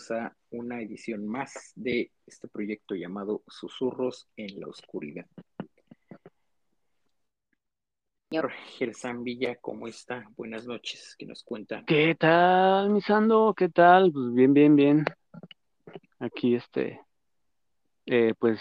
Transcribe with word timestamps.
bienvenidos 0.00 0.10
a 0.10 0.34
una 0.50 0.80
edición 0.80 1.26
más 1.26 1.72
de 1.74 2.10
este 2.26 2.48
proyecto 2.48 2.94
llamado 2.94 3.42
Susurros 3.48 4.28
en 4.36 4.58
la 4.60 4.68
Oscuridad. 4.68 5.26
Señor 8.30 8.50
Gersan 8.78 9.24
Villa, 9.24 9.56
¿cómo 9.56 9.88
está? 9.88 10.24
Buenas 10.36 10.66
noches, 10.66 11.16
¿qué 11.18 11.26
nos 11.26 11.42
cuenta? 11.42 11.84
¿Qué 11.86 12.14
tal, 12.14 12.90
Misando? 12.90 13.52
¿Qué 13.54 13.68
tal? 13.68 14.10
Pues 14.12 14.32
bien, 14.32 14.54
bien, 14.54 14.76
bien. 14.76 15.04
Aquí, 16.18 16.54
este, 16.54 17.00
eh, 18.06 18.32
pues, 18.38 18.58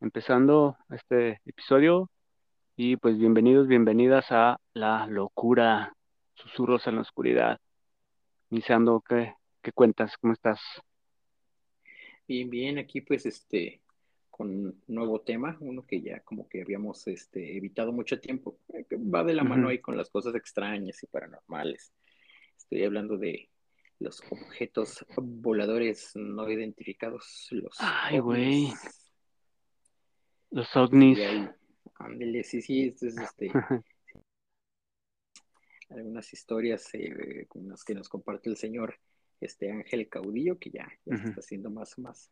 empezando 0.00 0.76
este 0.90 1.40
episodio 1.44 2.10
y 2.76 2.96
pues 2.96 3.18
bienvenidos, 3.18 3.68
bienvenidas 3.68 4.26
a 4.30 4.58
La 4.72 5.06
Locura, 5.06 5.94
Susurros 6.34 6.86
en 6.88 6.96
la 6.96 7.02
Oscuridad. 7.02 7.60
Misando, 8.50 9.02
¿qué, 9.06 9.35
¿Qué 9.66 9.72
cuentas? 9.72 10.16
¿Cómo 10.20 10.32
estás? 10.32 10.60
Bien, 12.28 12.48
bien, 12.48 12.78
aquí 12.78 13.00
pues 13.00 13.26
este 13.26 13.82
con 14.30 14.48
un 14.48 14.82
nuevo 14.86 15.22
tema, 15.22 15.56
uno 15.58 15.84
que 15.84 16.00
ya 16.00 16.20
como 16.20 16.48
que 16.48 16.62
habíamos 16.62 17.04
este, 17.08 17.56
evitado 17.56 17.90
mucho 17.90 18.20
tiempo, 18.20 18.60
eh, 18.72 18.84
que 18.88 18.94
va 18.94 19.24
de 19.24 19.34
la 19.34 19.42
mano 19.42 19.68
ahí 19.68 19.80
con 19.80 19.96
las 19.96 20.08
cosas 20.08 20.36
extrañas 20.36 21.02
y 21.02 21.08
paranormales. 21.08 21.92
Estoy 22.56 22.84
hablando 22.84 23.18
de 23.18 23.50
los 23.98 24.22
objetos 24.30 25.04
voladores 25.16 26.12
no 26.14 26.48
identificados, 26.48 27.48
los 27.50 27.76
Ay, 27.80 28.20
güey. 28.20 28.68
Los 30.52 30.76
ovnis. 30.76 31.18
Ándele, 31.96 32.44
sí, 32.44 32.62
sí, 32.62 32.86
esto 32.86 33.08
es 33.08 33.18
este 33.18 33.50
algunas 35.90 36.32
historias 36.32 36.88
eh, 36.94 37.46
con 37.48 37.68
las 37.68 37.84
que 37.84 37.94
nos 37.94 38.08
comparte 38.08 38.50
el 38.50 38.56
señor 38.56 38.98
este 39.40 39.70
Ángel 39.70 40.08
Caudillo, 40.08 40.58
que 40.58 40.70
ya, 40.70 40.88
está 41.04 41.42
siendo 41.42 41.70
más, 41.70 41.98
más, 41.98 42.30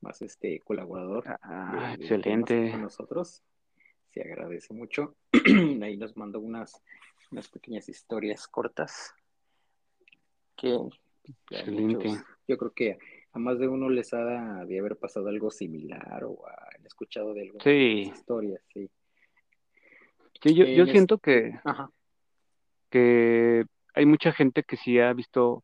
más 0.00 0.22
este 0.22 0.60
colaborador. 0.60 1.24
Ah, 1.42 1.94
excelente. 1.98 2.70
Con 2.70 2.82
nosotros. 2.82 3.42
Se 4.10 4.20
agradece 4.20 4.74
mucho. 4.74 5.16
Ahí 5.82 5.96
nos 5.96 6.16
mandó 6.16 6.40
unas, 6.40 6.82
unas 7.30 7.48
pequeñas 7.48 7.88
historias 7.88 8.46
cortas 8.46 9.14
que 10.56 10.78
excelente. 11.50 12.10
yo 12.46 12.58
creo 12.58 12.72
que 12.72 12.98
a 13.32 13.38
más 13.38 13.58
de 13.58 13.68
uno 13.68 13.88
les 13.88 14.12
ha 14.12 14.64
de 14.64 14.78
haber 14.78 14.96
pasado 14.96 15.28
algo 15.28 15.50
similar 15.50 16.24
o 16.24 16.44
han 16.46 16.84
escuchado 16.84 17.32
de 17.32 17.42
algunas 17.42 17.66
historias, 17.66 18.62
sí. 18.72 18.90
Sí, 20.42 20.54
yo, 20.54 20.64
yo 20.64 20.86
siento 20.86 21.18
que, 21.18 21.54
que 22.90 23.64
hay 23.94 24.06
mucha 24.06 24.32
gente 24.32 24.64
que 24.64 24.76
sí 24.76 24.98
ha 24.98 25.12
visto 25.12 25.62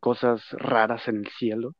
cosas 0.00 0.42
raras 0.52 1.06
en 1.08 1.18
el 1.18 1.28
cielo. 1.28 1.74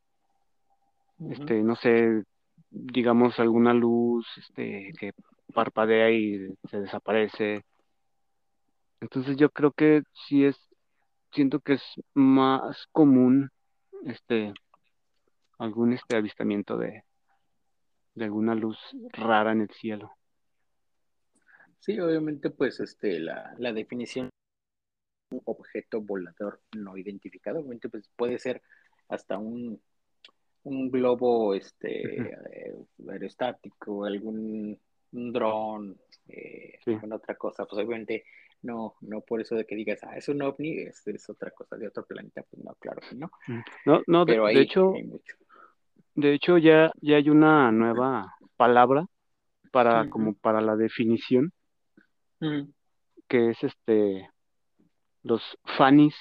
Este, 1.30 1.62
no 1.62 1.76
sé, 1.76 2.22
digamos 2.70 3.38
alguna 3.38 3.74
luz 3.74 4.26
este, 4.38 4.92
que 4.98 5.12
parpadea 5.52 6.10
y 6.10 6.54
se 6.70 6.80
desaparece. 6.80 7.64
Entonces 9.00 9.36
yo 9.36 9.50
creo 9.50 9.72
que 9.72 10.02
sí 10.28 10.44
es, 10.44 10.56
siento 11.32 11.60
que 11.60 11.74
es 11.74 11.82
más 12.14 12.86
común 12.92 13.50
este 14.04 14.52
algún 15.58 15.92
este 15.92 16.16
avistamiento 16.16 16.78
de, 16.78 17.04
de 18.14 18.24
alguna 18.24 18.54
luz 18.54 18.78
rara 19.12 19.52
en 19.52 19.62
el 19.62 19.70
cielo. 19.70 20.12
Sí, 21.80 21.98
obviamente, 21.98 22.50
pues 22.50 22.80
este 22.80 23.18
la, 23.20 23.54
la 23.58 23.72
definición 23.72 24.30
un 25.30 25.42
objeto 25.44 26.00
volador 26.00 26.60
no 26.76 26.96
identificado. 26.96 27.58
Obviamente, 27.58 27.88
pues 27.88 28.08
puede 28.16 28.38
ser 28.38 28.62
hasta 29.08 29.38
un, 29.38 29.80
un 30.64 30.90
globo 30.90 31.54
este, 31.54 32.20
eh, 32.20 32.76
aerostático, 33.08 34.04
algún 34.04 34.78
dron, 35.10 35.96
eh, 36.28 36.78
alguna 36.86 37.16
otra 37.16 37.34
cosa. 37.36 37.64
Pues 37.64 37.84
obviamente 37.84 38.24
no, 38.62 38.94
no 39.00 39.20
por 39.22 39.40
eso 39.40 39.54
de 39.54 39.64
que 39.64 39.74
digas, 39.74 40.00
ah, 40.02 40.16
es 40.16 40.28
un 40.28 40.42
ovni, 40.42 40.78
es, 40.78 41.06
es 41.06 41.28
otra 41.30 41.50
cosa 41.50 41.76
de 41.76 41.88
otro 41.88 42.04
planeta. 42.04 42.42
Pues 42.48 42.62
no, 42.62 42.74
claro 42.74 43.00
que 43.08 43.16
no. 43.16 43.30
No, 43.86 44.02
no, 44.06 44.24
de, 44.24 44.60
hecho, 44.60 44.92
de 46.14 46.34
hecho 46.34 46.58
ya, 46.58 46.92
ya 47.00 47.16
hay 47.16 47.30
una 47.30 47.72
nueva 47.72 48.34
palabra 48.56 49.06
para, 49.70 50.08
como 50.10 50.34
para 50.34 50.60
la 50.60 50.76
definición, 50.76 51.52
que 53.28 53.50
es 53.50 53.62
este 53.62 54.28
los 55.22 55.42
Fannies. 55.76 56.14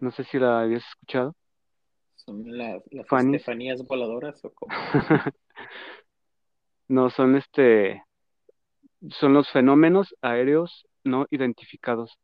No 0.00 0.10
sé 0.10 0.24
si 0.24 0.38
la 0.38 0.60
habías 0.60 0.84
escuchado. 0.86 1.34
¿Son 2.14 2.44
las 2.46 2.82
Estefanías 2.92 3.84
voladoras 3.86 4.44
o 4.44 4.52
cómo? 4.52 4.74
no, 6.88 7.10
son 7.10 7.36
este. 7.36 8.02
Son 9.10 9.32
los 9.32 9.50
fenómenos 9.50 10.14
aéreos 10.22 10.86
no 11.04 11.26
identificados. 11.30 12.18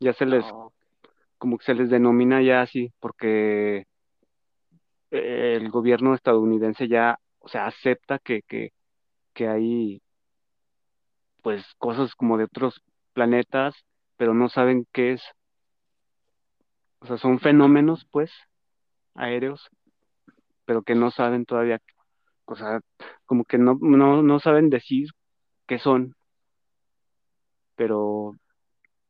Ya 0.00 0.12
se 0.12 0.26
les. 0.26 0.44
Ah, 0.44 0.68
como 1.38 1.58
que 1.58 1.66
se 1.66 1.74
les 1.74 1.90
denomina 1.90 2.42
ya 2.42 2.62
así, 2.62 2.92
porque 3.00 3.86
eh, 5.10 5.54
el 5.56 5.70
gobierno 5.70 6.14
estadounidense 6.14 6.88
ya, 6.88 7.18
o 7.38 7.48
sea, 7.48 7.66
acepta 7.66 8.18
que, 8.18 8.42
que, 8.48 8.72
que 9.34 9.48
hay 9.48 10.00
pues 11.42 11.62
cosas 11.76 12.14
como 12.14 12.38
de 12.38 12.44
otros 12.44 12.80
planetas 13.12 13.74
pero 14.16 14.34
no 14.34 14.48
saben 14.48 14.86
qué 14.92 15.12
es. 15.12 15.22
O 17.00 17.06
sea, 17.06 17.18
son 17.18 17.38
fenómenos, 17.38 18.06
pues, 18.10 18.32
aéreos, 19.14 19.68
pero 20.64 20.82
que 20.82 20.94
no 20.94 21.10
saben 21.10 21.44
todavía, 21.44 21.80
o 22.46 22.56
sea, 22.56 22.80
como 23.26 23.44
que 23.44 23.58
no, 23.58 23.78
no, 23.80 24.22
no 24.22 24.38
saben 24.38 24.70
decir 24.70 25.08
qué 25.66 25.78
son, 25.78 26.14
pero 27.76 28.34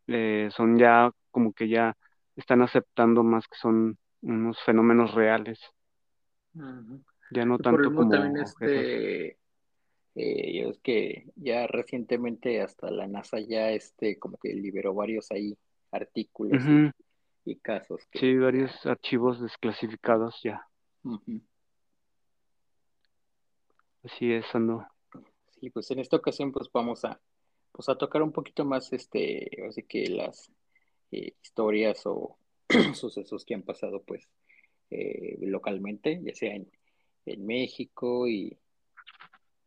eh, 0.07 0.49
son 0.51 0.79
ya, 0.79 1.11
como 1.31 1.53
que 1.53 1.69
ya 1.69 1.97
están 2.37 2.63
aceptando 2.63 3.23
más 3.23 3.47
que 3.47 3.57
son 3.57 3.99
unos 4.23 4.61
fenómenos 4.63 5.15
reales. 5.15 5.61
Ya 7.31 7.45
no 7.45 7.59
tanto 7.59 7.95
como 7.95 8.09
también 8.09 8.39
este 8.39 9.39
eh, 10.15 10.69
es 10.69 10.79
que 10.79 11.27
ya 11.37 11.67
recientemente 11.67 12.61
hasta 12.61 12.91
la 12.91 13.07
NASA 13.07 13.41
ya 13.41 13.71
este 13.71 14.19
como 14.19 14.37
que 14.37 14.53
liberó 14.55 14.95
varios 14.95 15.31
ahí 15.33 15.57
artículos 15.91 16.63
y, 17.45 17.57
casos. 17.57 18.03
sí, 18.13 18.37
varios 18.37 18.71
archivos 18.87 19.41
desclasificados 19.41 20.41
ya. 20.43 20.67
Así 24.03 24.33
es, 24.33 24.47
Ando. 24.55 24.87
Sí, 25.61 25.71
pues 25.71 25.91
en 25.91 25.99
esta 25.99 26.17
ocasión 26.17 26.53
pues 26.53 26.69
vamos 26.73 27.05
a 27.05 27.21
pues 27.73 27.89
a 27.89 27.99
tocar 27.99 28.23
un 28.23 28.33
poquito 28.33 28.65
más 28.65 28.93
este, 28.93 29.51
así 29.69 29.83
que 29.83 30.07
las 30.07 30.51
eh, 31.11 31.35
historias 31.43 32.07
o 32.07 32.39
sucesos 32.95 33.45
que 33.45 33.55
han 33.55 33.63
pasado 33.63 34.03
pues 34.05 34.29
eh, 34.91 35.37
localmente, 35.41 36.21
ya 36.23 36.35
sea 36.35 36.55
en, 36.55 36.71
en 37.27 37.45
México 37.45 38.29
y 38.29 38.57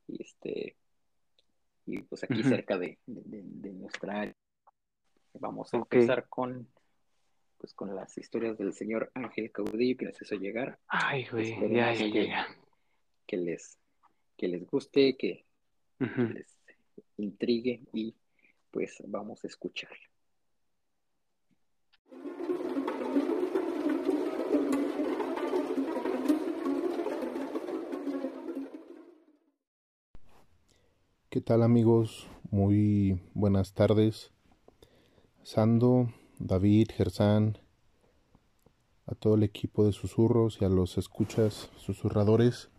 y 0.07 0.21
este 0.21 0.75
y 1.86 2.01
pues 2.01 2.24
aquí 2.24 2.44
cerca 2.44 2.77
de, 2.77 3.00
nuestra 3.06 4.21
área. 4.21 4.36
Vamos 5.33 5.74
a 5.74 5.77
empezar 5.77 6.27
con 6.27 6.68
pues 7.57 7.74
con 7.74 7.95
las 7.95 8.18
historias 8.18 8.57
del 8.57 8.74
señor 8.74 9.09
Ángel 9.15 9.51
Caudillo 9.51 9.98
que 9.98 10.06
les 10.06 10.21
hizo 10.21 10.36
llegar. 10.36 10.80
Ay, 10.88 11.25
güey, 11.31 11.56
ya, 11.74 12.48
que, 13.25 13.38
les 13.38 13.80
que 14.36 14.48
les 14.48 14.65
guste, 14.65 15.18
que, 15.18 15.45
les 16.00 16.59
intrigue 17.18 17.81
y 17.94 18.15
pues 18.69 19.01
vamos 19.07 19.44
a 19.44 19.48
escucharlo. 19.48 19.98
¿Qué 31.30 31.42
tal 31.42 31.62
amigos? 31.62 32.26
Muy 32.52 33.20
buenas 33.34 33.74
tardes. 33.74 34.32
Sando, 35.44 36.10
David, 36.40 36.88
Gersán, 36.96 37.58
a 39.06 39.14
todo 39.14 39.36
el 39.36 39.44
equipo 39.44 39.86
de 39.86 39.92
susurros 39.92 40.62
y 40.62 40.64
a 40.66 40.70
los 40.70 40.98
escuchas 40.98 41.70
susurradores. 41.76 42.70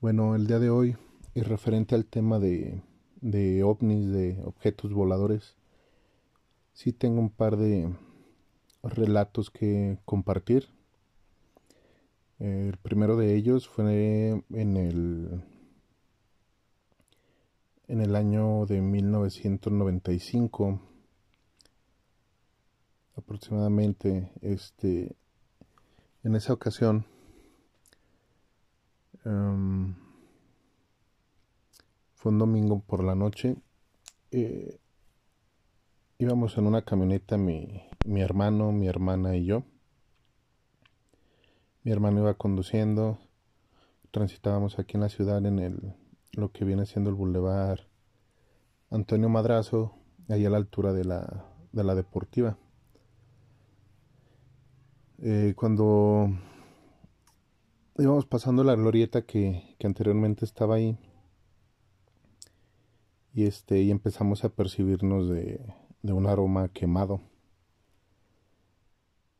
Bueno, 0.00 0.36
el 0.36 0.46
día 0.46 0.60
de 0.60 0.70
hoy, 0.70 0.96
y 1.34 1.40
referente 1.40 1.96
al 1.96 2.06
tema 2.06 2.38
de, 2.38 2.80
de 3.20 3.64
ovnis, 3.64 4.12
de 4.12 4.40
objetos 4.44 4.92
voladores, 4.92 5.56
sí 6.74 6.92
tengo 6.92 7.20
un 7.20 7.30
par 7.30 7.56
de 7.56 7.92
relatos 8.84 9.50
que 9.50 9.98
compartir. 10.04 10.68
El 12.38 12.76
primero 12.76 13.16
de 13.16 13.34
ellos 13.34 13.68
fue 13.68 14.44
en 14.52 14.76
el 14.76 15.42
en 17.90 18.00
el 18.00 18.14
año 18.14 18.66
de 18.66 18.80
1995 18.80 20.80
aproximadamente 23.16 24.30
este 24.42 25.16
en 26.22 26.36
esa 26.36 26.52
ocasión 26.52 27.04
em, 29.24 29.96
fue 32.14 32.30
un 32.30 32.38
domingo 32.38 32.78
por 32.78 33.02
la 33.02 33.16
noche. 33.16 33.56
Eh, 34.30 34.78
íbamos 36.18 36.56
en 36.58 36.68
una 36.68 36.82
camioneta 36.82 37.36
mi, 37.36 37.88
mi 38.06 38.20
hermano 38.20 38.70
mi 38.70 38.86
hermana 38.86 39.36
y 39.36 39.46
yo. 39.46 39.64
Mi 41.82 41.90
hermano 41.90 42.20
iba 42.20 42.34
conduciendo. 42.34 43.18
Transitábamos 44.12 44.78
aquí 44.78 44.96
en 44.96 45.00
la 45.00 45.08
ciudad 45.08 45.44
en 45.44 45.58
el 45.58 45.99
lo 46.40 46.50
que 46.52 46.64
viene 46.64 46.86
siendo 46.86 47.10
el 47.10 47.16
bulevar 47.16 47.88
Antonio 48.90 49.28
Madrazo 49.28 49.94
ahí 50.28 50.44
a 50.46 50.50
la 50.50 50.56
altura 50.56 50.92
de 50.92 51.04
la, 51.04 51.46
de 51.72 51.84
la 51.84 51.94
deportiva. 51.94 52.58
Eh, 55.18 55.52
cuando 55.54 56.30
íbamos 57.98 58.26
pasando 58.26 58.64
la 58.64 58.74
glorieta 58.74 59.22
que, 59.22 59.76
anteriormente 59.84 60.44
estaba 60.44 60.76
ahí 60.76 60.96
y 63.34 63.44
este 63.44 63.82
y 63.82 63.90
empezamos 63.90 64.44
a 64.44 64.48
percibirnos 64.48 65.28
de, 65.28 65.60
un 66.02 66.26
aroma 66.26 66.68
quemado. 66.68 67.20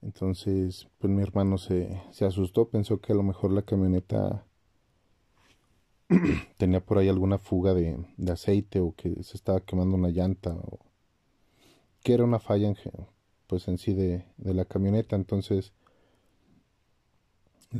Entonces 0.02 0.88
pues 0.98 1.12
mi 1.12 1.22
hermano 1.22 1.58
se, 1.58 2.02
se 2.10 2.24
asustó 2.24 2.68
pensó 2.68 3.00
que 3.00 3.12
a 3.12 3.16
lo 3.16 3.22
mejor 3.22 3.52
la 3.52 3.62
camioneta 3.62 4.46
tenía 6.56 6.80
por 6.80 6.98
ahí 6.98 7.08
alguna 7.08 7.38
fuga 7.38 7.72
de, 7.72 7.96
aceite 8.30 8.80
o 8.80 8.94
que 8.96 9.22
se 9.22 9.36
estaba 9.36 9.60
quemando 9.60 9.96
una 9.96 10.08
llanta 10.08 10.50
o 10.50 10.80
que 12.02 12.14
era 12.14 12.24
una 12.24 12.40
falla 12.40 12.68
en, 12.68 12.76
pues 13.46 13.68
en 13.68 13.78
sí 13.78 13.92
de, 13.94 14.24
la 14.38 14.64
camioneta. 14.64 15.16
Entonces, 15.16 15.72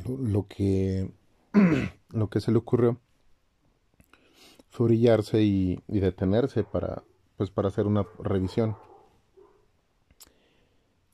lo, 0.05 0.47
que, 0.47 1.11
lo 2.11 2.29
que 2.29 2.41
se 2.41 2.53
le 2.53 2.59
ocurrió 2.59 3.01
fue 4.69 4.87
orillarse 4.87 5.43
y, 5.43 5.83
detenerse 5.89 6.63
para, 6.63 7.03
pues 7.37 7.51
para 7.51 7.69
hacer 7.69 7.87
una 7.87 8.07
revisión. 8.19 8.77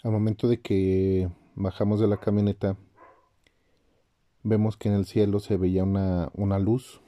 Al 0.03 0.13
momento 0.13 0.49
de 0.49 0.61
que 0.61 1.31
bajamos 1.55 1.99
de 1.99 2.07
la 2.07 2.19
camioneta, 2.19 2.77
vemos 4.43 4.77
que 4.77 4.89
en 4.89 4.95
el 4.95 5.07
cielo 5.07 5.41
se 5.41 5.57
veía 5.57 5.83
una, 5.83 6.31
una 6.35 6.59
luz. 6.59 7.01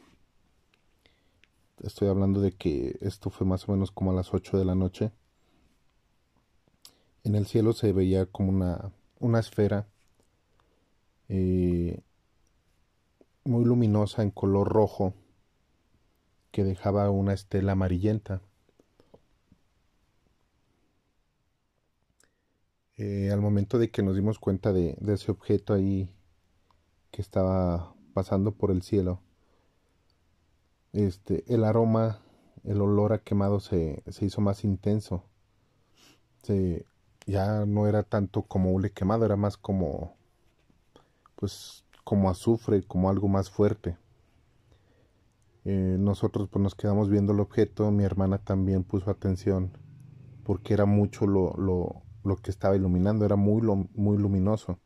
Estoy 1.82 2.08
hablando 2.08 2.40
de 2.40 2.52
que 2.52 2.98
esto 3.00 3.30
fue 3.30 3.46
más 3.46 3.68
o 3.68 3.72
menos 3.72 3.90
como 3.90 4.10
a 4.10 4.14
las 4.14 4.34
8 4.34 4.58
de 4.58 4.64
la 4.64 4.74
noche 4.74 5.12
en 7.28 7.34
el 7.34 7.46
cielo 7.46 7.72
se 7.72 7.92
veía 7.92 8.26
como 8.26 8.50
una, 8.50 8.90
una 9.20 9.38
esfera 9.38 9.86
eh, 11.28 12.00
muy 13.44 13.64
luminosa 13.64 14.22
en 14.22 14.30
color 14.30 14.68
rojo 14.68 15.14
que 16.50 16.64
dejaba 16.64 17.10
una 17.10 17.34
estela 17.34 17.72
amarillenta. 17.72 18.40
Eh, 22.96 23.30
al 23.30 23.40
momento 23.40 23.78
de 23.78 23.90
que 23.90 24.02
nos 24.02 24.16
dimos 24.16 24.38
cuenta 24.38 24.72
de, 24.72 24.96
ese 25.06 25.30
objeto 25.30 25.74
ahí 25.74 26.08
que 27.10 27.22
estaba 27.22 27.94
pasando 28.12 28.52
por 28.52 28.70
el 28.70 28.82
cielo, 28.82 29.20
este, 30.92 31.44
el 31.52 31.64
aroma, 31.64 32.20
el 32.64 32.80
olor 32.80 33.12
a 33.12 33.18
quemado 33.18 33.60
se, 33.60 34.02
se 34.08 34.24
hizo 34.26 34.40
más 34.40 34.64
intenso. 34.64 35.24
Se, 36.42 36.86
ya 37.26 37.66
no 37.66 37.86
era 37.86 38.02
tanto 38.02 38.42
como 38.42 38.72
hule 38.72 38.90
quemado, 38.92 39.24
era 39.24 39.36
más 39.36 39.56
como, 39.56 40.16
pues, 41.36 41.84
como 42.04 42.30
azufre, 42.30 42.82
como 42.82 43.10
algo 43.10 43.28
más 43.28 43.50
fuerte. 43.50 43.96
Eh, 45.64 45.96
nosotros 45.98 46.48
pues 46.50 46.62
nos 46.62 46.74
quedamos 46.74 47.10
viendo 47.10 47.32
el 47.32 47.40
objeto, 47.40 47.90
mi 47.90 48.04
hermana 48.04 48.38
también 48.38 48.84
puso 48.84 49.10
atención 49.10 49.70
porque 50.48 50.72
era 50.72 50.86
mucho 50.86 51.26
lo, 51.26 51.52
lo, 51.58 52.00
lo 52.24 52.36
que 52.36 52.50
estaba 52.50 52.74
iluminando, 52.74 53.26
era 53.26 53.36
muy, 53.36 53.60
muy 53.94 54.16
luminoso. 54.16 54.78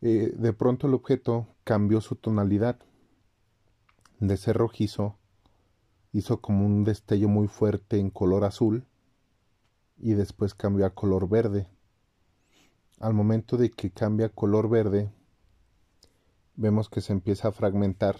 Eh, 0.00 0.32
de 0.34 0.52
pronto 0.54 0.86
el 0.86 0.94
objeto 0.94 1.46
cambió 1.62 2.00
su 2.00 2.16
tonalidad. 2.16 2.78
De 4.20 4.36
ser 4.36 4.56
rojizo, 4.56 5.18
hizo 6.12 6.40
como 6.40 6.64
un 6.64 6.84
destello 6.84 7.28
muy 7.28 7.48
fuerte 7.48 7.98
en 7.98 8.10
color 8.10 8.44
azul 8.44 8.86
y 9.98 10.14
después 10.14 10.54
cambió 10.54 10.86
a 10.86 10.94
color 10.94 11.28
verde. 11.28 11.68
Al 12.98 13.12
momento 13.12 13.58
de 13.58 13.70
que 13.70 13.90
cambia 13.90 14.30
color 14.30 14.70
verde, 14.70 15.12
vemos 16.54 16.88
que 16.88 17.02
se 17.02 17.12
empieza 17.12 17.48
a 17.48 17.52
fragmentar. 17.52 18.16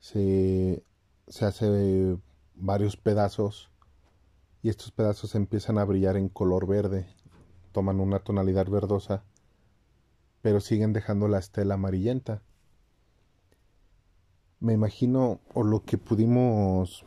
Se, 0.00 0.82
se 1.28 1.44
hace 1.44 2.18
varios 2.56 2.96
pedazos 2.96 3.70
y 4.62 4.68
estos 4.68 4.90
pedazos 4.90 5.34
empiezan 5.34 5.78
a 5.78 5.84
brillar 5.84 6.16
en 6.16 6.28
color 6.28 6.66
verde, 6.66 7.06
toman 7.70 8.00
una 8.00 8.18
tonalidad 8.18 8.68
verdosa, 8.68 9.22
pero 10.42 10.60
siguen 10.60 10.92
dejando 10.92 11.28
la 11.28 11.38
estela 11.38 11.74
amarillenta. 11.74 12.42
Me 14.64 14.72
imagino, 14.72 15.42
o 15.52 15.62
lo 15.62 15.82
que 15.82 15.98
pudimos 15.98 17.04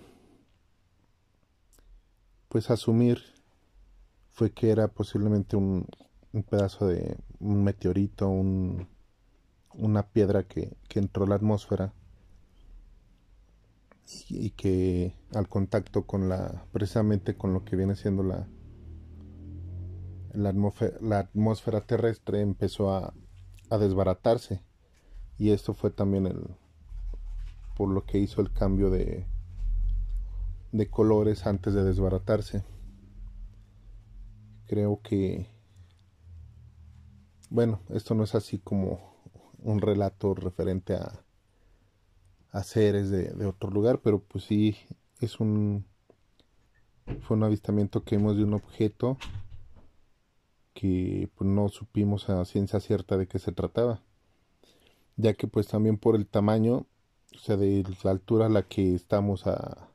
pues 2.50 2.70
asumir 2.70 3.20
fue 4.30 4.52
que 4.52 4.70
era 4.70 4.90
posiblemente 4.90 5.56
un, 5.56 5.88
pedazo 6.52 6.86
de 6.86 7.18
un 7.40 7.64
meteorito, 7.64 8.30
un, 8.30 8.88
una 9.74 10.04
piedra 10.04 10.44
que, 10.44 10.78
entró 10.94 11.24
a 11.24 11.30
la 11.30 11.36
atmósfera 11.36 11.96
y 14.30 14.52
que 14.52 15.16
al 15.34 15.50
contacto 15.50 16.06
con 16.06 16.30
la 16.30 16.64
precisamente 16.72 17.38
con 17.38 17.56
lo 17.56 17.66
que 17.66 17.76
viene 17.76 17.96
siendo 17.96 18.22
la 18.22 18.48
la 20.32 20.50
atmósfera, 20.50 20.96
la 21.02 21.20
atmósfera 21.22 21.82
terrestre 21.82 22.42
empezó 22.42 22.92
a, 22.92 23.16
a, 23.72 23.78
desbaratarse. 23.80 24.62
Y 25.40 25.50
esto 25.50 25.74
fue 25.74 25.90
también 25.90 26.28
el 26.28 26.56
por 27.78 27.90
lo 27.90 28.06
que 28.06 28.18
hizo 28.18 28.42
el 28.42 28.52
cambio 28.52 28.90
de 28.90 29.28
de 30.72 30.90
colores 30.90 31.46
antes 31.46 31.74
de 31.74 31.84
desbaratarse. 31.84 32.64
Creo 34.68 35.02
que, 35.02 35.48
bueno, 37.50 37.80
esto 37.90 38.16
no 38.16 38.24
es 38.24 38.36
así 38.36 38.60
como 38.60 39.00
un 39.60 39.82
relato 39.82 40.34
referente 40.34 40.96
a, 40.96 41.24
a 42.52 42.64
seres 42.64 43.10
de, 43.10 43.46
otro 43.46 43.70
lugar, 43.70 44.02
pero 44.02 44.20
pues 44.20 44.44
sí 44.44 44.76
es 45.22 45.40
un, 45.40 45.86
fue 47.22 47.38
un 47.38 47.44
avistamiento 47.44 48.04
que 48.04 48.16
hemos 48.16 48.36
de 48.36 48.44
un 48.44 48.54
objeto 48.54 49.18
que 50.74 51.30
pues, 51.36 51.50
no 51.50 51.70
supimos 51.70 52.30
a 52.30 52.44
ciencia 52.46 52.80
cierta 52.80 53.18
de 53.18 53.28
qué 53.28 53.40
se 53.40 53.52
trataba, 53.52 54.04
ya 55.16 55.34
que 55.34 55.48
pues 55.48 55.68
también 55.68 55.98
por 55.98 56.16
el 56.16 56.28
tamaño, 56.28 56.86
o 57.36 57.40
sea, 57.40 57.58
de 57.58 57.84
la 58.04 58.12
altura 58.12 58.48
a 58.48 58.50
la 58.50 58.64
que 58.64 58.96
estamos 58.96 59.48
a, 59.48 59.90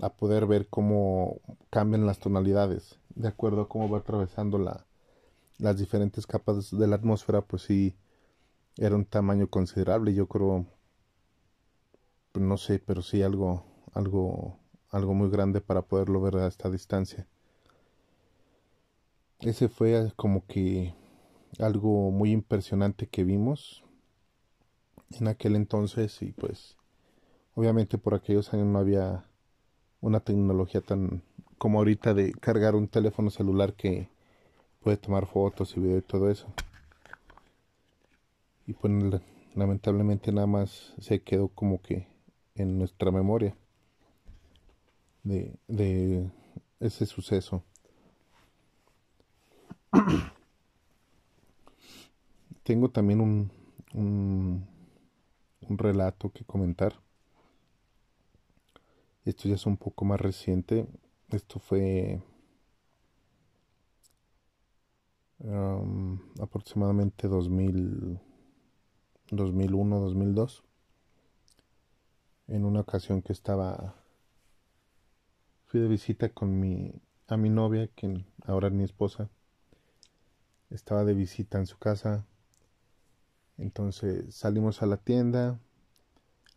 a 0.00 0.10
poder 0.10 0.46
ver 0.46 0.68
cómo 0.68 1.40
cambian 1.70 2.06
las 2.06 2.18
tonalidades 2.18 2.98
de 3.14 3.28
acuerdo 3.28 3.62
a 3.62 3.68
cómo 3.68 3.88
va 3.88 3.98
atravesando 3.98 4.58
la, 4.58 4.86
las 5.58 5.78
diferentes 5.78 6.26
capas 6.26 6.76
de 6.76 6.86
la 6.86 6.96
atmósfera, 6.96 7.42
pues 7.42 7.62
sí, 7.62 7.94
era 8.76 8.96
un 8.96 9.04
tamaño 9.04 9.48
considerable. 9.48 10.14
Yo 10.14 10.26
creo, 10.26 10.66
pues 12.32 12.44
no 12.44 12.56
sé, 12.56 12.78
pero 12.78 13.02
sí 13.02 13.22
algo, 13.22 13.64
algo, 13.92 14.58
algo 14.90 15.14
muy 15.14 15.30
grande 15.30 15.60
para 15.60 15.82
poderlo 15.82 16.20
ver 16.20 16.36
a 16.36 16.46
esta 16.46 16.70
distancia. 16.70 17.26
Ese 19.40 19.68
fue 19.68 20.12
como 20.16 20.46
que 20.46 20.94
algo 21.58 22.10
muy 22.10 22.32
impresionante 22.32 23.06
que 23.06 23.24
vimos 23.24 23.84
en 25.10 25.28
aquel 25.28 25.56
entonces 25.56 26.20
y 26.22 26.32
pues 26.32 26.76
Obviamente 27.56 27.98
por 27.98 28.14
aquellos 28.14 28.52
años 28.52 28.66
no 28.66 28.78
había 28.80 29.24
una 30.00 30.18
tecnología 30.20 30.80
tan 30.80 31.22
como 31.56 31.78
ahorita 31.78 32.12
de 32.12 32.32
cargar 32.32 32.74
un 32.74 32.88
teléfono 32.88 33.30
celular 33.30 33.74
que 33.74 34.08
puede 34.80 34.96
tomar 34.96 35.26
fotos 35.26 35.76
y 35.76 35.80
video 35.80 35.98
y 35.98 36.02
todo 36.02 36.30
eso. 36.30 36.48
Y 38.66 38.72
pues 38.72 38.92
lamentablemente 39.54 40.32
nada 40.32 40.48
más 40.48 40.94
se 40.98 41.22
quedó 41.22 41.46
como 41.48 41.80
que 41.80 42.08
en 42.56 42.76
nuestra 42.78 43.12
memoria 43.12 43.56
de, 45.22 45.54
de 45.68 46.28
ese 46.80 47.06
suceso. 47.06 47.62
Tengo 52.64 52.90
también 52.90 53.20
un, 53.20 53.50
un, 53.92 54.66
un 55.68 55.78
relato 55.78 56.30
que 56.32 56.44
comentar. 56.44 56.94
Esto 59.24 59.48
ya 59.48 59.54
es 59.54 59.66
un 59.66 59.76
poco 59.76 60.04
más 60.04 60.20
reciente. 60.20 60.86
Esto 61.30 61.58
fue 61.58 62.20
um, 65.38 66.18
aproximadamente 66.40 67.28
2000, 67.28 68.20
2001, 69.30 70.00
2002. 70.00 70.64
En 72.48 72.64
una 72.66 72.80
ocasión 72.80 73.22
que 73.22 73.32
estaba, 73.32 73.94
fui 75.64 75.80
de 75.80 75.88
visita 75.88 76.28
con 76.28 76.60
mi, 76.60 76.92
a 77.26 77.38
mi 77.38 77.48
novia, 77.48 77.88
quien 77.88 78.26
ahora 78.44 78.68
es 78.68 78.74
mi 78.74 78.84
esposa. 78.84 79.30
Estaba 80.68 81.04
de 81.04 81.14
visita 81.14 81.58
en 81.58 81.66
su 81.66 81.78
casa. 81.78 82.26
Entonces 83.58 84.34
salimos 84.34 84.82
a 84.82 84.86
la 84.86 84.96
tienda, 84.96 85.60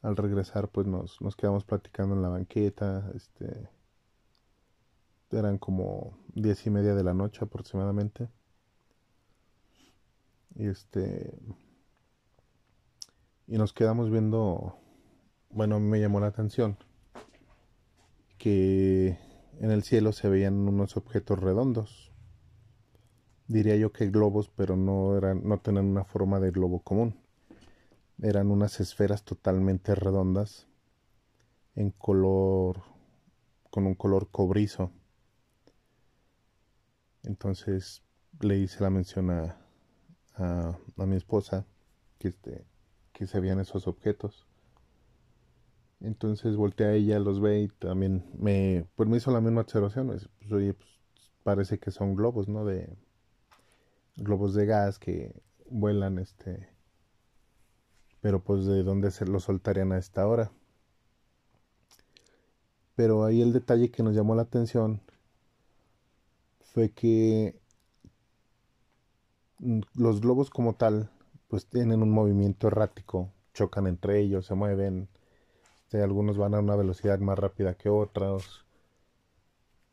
al 0.02 0.16
regresar 0.18 0.70
pues 0.70 0.88
nos, 0.88 1.20
quedamos 1.36 1.64
platicando 1.64 2.16
en 2.16 2.22
la 2.22 2.30
banqueta, 2.30 3.12
este, 3.16 3.70
eran 5.32 5.58
como 5.58 6.18
diez 6.34 6.66
y 6.66 6.70
media 6.70 6.96
de 6.96 7.04
la 7.04 7.14
noche 7.14 7.44
aproximadamente. 7.44 8.30
Y 10.56 10.68
este, 10.68 11.38
y 13.48 13.58
nos 13.58 13.74
quedamos 13.74 14.10
viendo, 14.10 14.78
bueno, 15.52 15.80
me 15.80 16.00
llamó 16.00 16.20
la 16.20 16.28
atención 16.28 16.78
que 18.38 19.18
en 19.60 19.72
el 19.72 19.84
cielo 19.84 20.12
se 20.14 20.30
veían 20.30 20.68
unos 20.68 20.98
objetos 20.98 21.40
redondos. 21.40 22.12
Diría 23.48 23.76
yo 23.78 23.94
que 23.94 24.10
globos, 24.10 24.50
pero 24.50 24.76
no 24.76 25.18
eran, 25.18 25.48
no 25.48 25.60
tenían 25.60 25.86
una 25.86 26.04
forma 26.04 26.40
de 26.40 26.52
globo 26.52 26.82
común. 26.82 27.16
Eran 28.22 28.52
unas 28.52 28.80
esferas 28.80 29.24
totalmente 29.24 29.96
redondas 29.96 30.68
en 31.76 31.92
color 31.92 32.82
con 33.70 33.86
un 33.86 33.96
color 33.96 34.30
cobrizo. 34.32 34.92
Entonces 37.24 38.04
le 38.42 38.58
hice 38.58 38.82
la 38.84 38.90
mención 38.90 39.30
a, 39.30 39.58
a, 40.36 40.78
mi 41.06 41.16
esposa 41.16 41.66
que 42.18 42.30
este 42.30 42.66
que 43.14 43.28
se 43.28 43.40
veían 43.40 43.60
esos 43.60 43.88
objetos. 43.88 44.46
Entonces 46.00 46.56
volteé 46.56 46.88
a 46.88 46.94
ella 46.94 47.20
los 47.20 47.40
ve 47.40 47.62
y 47.62 47.68
también 47.68 48.26
me 48.38 48.88
pues 48.96 49.08
me 49.08 49.18
hizo 49.18 49.32
la 49.32 49.42
misma 49.42 49.62
observación. 49.62 50.08
Pues, 50.08 50.30
oye 50.52 50.74
pues, 50.74 50.90
parece 51.44 51.80
que 51.80 51.92
son 51.92 52.16
globos 52.16 52.48
no 52.48 52.66
de 52.66 52.98
globos 54.18 54.54
de 54.54 54.66
gas 54.66 55.00
que 55.00 55.42
vuelan 55.70 56.20
este 56.20 56.78
pero 58.22 58.44
pues 58.44 58.66
de 58.66 58.84
dónde 58.84 59.12
se 59.12 59.26
lo 59.26 59.40
soltarían 59.40 59.92
a 59.92 59.98
esta 59.98 60.28
hora. 60.28 60.52
Pero 62.96 63.24
ahí 63.24 63.42
el 63.42 63.54
detalle 63.54 63.92
que 63.92 64.04
nos 64.04 64.16
llamó 64.16 64.36
la 64.36 64.42
atención 64.42 65.02
fue 66.60 66.92
que 66.92 67.60
los 69.96 70.22
globos 70.22 70.50
como 70.50 70.76
tal 70.76 71.10
pues 71.48 71.68
tienen 71.68 72.02
un 72.02 72.12
movimiento 72.12 72.68
errático, 72.68 73.32
chocan 73.54 73.88
entre 73.88 74.20
ellos, 74.20 74.46
se 74.46 74.56
mueven, 74.56 75.08
este, 75.84 76.02
algunos 76.04 76.38
van 76.38 76.54
a 76.54 76.60
una 76.60 76.76
velocidad 76.76 77.20
más 77.20 77.40
rápida 77.40 77.76
que 77.76 77.88
otros, 77.88 78.66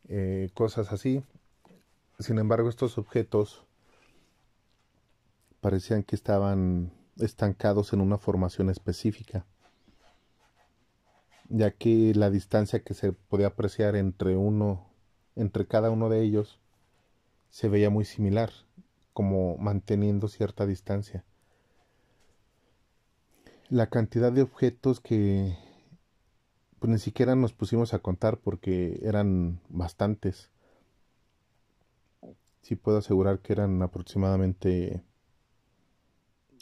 eh, 0.09 0.49
cosas 0.53 0.91
así. 0.91 1.23
Sin 2.19 2.37
embargo, 2.37 2.67
estos 2.67 2.97
objetos 2.97 3.65
parecían 5.65 6.03
que 6.03 6.15
estaban 6.15 6.93
estancados 7.17 7.91
en 7.91 7.99
una 7.99 8.19
formación 8.19 8.69
específica, 8.69 9.47
ya 11.49 11.71
que 11.71 12.13
la 12.13 12.29
distancia 12.29 12.83
que 12.83 12.93
se 12.93 13.13
podía 13.13 13.47
apreciar 13.47 13.95
entre 13.95 14.35
uno, 14.35 14.87
entre 15.35 15.65
cada 15.65 15.89
uno 15.89 16.07
de 16.07 16.21
ellos, 16.21 16.59
se 17.49 17.67
veía 17.67 17.89
muy 17.89 18.05
similar, 18.05 18.51
como 19.11 19.57
manteniendo 19.57 20.27
cierta 20.27 20.67
distancia. 20.67 21.25
La 23.67 23.87
cantidad 23.87 24.31
de 24.31 24.43
objetos 24.43 24.99
que 24.99 25.57
pues 26.77 26.91
ni 26.91 26.99
siquiera 26.99 27.35
nos 27.35 27.53
pusimos 27.53 27.95
a 27.95 27.99
contar 28.03 28.37
porque 28.37 28.99
eran 29.01 29.61
bastantes. 29.69 30.51
Sí 32.61 32.75
puedo 32.75 32.99
asegurar 32.99 33.39
que 33.39 33.53
eran 33.53 33.81
aproximadamente 33.81 35.03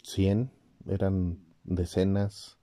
100, 0.04 0.52
eran 0.86 1.38
decenas 1.64 2.58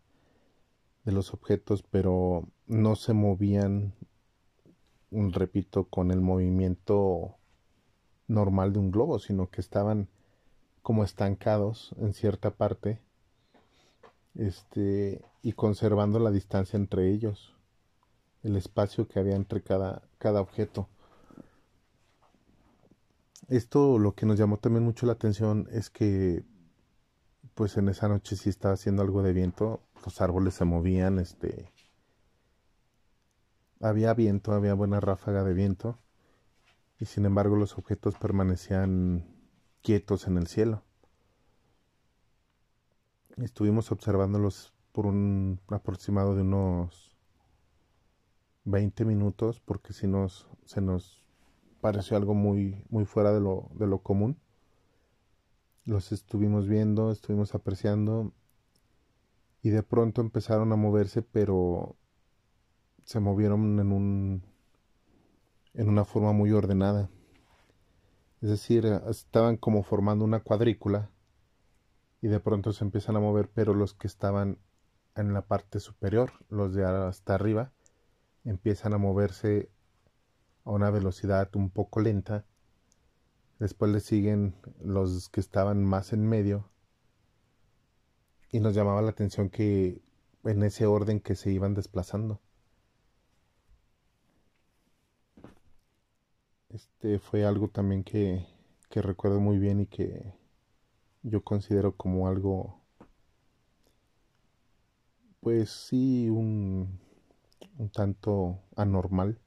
de 1.03 1.11
los 1.11 1.33
objetos, 1.33 1.83
pero 1.83 2.47
no 2.67 2.95
se 2.95 3.13
movían, 3.13 3.93
repito, 5.11 5.85
con 5.85 6.11
el 6.11 6.21
movimiento 6.21 7.35
normal 8.27 8.73
de 8.73 8.79
un 8.79 8.91
globo, 8.91 9.19
sino 9.19 9.49
que 9.49 9.59
estaban 9.59 10.07
como 10.81 11.03
estancados 11.03 11.93
en 11.99 12.13
cierta 12.13 12.51
parte 12.51 12.99
este 14.35 15.21
y 15.43 15.53
conservando 15.53 16.17
la 16.19 16.31
distancia 16.31 16.77
entre 16.77 17.09
ellos 17.09 17.53
el 18.43 18.55
espacio 18.55 19.07
que 19.07 19.19
había 19.19 19.35
entre 19.35 19.61
cada, 19.61 20.01
cada 20.17 20.41
objeto. 20.41 20.87
Esto 23.49 23.99
lo 23.99 24.15
que 24.15 24.25
nos 24.25 24.39
llamó 24.39 24.57
también 24.57 24.83
mucho 24.83 25.05
la 25.05 25.13
atención 25.13 25.67
es 25.71 25.89
que 25.89 26.43
pues 27.55 27.77
en 27.77 27.89
esa 27.89 28.07
noche 28.07 28.35
sí 28.35 28.49
estaba 28.49 28.73
haciendo 28.73 29.01
algo 29.01 29.23
de 29.23 29.33
viento, 29.33 29.81
los 30.05 30.21
árboles 30.21 30.55
se 30.55 30.65
movían, 30.65 31.19
este 31.19 31.71
había 33.79 34.13
viento, 34.13 34.53
había 34.53 34.73
buena 34.73 34.99
ráfaga 34.99 35.43
de 35.43 35.53
viento 35.53 35.97
y 36.99 37.05
sin 37.05 37.25
embargo 37.25 37.55
los 37.55 37.77
objetos 37.77 38.15
permanecían 38.15 39.25
quietos 39.81 40.27
en 40.27 40.37
el 40.37 40.47
cielo. 40.47 40.83
Estuvimos 43.37 43.91
observándolos 43.91 44.73
por 44.91 45.07
un 45.07 45.59
aproximado 45.69 46.35
de 46.35 46.41
unos 46.41 47.17
20 48.65 49.05
minutos 49.05 49.59
porque 49.59 49.93
si 49.93 50.07
nos 50.07 50.47
se 50.65 50.81
nos 50.81 51.25
pareció 51.81 52.17
algo 52.17 52.35
muy 52.35 52.85
muy 52.89 53.05
fuera 53.05 53.33
de 53.33 53.39
lo 53.39 53.69
de 53.73 53.87
lo 53.87 53.99
común 53.99 54.37
los 55.85 56.11
estuvimos 56.11 56.67
viendo, 56.67 57.11
estuvimos 57.11 57.55
apreciando 57.55 58.33
y 59.61 59.69
de 59.69 59.83
pronto 59.83 60.21
empezaron 60.21 60.71
a 60.71 60.75
moverse, 60.75 61.21
pero 61.21 61.95
se 63.03 63.19
movieron 63.19 63.79
en 63.79 63.91
un 63.91 64.43
en 65.73 65.89
una 65.89 66.05
forma 66.05 66.33
muy 66.33 66.51
ordenada. 66.51 67.09
Es 68.41 68.49
decir, 68.49 68.85
estaban 69.09 69.57
como 69.57 69.83
formando 69.83 70.25
una 70.25 70.41
cuadrícula 70.41 71.09
y 72.21 72.27
de 72.27 72.39
pronto 72.39 72.73
se 72.73 72.83
empiezan 72.83 73.15
a 73.15 73.19
mover, 73.19 73.49
pero 73.53 73.73
los 73.73 73.93
que 73.93 74.07
estaban 74.07 74.57
en 75.15 75.33
la 75.33 75.43
parte 75.43 75.79
superior, 75.79 76.31
los 76.49 76.73
de 76.73 76.85
hasta 76.85 77.35
arriba, 77.35 77.71
empiezan 78.43 78.93
a 78.93 78.97
moverse 78.97 79.69
a 80.63 80.71
una 80.71 80.89
velocidad 80.89 81.55
un 81.55 81.69
poco 81.69 82.01
lenta 82.01 82.45
Después 83.61 83.91
le 83.91 83.99
siguen 83.99 84.55
los 84.83 85.29
que 85.29 85.39
estaban 85.39 85.83
más 85.83 86.13
en 86.13 86.27
medio. 86.27 86.67
Y 88.51 88.59
nos 88.59 88.73
llamaba 88.73 89.03
la 89.03 89.11
atención 89.11 89.51
que 89.51 90.01
en 90.43 90.63
ese 90.63 90.87
orden 90.87 91.19
que 91.19 91.35
se 91.35 91.51
iban 91.51 91.75
desplazando. 91.75 92.41
Este 96.69 97.19
fue 97.19 97.45
algo 97.45 97.67
también 97.67 98.03
que, 98.03 98.47
que 98.89 99.03
recuerdo 99.03 99.39
muy 99.39 99.59
bien 99.59 99.81
y 99.81 99.85
que 99.85 100.33
yo 101.21 101.43
considero 101.43 101.95
como 101.95 102.27
algo, 102.27 102.81
pues 105.39 105.69
sí, 105.69 106.31
un, 106.31 106.99
un 107.77 107.89
tanto 107.91 108.57
anormal. 108.75 109.37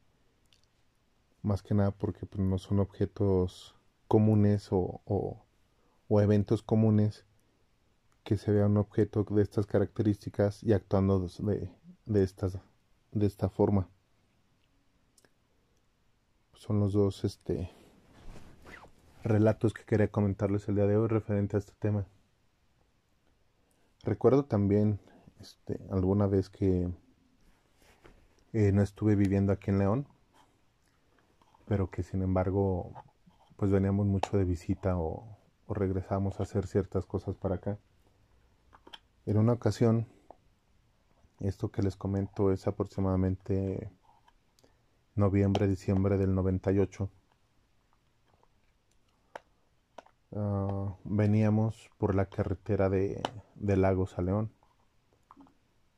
Más 1.42 1.64
que 1.64 1.75
nada 1.75 1.90
porque 1.90 2.26
pues, 2.26 2.40
no 2.40 2.59
son 2.59 2.78
objetos 2.78 3.75
comunes 4.09 4.69
o, 4.71 5.01
o, 5.05 6.21
eventos 6.21 6.63
comunes 6.63 7.25
que 8.23 8.37
se 8.37 8.53
vea 8.53 8.67
un 8.67 8.77
objeto 8.77 9.25
de 9.25 9.43
estas 9.43 9.67
características 9.67 10.63
y 10.63 10.73
actuando 10.73 11.27
de, 11.27 11.71
de, 12.07 12.23
estas, 12.23 12.59
de 13.13 13.27
esta 13.27 13.49
forma. 13.49 13.89
Son 16.55 16.79
los 16.79 16.93
dos 16.93 17.25
este, 17.25 17.71
relatos 19.25 19.75
que 19.75 19.85
quería 19.85 20.09
comentarles 20.09 20.69
el 20.69 20.77
día 20.77 20.87
de 20.87 20.97
hoy 20.97 21.09
referente 21.09 21.57
a 21.57 21.59
este 21.59 21.73
tema. 21.79 22.07
Recuerdo 24.05 24.45
también 24.45 25.01
este, 25.41 25.81
alguna 25.91 26.27
vez 26.27 26.49
que 26.49 26.89
eh, 28.53 28.73
no 28.73 28.83
estuve 28.83 29.17
viviendo 29.17 29.53
aquí 29.53 29.71
en 29.71 29.79
León, 29.79 30.07
pero 31.67 31.91
que 31.91 32.03
sin 32.03 32.23
embargo 32.23 32.93
pues 33.57 33.71
veníamos 33.71 34.07
mucho 34.07 34.37
de 34.37 34.45
visita 34.45 34.99
o, 34.99 35.39
o 35.67 35.75
regresamos 35.75 36.41
a 36.41 36.45
hacer 36.45 36.67
ciertas 36.67 37.07
cosas 37.07 37.37
para 37.37 37.57
acá. 37.57 37.79
En 39.27 39.39
una 39.39 39.53
ocasión, 39.53 40.07
esto 41.41 41.71
que 41.71 41.83
les 41.83 41.97
comento 41.97 42.53
es 42.53 42.67
aproximadamente 42.67 43.91
noviembre, 45.15 45.67
diciembre 45.69 46.19
del 46.19 46.35
98. 46.35 47.11
Ah, 50.37 50.97
veníamos 51.05 51.91
por 51.99 52.15
la 52.15 52.27
carretera 52.27 52.89
de, 52.89 53.23
de, 53.55 53.77
Lagos 53.77 54.19
a 54.19 54.23
León, 54.23 54.51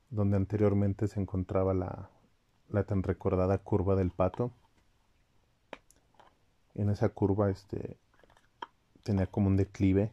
donde 0.09 0.37
anteriormente 0.37 1.07
se 1.07 1.19
encontraba 1.19 1.73
la, 1.73 2.11
la 2.69 2.83
tan 2.83 3.03
recordada 3.03 3.57
curva 3.57 3.95
del 3.95 4.11
pato. 4.11 4.51
En 6.77 6.89
esa 6.89 7.09
curva 7.09 7.49
este, 7.49 7.97
tenía 9.03 9.27
como 9.27 9.47
un 9.47 9.57
declive. 9.57 10.11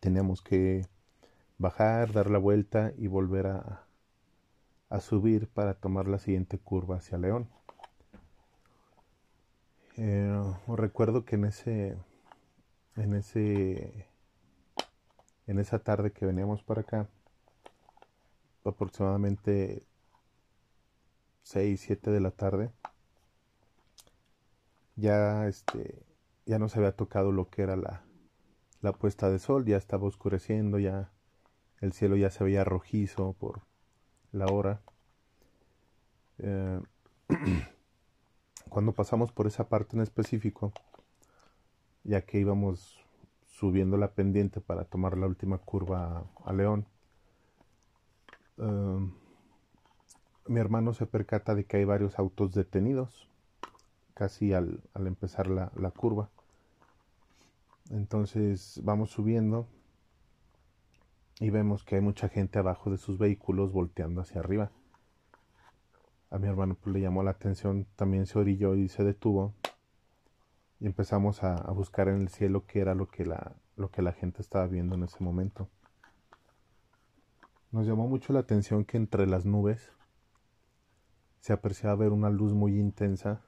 Teníamos 0.00 0.42
que 0.42 0.86
bajar, 1.58 2.12
dar 2.12 2.30
la 2.30 2.38
vuelta 2.38 2.92
y 2.96 3.06
volver 3.06 3.46
a, 3.46 3.84
a 4.90 5.00
subir 5.00 5.48
para 5.48 5.74
tomar 5.74 6.08
la 6.08 6.18
siguiente 6.18 6.58
curva 6.58 6.96
hacia 6.96 7.18
León. 7.18 7.48
Eh, 9.96 10.54
recuerdo 10.68 11.24
que 11.24 11.34
en 11.34 11.44
ese, 11.44 11.96
en 12.96 13.14
ese, 13.14 14.06
en 15.46 15.58
esa 15.58 15.80
tarde 15.80 16.12
que 16.12 16.24
veníamos 16.24 16.62
para 16.62 16.82
acá, 16.82 17.08
aproximadamente 18.64 19.82
6, 21.42 21.80
7 21.80 22.10
de 22.10 22.20
la 22.20 22.30
tarde, 22.30 22.70
ya 24.98 25.46
este, 25.46 26.02
ya 26.44 26.58
no 26.58 26.68
se 26.68 26.78
había 26.78 26.96
tocado 26.96 27.30
lo 27.32 27.48
que 27.48 27.62
era 27.62 27.76
la, 27.76 28.02
la 28.80 28.92
puesta 28.92 29.30
de 29.30 29.38
sol, 29.38 29.64
ya 29.64 29.76
estaba 29.76 30.06
oscureciendo, 30.06 30.78
ya 30.78 31.10
el 31.80 31.92
cielo 31.92 32.16
ya 32.16 32.30
se 32.30 32.44
veía 32.44 32.64
rojizo 32.64 33.34
por 33.34 33.62
la 34.32 34.46
hora. 34.46 34.82
Eh, 36.38 36.80
cuando 38.68 38.92
pasamos 38.92 39.32
por 39.32 39.46
esa 39.46 39.68
parte 39.68 39.96
en 39.96 40.02
específico, 40.02 40.72
ya 42.02 42.22
que 42.22 42.40
íbamos 42.40 42.98
subiendo 43.46 43.96
la 43.96 44.12
pendiente 44.12 44.60
para 44.60 44.84
tomar 44.84 45.16
la 45.16 45.26
última 45.26 45.58
curva 45.58 46.24
a, 46.44 46.52
León, 46.52 46.86
um, 48.56 49.12
mi 50.46 50.58
hermano 50.60 50.92
se 50.92 51.06
percata 51.06 51.54
de 51.54 51.64
que 51.64 51.76
hay 51.76 51.84
varios 51.84 52.18
autos 52.18 52.52
detenidos 52.54 53.27
casi 54.18 54.52
al, 54.52 54.82
empezar 54.94 55.46
la, 55.46 55.70
la, 55.76 55.92
curva. 55.92 56.28
Entonces 57.90 58.80
vamos 58.82 59.10
subiendo 59.10 59.68
y 61.40 61.50
vemos 61.50 61.84
que 61.84 61.94
hay 61.94 62.00
mucha 62.00 62.28
gente 62.28 62.58
abajo 62.58 62.90
de 62.90 62.98
sus 62.98 63.18
vehículos 63.18 63.72
volteando 63.72 64.20
hacia 64.20 64.40
arriba 64.40 64.72
a 66.30 66.38
mi 66.38 66.46
hermano 66.46 66.74
pues, 66.74 66.94
le 66.94 67.00
llamó 67.00 67.22
la 67.22 67.30
atención, 67.30 67.86
también 67.96 68.26
se 68.26 68.38
orilló 68.38 68.74
y 68.74 68.88
se 68.88 69.04
detuvo. 69.04 69.54
Y 70.80 70.86
empezamos 70.86 71.42
a, 71.42 71.56
buscar 71.72 72.08
en 72.08 72.20
el 72.20 72.28
cielo 72.28 72.64
qué 72.66 72.80
era 72.80 72.94
lo 72.94 73.08
que, 73.08 73.24
la, 73.24 73.56
lo 73.76 73.90
que 73.90 74.02
la 74.02 74.12
gente 74.12 74.42
estaba 74.42 74.66
viendo 74.66 74.94
en 74.94 75.04
ese 75.04 75.22
momento. 75.24 75.68
Nos 77.72 77.86
llamó 77.86 78.06
mucho 78.06 78.32
la 78.32 78.40
atención 78.40 78.84
que 78.84 78.96
entre 78.96 79.26
las 79.26 79.44
nubes 79.44 79.90
se 81.40 81.52
apreciaba 81.52 81.96
ver 81.96 82.12
una 82.12 82.30
luz 82.30 82.52
muy 82.52 82.78
intensa. 82.78 83.42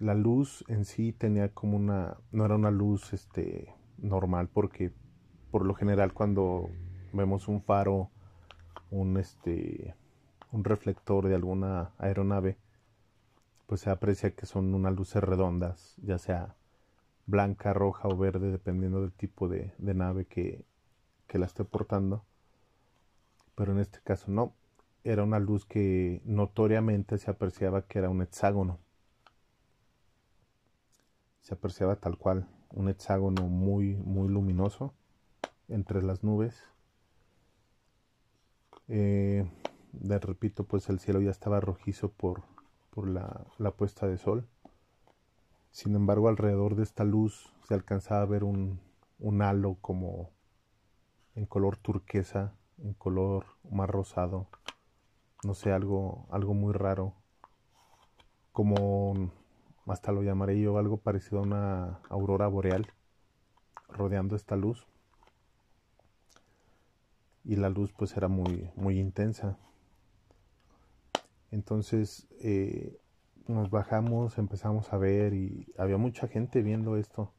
La 0.00 0.14
luz 0.14 0.64
en 0.68 0.84
sí 0.84 1.12
tenía 1.12 1.50
como 1.54 1.76
una, 1.76 2.16
no 2.32 2.44
era 2.44 2.56
una 2.56 2.70
luz 2.70 3.12
este, 3.12 3.74
normal 3.98 4.48
porque 4.52 4.92
por 5.50 5.64
lo 5.64 5.74
general 5.74 6.12
cuando 6.12 6.68
vemos 7.12 7.46
un 7.46 7.62
faro, 7.62 8.10
un 8.90 9.16
este, 9.16 9.94
un 10.50 10.64
reflector 10.64 11.28
de 11.28 11.36
alguna 11.36 11.92
aeronave, 11.98 12.58
pues 13.66 13.82
se 13.82 13.90
aprecia 13.90 14.34
que 14.34 14.46
son 14.46 14.74
unas 14.74 14.94
luces 14.94 15.22
redondas, 15.22 15.94
ya 16.02 16.18
sea 16.18 16.56
blanca, 17.26 17.72
roja 17.72 18.08
o 18.08 18.16
verde, 18.16 18.50
dependiendo 18.50 19.00
del 19.00 19.12
tipo 19.12 19.48
de, 19.48 19.72
nave 19.78 20.26
que, 20.26 20.64
que 21.26 21.38
la 21.38 21.46
esté 21.46 21.64
portando. 21.64 22.24
Pero 23.54 23.72
en 23.72 23.78
este 23.78 24.00
caso 24.02 24.30
no, 24.30 24.54
era 25.04 25.22
una 25.22 25.38
luz 25.38 25.64
que 25.66 26.20
notoriamente 26.24 27.18
se 27.18 27.30
apreciaba 27.30 27.86
que 27.86 27.98
era 27.98 28.10
un 28.10 28.22
hexágono. 28.22 28.78
Se 31.44 31.52
apreciaba 31.52 31.96
tal 31.96 32.16
cual, 32.16 32.48
un 32.70 32.88
hexágono 32.88 33.42
muy, 33.42 33.96
muy 33.96 34.28
luminoso 34.28 34.94
entre 35.68 36.02
las 36.02 36.24
nubes. 36.24 36.58
Eh, 38.88 39.46
de 39.92 40.18
repito, 40.18 40.64
pues 40.64 40.88
el 40.88 41.00
cielo 41.00 41.20
ya 41.20 41.30
estaba 41.30 41.60
rojizo 41.60 42.08
por, 42.08 42.44
por 42.88 43.06
la, 43.10 43.44
la, 43.58 43.72
puesta 43.72 44.06
de 44.06 44.16
sol. 44.16 44.48
Sin 45.70 45.94
embargo, 45.94 46.30
alrededor 46.30 46.76
de 46.76 46.82
esta 46.82 47.04
luz 47.04 47.52
se 47.68 47.74
alcanzaba 47.74 48.22
a 48.22 48.26
ver 48.26 48.42
un, 48.42 48.80
un 49.18 49.42
halo 49.42 49.76
como 49.82 50.30
en 51.34 51.44
color 51.44 51.76
turquesa, 51.76 52.54
en 52.78 52.94
color 52.94 53.44
más 53.70 53.90
rosado, 53.90 54.46
no 55.44 55.52
sé, 55.52 55.72
algo, 55.72 56.26
algo 56.30 56.54
muy 56.54 56.72
raro, 56.72 57.12
como 58.50 59.30
hasta 59.86 60.12
lo 60.12 60.22
llamaré 60.22 60.60
yo 60.60 60.78
algo 60.78 60.98
parecido 60.98 61.38
a 61.38 61.42
una 61.42 62.00
aurora 62.08 62.48
boreal 62.48 62.86
rodeando 63.88 64.36
esta 64.36 64.56
luz 64.56 64.86
y 67.44 67.56
la 67.56 67.68
luz 67.68 67.92
pues 67.92 68.16
era 68.16 68.28
muy 68.28 68.70
muy 68.76 68.98
intensa 68.98 69.58
entonces 71.54 72.26
eh, 72.40 72.98
nos 73.46 73.70
bajamos, 73.70 74.38
empezamos 74.38 74.92
a 74.92 74.98
ver 74.98 75.34
y 75.34 75.72
había 75.78 75.98
mucha 75.98 76.26
gente 76.26 76.62
viendo 76.62 76.96
esto. 76.96 77.32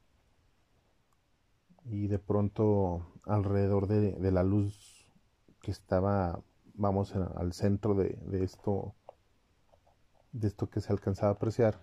Y 1.84 2.08
de 2.08 2.18
pronto 2.18 3.06
alrededor 3.26 3.88
de, 3.88 4.32
la 4.32 4.44
luz 4.44 5.06
que 5.62 5.72
estaba, 5.72 6.42
vamos, 6.74 7.14
al 7.14 7.52
centro 7.54 7.94
de, 7.94 8.18
esto, 8.44 8.96
de 10.32 10.48
esto 10.48 10.70
que 10.70 10.82
se 10.82 10.94
alcanzaba 10.94 11.32
a 11.32 11.36
apreciar, 11.36 11.82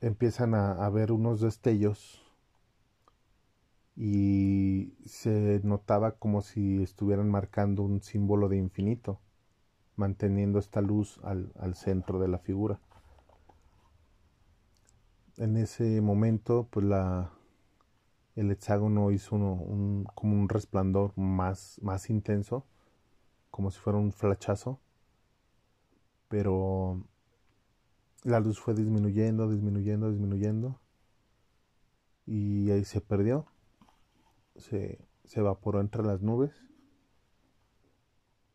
empiezan 0.00 0.54
a, 0.54 0.72
a 0.72 0.90
ver 0.90 1.12
unos 1.12 1.40
destellos 1.40 2.22
y 3.96 4.94
se 5.04 5.60
notaba 5.64 6.12
como 6.12 6.42
si 6.42 6.82
estuvieran 6.82 7.28
marcando 7.28 7.82
un 7.82 8.02
símbolo 8.02 8.48
de 8.48 8.56
infinito 8.56 9.20
manteniendo 10.00 10.58
esta 10.58 10.80
luz 10.80 11.20
al, 11.22 11.74
centro 11.74 12.18
de 12.18 12.28
la 12.28 12.38
figura. 12.38 12.80
En 15.36 15.58
ese 15.58 16.00
momento, 16.00 16.68
pues 16.70 16.86
la, 16.86 17.32
el 18.34 18.50
hexágono 18.50 19.10
hizo 19.10 19.36
un, 19.36 20.06
como 20.14 20.34
un 20.34 20.48
resplandor 20.48 21.12
más, 21.16 21.78
más 21.82 22.08
intenso, 22.08 22.64
como 23.50 23.70
si 23.70 23.78
fuera 23.78 23.98
un 23.98 24.12
flachazo, 24.12 24.80
pero 26.28 27.04
la 28.24 28.40
luz 28.40 28.60
fue 28.60 28.74
disminuyendo, 28.74 29.50
disminuyendo, 29.50 30.10
disminuyendo, 30.10 30.80
y 32.26 32.70
ahí 32.70 32.84
se 32.84 33.00
perdió, 33.00 33.46
se, 34.56 35.06
se 35.24 35.40
evaporó 35.40 35.80
entre 35.80 36.02
las 36.02 36.22
nubes 36.22 36.52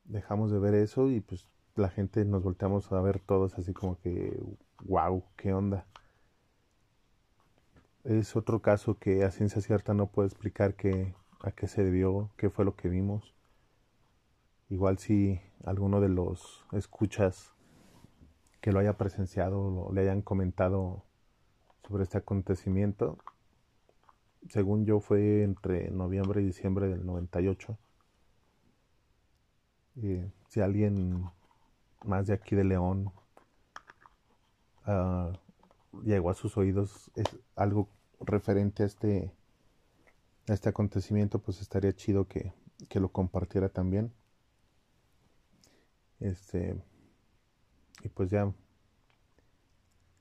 dejamos 0.06 0.52
de 0.52 0.60
ver 0.60 0.76
eso 0.76 1.10
y 1.10 1.20
pues 1.20 1.48
la 1.76 1.90
gente 1.90 2.24
nos 2.26 2.44
volteamos 2.44 2.92
a 2.92 3.02
ver 3.02 3.20
todos 3.20 3.58
así 3.58 3.74
como 3.74 4.00
que, 4.00 4.40
wow, 4.84 5.24
¿qué 5.36 5.54
onda? 5.54 5.86
Es 8.04 8.36
otro 8.36 8.62
caso 8.62 8.98
que 8.98 9.24
a 9.24 9.32
ciencia 9.32 9.62
cierta 9.62 9.94
no 9.94 10.08
puedo 10.08 10.28
explicar 10.28 10.76
qué, 10.76 11.16
a 11.42 11.52
qué 11.52 11.68
se 11.68 11.84
debió, 11.84 12.30
qué 12.38 12.50
fue 12.50 12.64
lo 12.64 12.76
que 12.76 12.88
vimos. 12.88 13.34
Igual 14.70 15.00
si 15.00 15.42
alguno 15.64 16.00
de 16.00 16.10
los 16.10 16.66
escuchas 16.72 17.54
que 18.66 18.72
lo 18.72 18.80
haya 18.80 18.98
presenciado 18.98 19.62
o 19.62 19.94
le 19.94 20.02
hayan 20.02 20.24
comentado 20.24 21.04
sobre 21.88 22.02
este 22.02 22.18
acontecimiento, 22.18 23.20
según 24.50 24.88
yo 24.88 25.00
fue 25.02 25.44
entre 25.44 25.92
noviembre 25.92 26.42
y 26.42 26.48
diciembre 26.48 26.88
del 26.88 27.06
98. 27.06 27.78
Eh, 30.02 30.32
si 30.48 30.62
alguien 30.62 31.26
más 32.06 32.26
de 32.26 32.34
aquí 32.34 32.56
de 32.56 32.64
León 32.64 33.12
uh, 34.88 35.32
llegó 36.02 36.32
a 36.32 36.34
sus 36.34 36.58
oídos 36.58 37.12
es 37.14 37.38
algo 37.56 37.88
referente 38.20 38.82
a 38.82 38.88
este, 38.88 39.32
a 40.50 40.54
este 40.54 40.70
acontecimiento, 40.70 41.38
pues 41.38 41.62
estaría 41.62 41.94
chido 41.94 42.28
que, 42.28 42.52
que 42.90 43.00
lo 43.00 43.10
compartiera 43.10 43.70
también. 43.70 44.12
Este, 46.20 46.84
y 48.06 48.10
pues 48.10 48.30
ya 48.30 48.54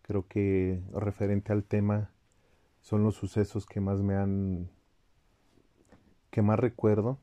creo 0.01 0.27
que 0.27 0.83
referente 0.95 1.53
al 1.53 1.65
tema 1.65 2.11
son 2.81 3.05
los 3.05 3.15
sucesos 3.15 3.67
que 3.67 3.81
más 3.81 4.01
me 4.01 4.15
han 4.17 4.71
que 6.31 6.41
más 6.41 6.59
recuerdo 6.59 7.19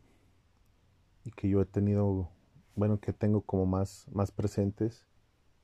y 1.24 1.32
que 1.32 1.50
yo 1.50 1.62
he 1.62 1.66
tenido 1.66 2.30
bueno 2.76 3.00
que 3.00 3.12
tengo 3.12 3.42
como 3.42 3.66
más 3.66 4.06
más 4.12 4.32
presentes 4.32 5.08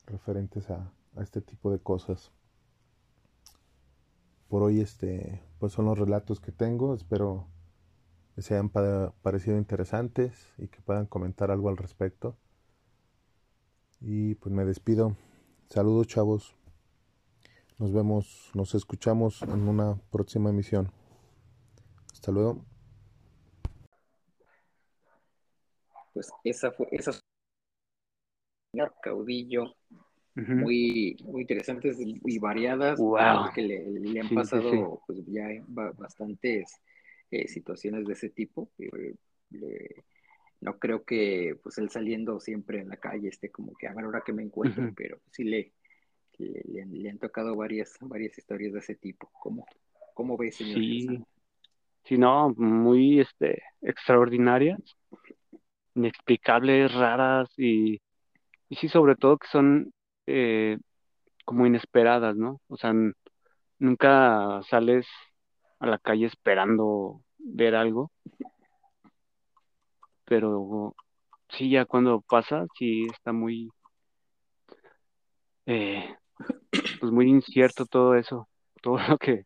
referentes 0.04 0.68
a, 0.68 0.92
a 1.16 1.22
este 1.22 1.40
tipo 1.40 1.70
de 1.70 1.78
cosas. 1.78 2.32
Por 4.48 4.64
hoy 4.64 4.80
este 4.80 5.42
pues 5.60 5.72
son 5.72 5.84
los 5.84 5.98
relatos 5.98 6.40
que 6.40 6.50
tengo. 6.50 6.94
Espero 6.94 7.46
que 8.34 8.42
se 8.42 8.54
hayan 8.54 8.70
parecido 8.70 9.58
interesantes 9.58 10.52
y 10.58 10.66
que 10.66 10.80
puedan 10.80 11.06
comentar 11.06 11.52
algo 11.52 11.68
al 11.68 11.76
respecto 11.76 12.36
y 14.00 14.34
pues 14.36 14.54
me 14.54 14.64
despido. 14.64 15.16
Saludos 15.68 16.06
chavos. 16.06 16.56
Nos 17.78 17.92
vemos, 17.92 18.50
nos 18.54 18.74
escuchamos 18.74 19.42
en 19.42 19.68
una 19.68 19.96
próxima 20.10 20.50
emisión. 20.50 20.90
Hasta 22.12 22.32
luego. 22.32 22.64
Pues 26.12 26.30
esa 26.42 26.72
fue, 26.72 26.88
esa 26.90 27.12
caudillo 29.02 29.74
muy, 30.34 31.16
muy 31.24 31.42
interesantes 31.42 31.98
y 32.00 32.38
variadas 32.38 32.98
que 33.54 33.62
le, 33.62 34.20
han 34.20 34.28
pasado 34.30 35.00
pues 35.06 35.24
ya 35.26 35.48
bastantes 35.66 36.80
eh, 37.30 37.48
situaciones 37.48 38.06
de 38.06 38.12
ese 38.12 38.30
tipo. 38.30 38.70
Eh, 38.78 39.14
no 40.60 40.78
creo 40.78 41.04
que 41.04 41.56
pues 41.62 41.78
él 41.78 41.90
saliendo 41.90 42.40
siempre 42.40 42.80
en 42.80 42.88
la 42.88 42.96
calle 42.96 43.28
esté 43.28 43.50
como 43.50 43.74
que 43.74 43.86
a 43.86 43.94
ver 43.94 44.04
ahora 44.04 44.22
que 44.24 44.32
me 44.32 44.42
encuentro, 44.42 44.92
pero 44.96 45.18
sí 45.30 45.44
le, 45.44 45.72
le, 46.38 47.10
han 47.10 47.18
tocado 47.18 47.54
varias, 47.56 47.96
varias 48.00 48.36
historias 48.36 48.72
de 48.72 48.80
ese 48.80 48.96
tipo. 48.96 49.30
¿Cómo, 49.40 49.66
cómo 50.14 50.36
ves, 50.36 50.56
señor? 50.56 50.78
Sí. 50.78 51.24
sí, 52.04 52.18
no, 52.18 52.54
muy 52.56 53.20
este, 53.20 53.62
extraordinarias, 53.82 54.80
inexplicables, 55.94 56.92
raras 56.92 57.48
y, 57.56 58.00
y 58.68 58.76
sí, 58.76 58.88
sobre 58.88 59.14
todo 59.14 59.38
que 59.38 59.48
son 59.48 59.92
eh, 60.26 60.78
como 61.44 61.66
inesperadas, 61.66 62.36
¿no? 62.36 62.60
O 62.66 62.76
sea, 62.76 62.92
nunca 63.78 64.60
sales 64.68 65.06
a 65.78 65.86
la 65.86 65.98
calle 65.98 66.26
esperando 66.26 67.20
ver 67.38 67.76
algo 67.76 68.10
pero 70.28 70.94
sí, 71.50 71.70
ya 71.70 71.84
cuando 71.86 72.20
pasa, 72.22 72.66
sí 72.78 73.06
está 73.12 73.32
muy, 73.32 73.70
eh, 75.66 76.04
pues 77.00 77.12
muy 77.12 77.28
incierto 77.28 77.86
todo 77.86 78.14
eso, 78.16 78.48
todo 78.82 78.98
lo 79.08 79.18
que, 79.18 79.44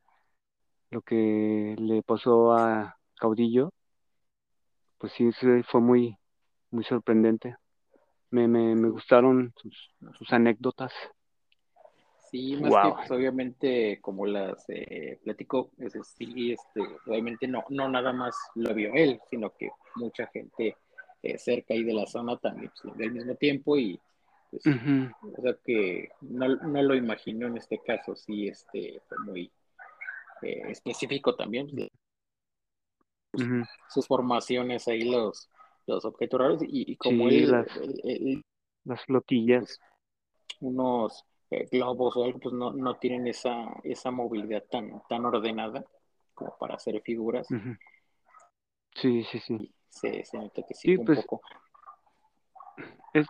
lo 0.90 1.02
que 1.02 1.76
le 1.78 2.02
pasó 2.02 2.52
a 2.54 2.96
Caudillo, 3.16 3.72
pues 4.98 5.12
sí, 5.14 5.30
fue 5.64 5.80
muy, 5.80 6.16
muy 6.70 6.84
sorprendente. 6.84 7.56
Me, 8.30 8.48
me, 8.48 8.74
me 8.76 8.90
gustaron 8.90 9.52
sus, 9.56 9.90
sus 10.18 10.32
anécdotas. 10.32 10.92
Sí, 12.32 12.56
más 12.56 12.72
que 12.72 12.92
pues, 12.94 13.10
obviamente 13.10 13.98
como 14.00 14.24
las 14.24 14.64
eh, 14.68 15.20
platicó, 15.22 15.70
es, 15.76 15.92
sí, 16.16 16.52
este, 16.52 16.80
obviamente 17.06 17.46
no, 17.46 17.62
no 17.68 17.90
nada 17.90 18.10
más 18.14 18.34
lo 18.54 18.74
vio 18.74 18.90
él, 18.94 19.20
sino 19.28 19.52
que 19.54 19.68
mucha 19.96 20.26
gente 20.28 20.78
eh, 21.22 21.36
cerca 21.36 21.74
ahí 21.74 21.84
de 21.84 21.92
la 21.92 22.06
zona 22.06 22.38
también 22.38 22.70
pues, 22.70 22.84
lo 22.84 22.94
vio 22.94 23.08
al 23.08 23.12
mismo 23.12 23.34
tiempo 23.34 23.76
y 23.76 24.00
pues, 24.50 24.66
o 24.66 25.42
sea 25.42 25.56
que 25.62 26.08
no, 26.22 26.56
no, 26.56 26.82
lo 26.82 26.94
imagino 26.94 27.48
en 27.48 27.58
este 27.58 27.78
caso, 27.78 28.16
sí, 28.16 28.48
este, 28.48 29.02
fue 29.08 29.18
muy 29.26 29.52
eh, 30.40 30.62
específico 30.70 31.36
también. 31.36 31.68
Pues, 33.30 33.46
sus 33.90 34.06
formaciones 34.06 34.88
ahí, 34.88 35.02
los, 35.02 35.50
los 35.86 36.04
objetos 36.06 36.40
raros 36.40 36.62
y, 36.66 36.96
como 36.96 37.28
él, 37.28 37.50
las, 38.84 39.04
flotillas. 39.04 39.78
unos 40.60 41.22
eh, 41.22 41.31
globos 41.70 42.16
o 42.16 42.24
algo, 42.24 42.38
pues 42.38 42.54
no, 42.54 42.72
no 42.72 42.96
tienen 42.96 43.26
esa, 43.26 43.66
esa 43.84 44.10
movilidad 44.10 44.64
tan, 44.70 45.02
tan 45.08 45.24
ordenada 45.24 45.84
como 46.34 46.56
para 46.58 46.74
hacer 46.74 47.00
figuras. 47.02 47.46
Sí, 48.94 49.24
sí, 49.24 49.40
sí. 49.40 49.74
Se, 49.88 50.24
se, 50.24 50.38
nota 50.38 50.62
que 50.66 50.74
sí, 50.74 50.96
pues, 50.98 51.20
poco. 51.20 51.42
Es, 53.12 53.26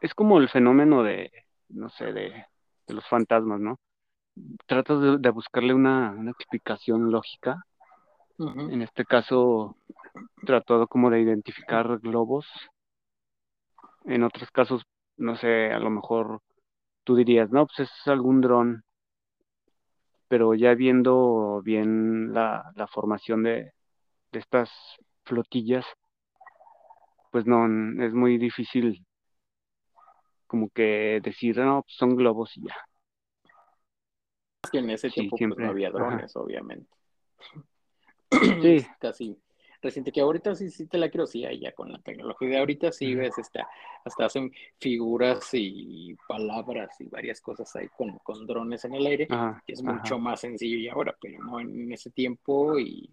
es 0.00 0.14
como 0.14 0.38
el 0.38 0.48
fenómeno 0.48 1.02
de, 1.02 1.30
no 1.68 1.88
sé, 1.90 2.12
de, 2.12 2.46
de 2.86 2.94
los 2.94 3.06
fantasmas, 3.08 3.60
¿no? 3.60 3.78
Tratas 4.66 5.00
de, 5.00 5.18
de 5.18 5.30
buscarle 5.30 5.74
una, 5.74 6.10
una, 6.10 6.30
explicación 6.30 7.10
lógica. 7.10 7.64
En 8.38 8.82
este 8.82 9.06
caso, 9.06 9.78
tratado 10.44 10.86
como 10.88 11.08
de 11.08 11.20
identificar 11.22 11.98
globos. 12.00 12.46
En 14.04 14.22
otros 14.22 14.50
casos, 14.50 14.82
no 15.16 15.36
sé, 15.36 15.72
a 15.72 15.78
lo 15.78 15.88
mejor 15.88 16.42
tú 17.06 17.14
dirías, 17.14 17.50
no, 17.50 17.66
pues 17.66 17.88
es 17.88 18.08
algún 18.08 18.40
dron, 18.40 18.84
pero 20.26 20.54
ya 20.54 20.74
viendo 20.74 21.62
bien 21.62 22.34
la, 22.34 22.74
formación 22.92 23.44
de, 23.44 23.72
estas 24.32 24.70
flotillas, 25.24 25.86
pues 27.30 27.46
no, 27.46 27.66
es 28.02 28.12
muy 28.12 28.38
difícil 28.38 29.06
como 30.48 30.68
que 30.70 31.20
decir, 31.22 31.56
no, 31.58 31.82
pues 31.82 31.96
son 31.96 32.16
globos 32.16 32.56
y 32.56 32.66
ya. 32.66 32.76
que 34.70 34.78
en 34.78 34.90
ese 34.90 35.08
tiempo 35.08 35.36
pues, 35.38 35.58
no 35.58 35.68
había 35.68 35.90
drones, 35.90 36.34
obviamente. 36.34 36.90
Sí. 38.60 38.84
Casi 39.00 39.38
reciente, 39.82 40.12
que 40.12 40.20
ahorita 40.20 40.54
sí, 40.54 40.70
sí 40.70 40.86
te 40.86 40.98
la 40.98 41.08
quiero, 41.08 41.26
sí, 41.26 41.44
ya 41.60 41.72
con 41.72 41.92
la 41.92 41.98
tecnología 41.98 42.48
de 42.48 42.58
ahorita 42.58 42.92
sí 42.92 43.14
ves, 43.14 43.36
está, 43.38 43.68
hasta 44.04 44.26
hacen 44.26 44.52
figuras 44.78 45.48
y 45.52 46.14
palabras 46.28 47.00
y 47.00 47.04
varias 47.04 47.40
cosas 47.40 47.74
ahí 47.76 47.88
con, 47.88 48.18
con 48.18 48.46
drones 48.46 48.84
en 48.84 48.94
el 48.94 49.06
aire, 49.06 49.28
que 49.66 49.72
es 49.72 49.82
mucho 49.82 50.18
más 50.18 50.40
sencillo 50.40 50.76
y 50.76 50.88
ahora, 50.88 51.16
pero 51.20 51.42
no 51.42 51.60
en 51.60 51.92
ese 51.92 52.10
tiempo 52.10 52.78
y 52.78 53.10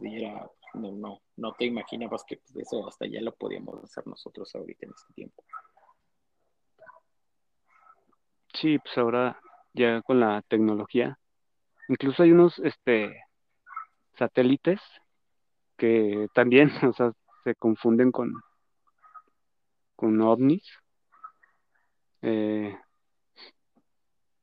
era, 0.00 0.50
no, 0.74 0.92
no, 0.92 1.20
no 1.36 1.52
te 1.54 1.66
imaginabas 1.66 2.24
que 2.24 2.36
pues, 2.36 2.56
eso 2.56 2.86
hasta 2.88 3.06
ya 3.06 3.20
lo 3.20 3.34
podíamos 3.34 3.82
hacer 3.84 4.06
nosotros 4.06 4.54
ahorita 4.54 4.86
en 4.86 4.92
este 4.94 5.14
tiempo. 5.14 5.44
Sí, 8.54 8.78
pues 8.78 8.96
ahora 8.98 9.40
ya 9.72 10.02
con 10.02 10.20
la 10.20 10.42
tecnología, 10.48 11.18
incluso 11.88 12.22
hay 12.22 12.32
unos 12.32 12.58
este 12.58 13.24
satélites 14.18 14.80
que 15.80 16.28
también, 16.34 16.70
o 16.90 16.92
sea, 16.92 17.12
se 17.44 17.54
confunden 17.56 18.12
con, 18.12 18.32
con 19.96 20.20
ovnis. 20.20 20.64
Eh, 22.22 22.76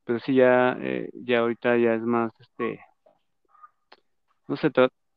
pero 0.04 0.18
sí, 0.20 0.34
ya, 0.34 0.76
eh, 0.80 1.10
ya 1.14 1.40
ahorita 1.40 1.76
ya 1.76 1.94
es 1.94 2.02
más, 2.02 2.32
este, 2.40 2.80
no 4.48 4.56
sé, 4.56 4.70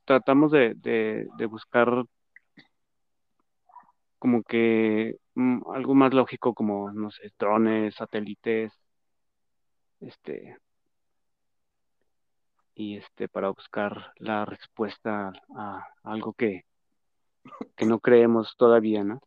tratamos 0.05 0.51
de, 0.51 0.73
de, 0.75 1.45
buscar 1.47 2.05
como 4.19 4.43
que 4.43 5.15
mm, 5.35 5.61
algo 5.73 5.95
más 5.95 6.13
lógico 6.13 6.53
como, 6.53 6.91
no 6.91 7.09
sé, 7.11 7.31
drones, 7.39 7.95
satélites, 7.95 8.71
este, 10.01 10.57
y 12.75 12.97
este 12.97 13.27
para 13.27 13.49
buscar 13.49 14.13
la 14.17 14.45
respuesta 14.45 15.31
a 15.55 15.85
algo 16.03 16.33
que, 16.33 16.65
que 17.75 17.85
no 17.85 17.99
creemos 17.99 18.55
todavía, 18.57 19.03
¿no? 19.03 19.21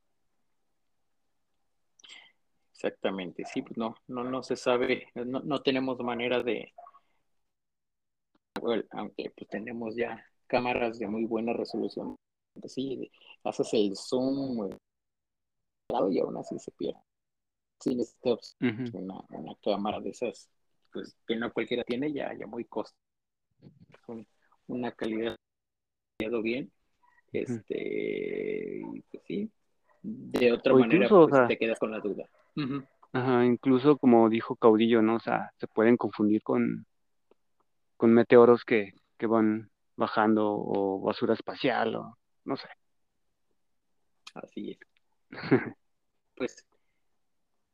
Exactamente, 2.72 3.44
sí, 3.46 3.62
pues 3.62 3.78
no, 3.78 3.94
no, 4.08 4.24
no 4.24 4.42
se 4.42 4.56
sabe, 4.56 5.08
no, 5.14 5.40
no 5.40 5.62
tenemos 5.62 5.98
manera 6.00 6.42
de, 6.42 6.74
aunque 8.90 9.30
pues 9.34 9.48
tenemos 9.48 9.96
ya 9.96 10.22
cámaras 10.46 10.98
de 10.98 11.06
muy 11.06 11.24
buena 11.24 11.54
resolución, 11.54 12.16
sí, 12.66 13.10
haces 13.42 13.72
el 13.72 13.96
zoom 13.96 14.70
y 16.10 16.18
aún 16.18 16.36
así 16.36 16.58
se 16.58 16.72
pierde. 16.72 17.00
Sí, 17.80 17.94
necesitas 17.94 18.56
una, 18.60 19.20
una 19.30 19.54
cámara 19.62 20.00
de 20.00 20.10
esas, 20.10 20.50
pues 20.92 21.16
que 21.26 21.36
no 21.36 21.52
cualquiera 21.52 21.84
tiene, 21.84 22.12
ya, 22.12 22.34
ya 22.34 22.46
muy 22.46 22.64
costosa 22.64 23.03
un, 24.08 24.26
una 24.66 24.92
calidad 24.92 25.36
bien, 26.42 26.72
este, 27.32 28.82
pues 29.10 29.22
sí, 29.26 29.50
de 30.02 30.52
otra 30.52 30.74
manera 30.74 31.08
pues, 31.08 31.48
te 31.48 31.58
quedas 31.58 31.78
con 31.78 31.90
la 31.90 32.00
duda. 32.00 32.28
Ajá, 33.12 33.44
incluso 33.44 33.96
como 33.98 34.28
dijo 34.28 34.56
Caudillo, 34.56 35.02
¿no? 35.02 35.16
O 35.16 35.20
sea, 35.20 35.52
se 35.58 35.66
pueden 35.66 35.96
confundir 35.96 36.42
con, 36.42 36.86
con 37.96 38.12
meteoros 38.12 38.64
que, 38.64 38.94
que 39.18 39.26
van 39.26 39.70
bajando 39.96 40.52
o 40.52 41.00
basura 41.00 41.34
espacial 41.34 41.94
o 41.96 42.18
no 42.44 42.56
sé. 42.56 42.68
Así 44.34 44.72
es. 44.72 44.78
pues 46.36 46.66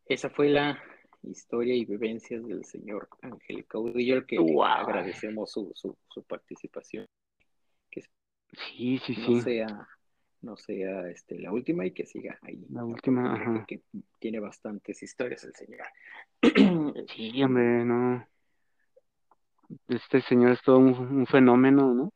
esa 0.07 0.29
fue 0.29 0.48
la 0.48 0.83
historia 1.22 1.74
y 1.74 1.85
vivencias 1.85 2.46
del 2.46 2.64
señor 2.64 3.09
Ángel 3.22 3.66
Caudillo, 3.66 4.16
al 4.16 4.26
que 4.26 4.38
agradecemos 4.64 5.50
su, 5.50 5.72
su, 5.74 5.96
su 6.09 6.22
participación. 6.24 7.06
Que 7.90 8.02
sí, 8.52 8.98
sí, 8.98 9.16
no 9.16 9.26
sí. 9.26 9.40
Sea, 9.42 9.88
no 10.42 10.56
sea 10.56 11.09
este, 11.09 11.38
la 11.38 11.52
última 11.52 11.85
y 11.87 11.92
que 11.92 12.06
siga 12.06 12.38
ahí. 12.42 12.64
La 12.70 12.85
última, 12.85 13.35
ajá. 13.35 13.54
Porque 13.54 13.83
tiene 14.18 14.40
bastantes 14.40 15.02
historias 15.02 15.44
el 15.44 15.54
señor. 15.54 15.87
sí, 17.14 17.42
hombre, 17.42 17.85
no. 17.85 18.26
Este 19.88 20.20
señor 20.22 20.52
es 20.52 20.62
todo 20.62 20.78
un, 20.78 21.26
fenómeno, 21.26 21.94
¿no? 21.94 22.12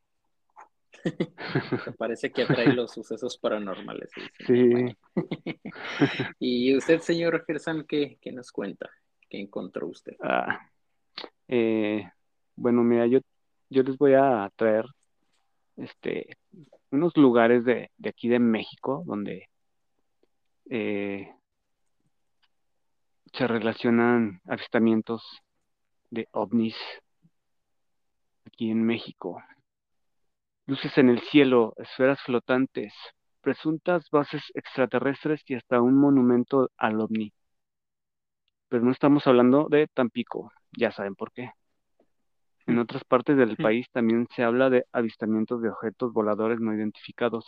Parece 1.99 2.31
que 2.33 2.43
atrae 2.43 2.73
los 2.73 2.93
sucesos 2.93 3.39
paranormales. 3.39 4.11
Sí. 4.47 4.97
y 6.39 6.77
usted, 6.77 7.01
señor 7.01 7.45
Gersan, 7.47 7.85
¿qué, 7.85 8.19
¿qué, 8.21 8.33
nos 8.33 8.53
cuenta? 8.53 8.91
¿Qué 9.29 9.41
encontró 9.41 9.89
usted? 9.89 10.17
Ah, 10.23 10.71
eh, 11.49 12.09
bueno, 12.57 12.83
mira, 12.83 13.07
yo, 13.07 13.21
yo 13.71 13.83
les 13.83 13.99
voy 13.99 14.15
a 14.15 14.51
traer 14.57 14.87
este, 15.77 16.37
unos 16.91 17.17
lugares 17.17 17.65
de, 17.65 17.91
aquí 18.07 18.29
de 18.29 18.39
México 18.39 19.03
donde 19.07 19.49
eh, 20.71 21.35
se 23.33 23.47
relacionan 23.47 24.41
avistamientos 24.47 25.23
de 26.11 26.29
ovnis 26.33 26.77
aquí 28.47 28.71
en 28.71 28.85
México. 28.85 29.43
Luces 30.67 30.97
en 30.97 31.11
el 31.11 31.21
cielo, 31.21 31.75
esferas 31.77 32.23
flotantes, 32.23 32.95
presuntas 33.43 34.09
bases 34.11 34.43
extraterrestres 34.55 35.43
y 35.47 35.57
hasta 35.57 35.83
un 35.83 35.95
monumento 35.95 36.71
al 36.79 37.03
ovni. 37.03 37.35
Pero 38.69 38.83
no 38.83 38.91
estamos 38.91 39.27
hablando 39.27 39.69
de 39.69 39.89
Tampico, 39.89 40.51
ya 40.73 40.91
saben 40.91 41.17
por 41.17 41.33
qué. 41.33 41.51
En 42.67 42.79
otras 42.79 43.05
partes 43.05 43.37
del 43.37 43.59
país 43.59 43.87
también 43.93 44.27
se 44.35 44.43
habla 44.43 44.71
de 44.71 44.87
avistamientos 44.91 45.61
de 45.61 45.69
objetos 45.69 46.15
voladores 46.15 46.61
no 46.61 46.75
identificados. 46.75 47.45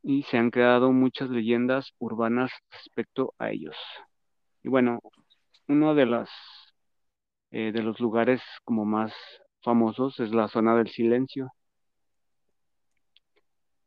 Y 0.00 0.22
se 0.22 0.38
han 0.38 0.52
creado 0.52 0.92
muchas 0.92 1.28
leyendas 1.28 1.90
urbanas 1.98 2.52
respecto 2.70 3.34
a 3.36 3.50
ellos. 3.50 3.76
Y 4.62 4.68
bueno, 4.68 5.00
uno 5.66 5.96
de 5.96 6.06
los, 6.06 6.30
eh, 7.50 7.72
de 7.72 7.82
los 7.82 7.98
lugares 7.98 8.40
como 8.62 8.84
más 8.84 9.12
famosos 9.60 10.20
es 10.20 10.30
la 10.30 10.46
zona 10.46 10.76
del 10.76 10.88
silencio, 10.88 11.50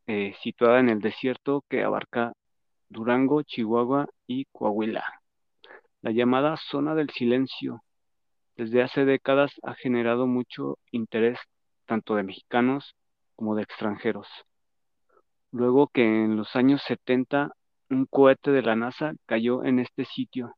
eh, 0.08 0.34
situada 0.42 0.80
en 0.80 0.90
el 0.90 1.02
desierto 1.02 1.64
que 1.70 1.84
abarca 1.84 2.34
Durango, 2.90 3.44
Chihuahua 3.44 4.08
y 4.26 4.46
Coahuila. 4.52 5.04
La 6.02 6.12
llamada 6.12 6.58
zona 6.58 6.96
del 6.96 7.10
silencio 7.10 7.84
desde 8.56 8.82
hace 8.82 9.06
décadas 9.06 9.52
ha 9.64 9.76
generado 9.76 10.26
mucho 10.28 10.80
interés 10.92 11.40
tanto 11.86 12.16
de 12.16 12.24
mexicanos 12.24 12.96
como 13.36 13.56
de 13.56 13.64
extranjeros. 13.64 14.28
Luego 15.52 15.88
que 15.88 16.04
en 16.04 16.38
los 16.38 16.56
años 16.56 16.82
70 16.88 17.52
un 17.90 18.06
cohete 18.06 18.52
de 18.52 18.62
la 18.62 18.76
NASA 18.76 19.14
cayó 19.26 19.64
en 19.64 19.80
este 19.80 20.06
sitio, 20.06 20.56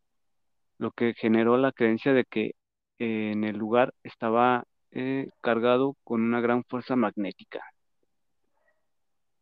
lo 0.77 0.91
que 0.91 1.13
generó 1.15 1.57
la 1.57 1.71
creencia 1.71 2.13
de 2.13 2.25
que 2.25 2.55
eh, 2.99 3.31
en 3.31 3.43
el 3.43 3.57
lugar 3.57 3.93
estaba 4.03 4.65
eh, 4.91 5.29
cargado 5.41 5.95
con 6.03 6.21
una 6.21 6.41
gran 6.41 6.63
fuerza 6.63 6.95
magnética. 6.95 7.61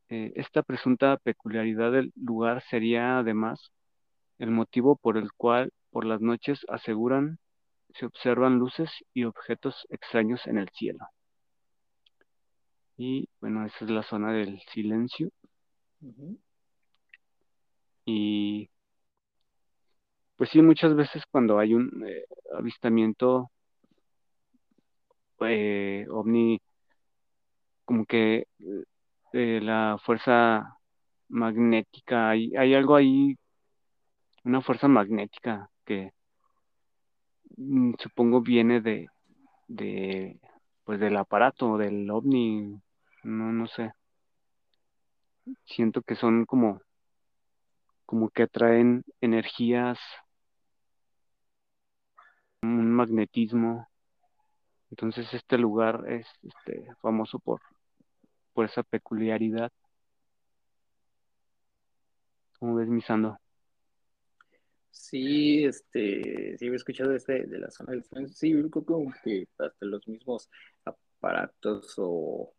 Eh, 0.10 0.32
esta 0.36 0.64
presunta 0.64 1.18
peculiaridad 1.18 1.92
del 1.92 2.14
lugar 2.16 2.64
sería 2.70 3.20
además 3.20 3.72
el 4.40 4.52
motivo 4.52 4.96
por 4.96 5.18
el 5.18 5.32
cual 5.34 5.72
por 5.92 6.06
las 6.06 6.22
noches 6.22 6.60
aseguran 6.70 7.40
se 7.96 8.06
observan 8.06 8.60
luces 8.60 8.90
y 9.14 9.26
objetos 9.26 9.88
extraños 9.90 10.46
en 10.48 10.60
el 10.60 10.70
cielo. 10.70 11.08
Y 12.98 13.30
bueno, 13.42 13.66
esa 13.66 13.86
es 13.86 13.92
la 13.92 14.04
zona 14.04 14.32
del 14.34 14.60
silencio. 14.74 15.30
Y 18.06 18.70
pues 20.36 20.50
sí, 20.52 20.62
muchas 20.62 20.96
veces 20.96 21.24
cuando 21.32 21.60
hay 21.60 21.74
un 21.74 22.04
eh, 22.08 22.26
avistamiento 22.58 23.52
eh, 25.42 26.06
ovni, 26.10 26.60
como 27.86 28.06
que 28.06 28.48
eh, 29.34 29.60
la 29.62 29.98
fuerza 30.04 30.78
magnética, 31.30 32.30
hay, 32.30 32.56
hay 32.56 32.74
algo 32.76 32.96
ahí, 32.96 33.38
una 34.44 34.62
fuerza 34.62 34.88
magnética 34.88 35.70
que 35.86 36.12
Mm, 37.58 37.94
supongo 38.00 38.42
viene 38.42 38.82
de, 38.82 39.08
de, 39.68 40.40
pues 40.86 41.00
del 41.00 41.18
aparato, 41.18 41.78
del 41.78 42.10
ovni, 42.12 42.82
no, 43.24 43.52
no 43.54 43.68
sé. 43.68 43.94
Siento 45.66 46.02
que 46.02 46.16
son 46.16 46.46
como, 46.46 46.82
como 48.06 48.30
que 48.30 48.44
atraen 48.44 49.04
energías, 49.22 50.00
un 52.62 52.92
magnetismo. 52.94 53.88
Entonces 54.90 55.34
este 55.34 55.58
lugar 55.58 56.04
es 56.08 56.28
este, 56.44 56.94
famoso 57.02 57.40
por, 57.40 57.62
por 58.58 58.66
esa 58.66 58.82
peculiaridad. 58.82 59.72
¿Cómo 62.58 62.74
ves, 62.74 62.88
Misando? 62.88 63.38
Sí, 64.90 65.64
este, 65.64 66.58
sí 66.58 66.66
he 66.66 66.74
escuchado 66.74 67.14
este 67.14 67.46
de 67.46 67.60
la 67.60 67.70
zona 67.70 67.92
del 67.92 68.04
silencio. 68.04 68.36
Sí, 68.36 68.50
yo 68.50 68.68
creo 68.72 68.84
como 68.84 69.14
que 69.24 69.48
hasta 69.60 69.86
los 69.86 70.08
mismos 70.08 70.50
aparatos 70.86 71.94
o, 71.98 72.52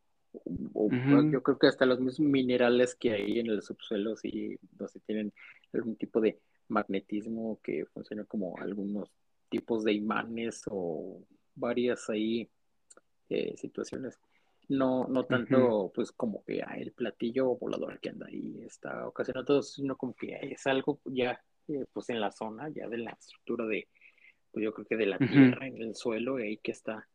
yo 0.44 1.42
creo 1.42 1.58
que 1.58 1.66
hasta 1.66 1.84
los 1.84 1.98
mismos 1.98 2.30
minerales 2.30 2.94
que 2.94 3.14
hay 3.14 3.40
en 3.40 3.48
el 3.48 3.60
subsuelo 3.60 4.16
sí, 4.16 4.56
no 4.78 4.86
sé, 4.86 5.00
tienen 5.00 5.32
algún 5.72 5.96
tipo 5.96 6.20
de 6.20 6.38
magnetismo 6.68 7.58
que 7.60 7.86
funciona 7.86 8.24
como 8.24 8.56
algunos 8.58 9.10
tipos 9.48 9.82
de 9.82 9.94
imanes 9.94 10.62
o 10.70 11.24
varias 11.56 12.08
ahí 12.08 12.48
eh, 13.30 13.56
situaciones. 13.56 14.16
No, 14.68 15.06
no 15.08 15.24
tanto 15.24 15.90
pues 15.94 16.12
como 16.12 16.44
que 16.44 16.62
ah, 16.62 16.76
el 16.76 16.92
platillo 16.92 17.56
volador 17.56 17.98
que 18.00 18.10
anda 18.10 18.26
ahí 18.26 18.60
está 18.66 19.08
ocasionando, 19.08 19.62
sino 19.62 19.96
como 19.96 20.14
que 20.14 20.38
es 20.42 20.66
algo 20.66 21.00
ya 21.06 21.40
eh, 21.68 21.86
pues 21.92 22.10
en 22.10 22.20
la 22.20 22.30
zona 22.30 22.68
ya 22.68 22.86
de 22.88 22.98
la 22.98 23.12
estructura 23.12 23.66
de, 23.66 23.88
pues 24.50 24.64
yo 24.64 24.72
creo 24.74 24.86
que 24.86 24.96
de 24.96 25.06
la 25.06 25.18
tierra 25.18 25.66
en 25.66 25.80
el 25.80 25.94
suelo, 25.94 26.38
y 26.38 26.42
ahí 26.42 26.56
que 26.58 26.72
está 26.72 27.08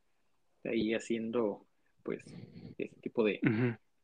ahí 0.63 0.93
haciendo 0.93 1.65
pues 2.03 2.23
ese 2.77 2.91
tipo 3.01 3.23
de, 3.23 3.39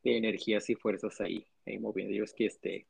energías 0.04 0.70
y 0.70 0.76
fuerzas 0.76 1.20
ahí, 1.22 1.46
ahí 1.66 1.78
moviendo. 1.78 2.14
Yo 2.14 2.24
es 2.24 2.34
que 2.34 2.46
este 2.46 2.88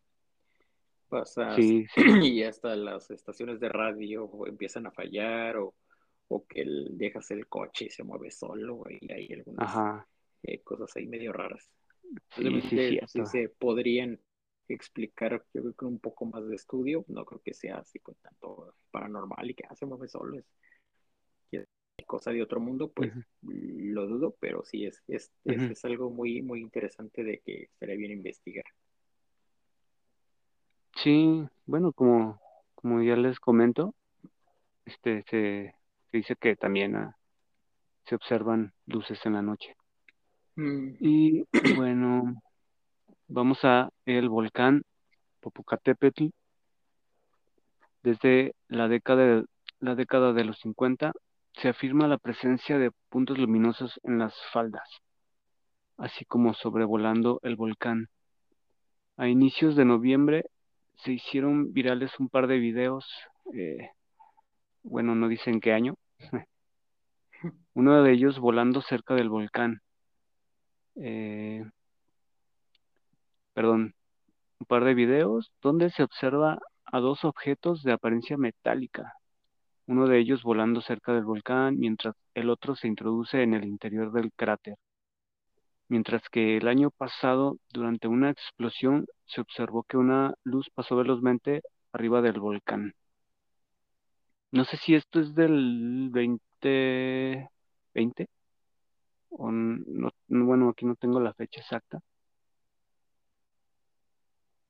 pasas 1.07 1.57
y 2.21 2.43
hasta 2.43 2.75
las 2.75 3.09
estaciones 3.11 3.59
de 3.59 3.69
radio 3.69 4.29
empiezan 4.45 4.87
a 4.87 4.91
fallar 4.91 5.57
o, 5.57 5.73
que 6.47 6.63
dejas 6.91 7.31
el 7.31 7.47
coche 7.47 7.85
y 7.85 7.89
se 7.89 8.03
mueve 8.03 8.29
solo 8.29 8.83
y 8.87 9.11
hay 9.11 9.33
algunas 9.33 10.05
eh, 10.43 10.61
cosas 10.61 10.95
ahí 10.95 11.07
medio 11.07 11.33
raras. 11.33 11.69
Sí, 12.35 12.99
sí, 13.07 13.25
se 13.25 13.49
podrían 13.49 14.19
explicar, 14.67 15.43
yo 15.53 15.61
creo 15.61 15.73
que 15.73 15.85
un 15.85 15.99
poco 15.99 16.25
más 16.25 16.47
de 16.47 16.55
estudio, 16.55 17.05
no 17.07 17.25
creo 17.25 17.41
que 17.41 17.53
sea 17.53 17.79
así 17.79 17.99
con 17.99 18.15
tanto 18.15 18.75
paranormal 18.91 19.49
y 19.49 19.53
que 19.53 19.65
hace 19.67 19.85
mueve 19.85 20.07
solo, 20.07 20.37
es, 20.37 20.45
cosa 22.05 22.31
de 22.31 22.41
otro 22.41 22.59
mundo, 22.59 22.91
pues 22.91 23.13
lo 23.43 24.07
dudo, 24.07 24.35
pero 24.39 24.63
sí 24.65 24.85
es, 24.85 25.03
es, 25.07 25.31
es, 25.45 25.85
algo 25.85 26.09
muy, 26.09 26.41
muy 26.41 26.61
interesante 26.61 27.23
de 27.23 27.39
que 27.39 27.69
sería 27.77 27.95
bien 27.95 28.11
investigar. 28.11 28.65
Sí, 30.95 31.45
bueno, 31.65 31.93
como, 31.93 32.41
como 32.73 33.03
ya 33.03 33.15
les 33.15 33.39
comento, 33.39 33.93
este 34.85 35.23
se, 35.29 35.75
dice 36.11 36.35
que 36.35 36.55
también 36.55 36.95
ah, 36.95 37.15
se 38.05 38.15
observan 38.15 38.73
luces 38.87 39.23
en 39.25 39.33
la 39.33 39.41
noche. 39.41 39.75
Mm. 40.59 40.97
Y 40.99 41.43
bueno, 41.77 42.41
Vamos 43.31 43.63
a 43.63 43.91
el 44.05 44.27
volcán 44.27 44.81
Popocatépetl. 45.39 46.29
Desde 48.01 48.55
la 48.67 48.87
década 48.87 49.23
de, 49.23 49.45
la 49.79 49.93
década 49.93 50.33
de 50.33 50.45
los 50.45 50.57
50 50.59 51.13
se 51.53 51.69
afirma 51.69 52.07
la 52.07 52.17
presencia 52.17 52.79
de 52.79 52.89
puntos 53.09 53.37
luminosos 53.37 53.99
en 54.01 54.17
las 54.17 54.33
faldas, 54.51 54.89
así 55.97 56.25
como 56.25 56.55
sobrevolando 56.55 57.39
el 57.43 57.55
volcán. 57.55 58.07
A 59.15 59.27
inicios 59.27 59.75
de 59.75 59.85
noviembre 59.85 60.45
se 60.95 61.13
hicieron 61.13 61.71
virales 61.71 62.19
un 62.19 62.29
par 62.29 62.47
de 62.47 62.57
videos, 62.57 63.05
eh, 63.53 63.91
bueno, 64.81 65.13
no 65.13 65.27
dicen 65.27 65.59
qué 65.59 65.71
año, 65.71 65.97
uno 67.75 68.01
de 68.01 68.11
ellos 68.11 68.39
volando 68.39 68.81
cerca 68.81 69.13
del 69.13 69.29
volcán. 69.29 69.81
Eh, 71.01 71.63
perdón, 73.53 73.93
un 74.59 74.65
par 74.67 74.83
de 74.85 74.93
videos 74.93 75.51
donde 75.61 75.89
se 75.91 76.03
observa 76.03 76.59
a 76.85 76.99
dos 76.99 77.23
objetos 77.25 77.83
de 77.83 77.93
apariencia 77.93 78.37
metálica, 78.37 79.13
uno 79.87 80.07
de 80.07 80.19
ellos 80.19 80.43
volando 80.43 80.81
cerca 80.81 81.13
del 81.13 81.25
volcán 81.25 81.77
mientras 81.79 82.15
el 82.35 82.49
otro 82.49 82.75
se 82.75 82.87
introduce 82.87 83.43
en 83.43 83.53
el 83.53 83.65
interior 83.65 84.11
del 84.11 84.31
cráter. 84.33 84.75
Mientras 85.89 86.21
que 86.29 86.57
el 86.57 86.67
año 86.67 86.91
pasado, 86.91 87.57
durante 87.73 88.07
una 88.07 88.29
explosión, 88.29 89.07
se 89.25 89.41
observó 89.41 89.83
que 89.83 89.97
una 89.97 90.33
luz 90.43 90.69
pasó 90.73 90.95
velozmente 90.95 91.61
arriba 91.93 92.21
del 92.21 92.39
volcán. 92.39 92.93
No 94.51 94.65
sé 94.65 94.77
si 94.77 94.95
esto 94.95 95.19
es 95.19 95.33
del 95.35 96.11
2020 96.11 98.27
o 99.29 99.51
no, 99.51 100.11
bueno, 100.27 100.69
aquí 100.69 100.85
no 100.85 100.95
tengo 100.95 101.19
la 101.19 101.33
fecha 101.33 101.61
exacta. 101.61 102.01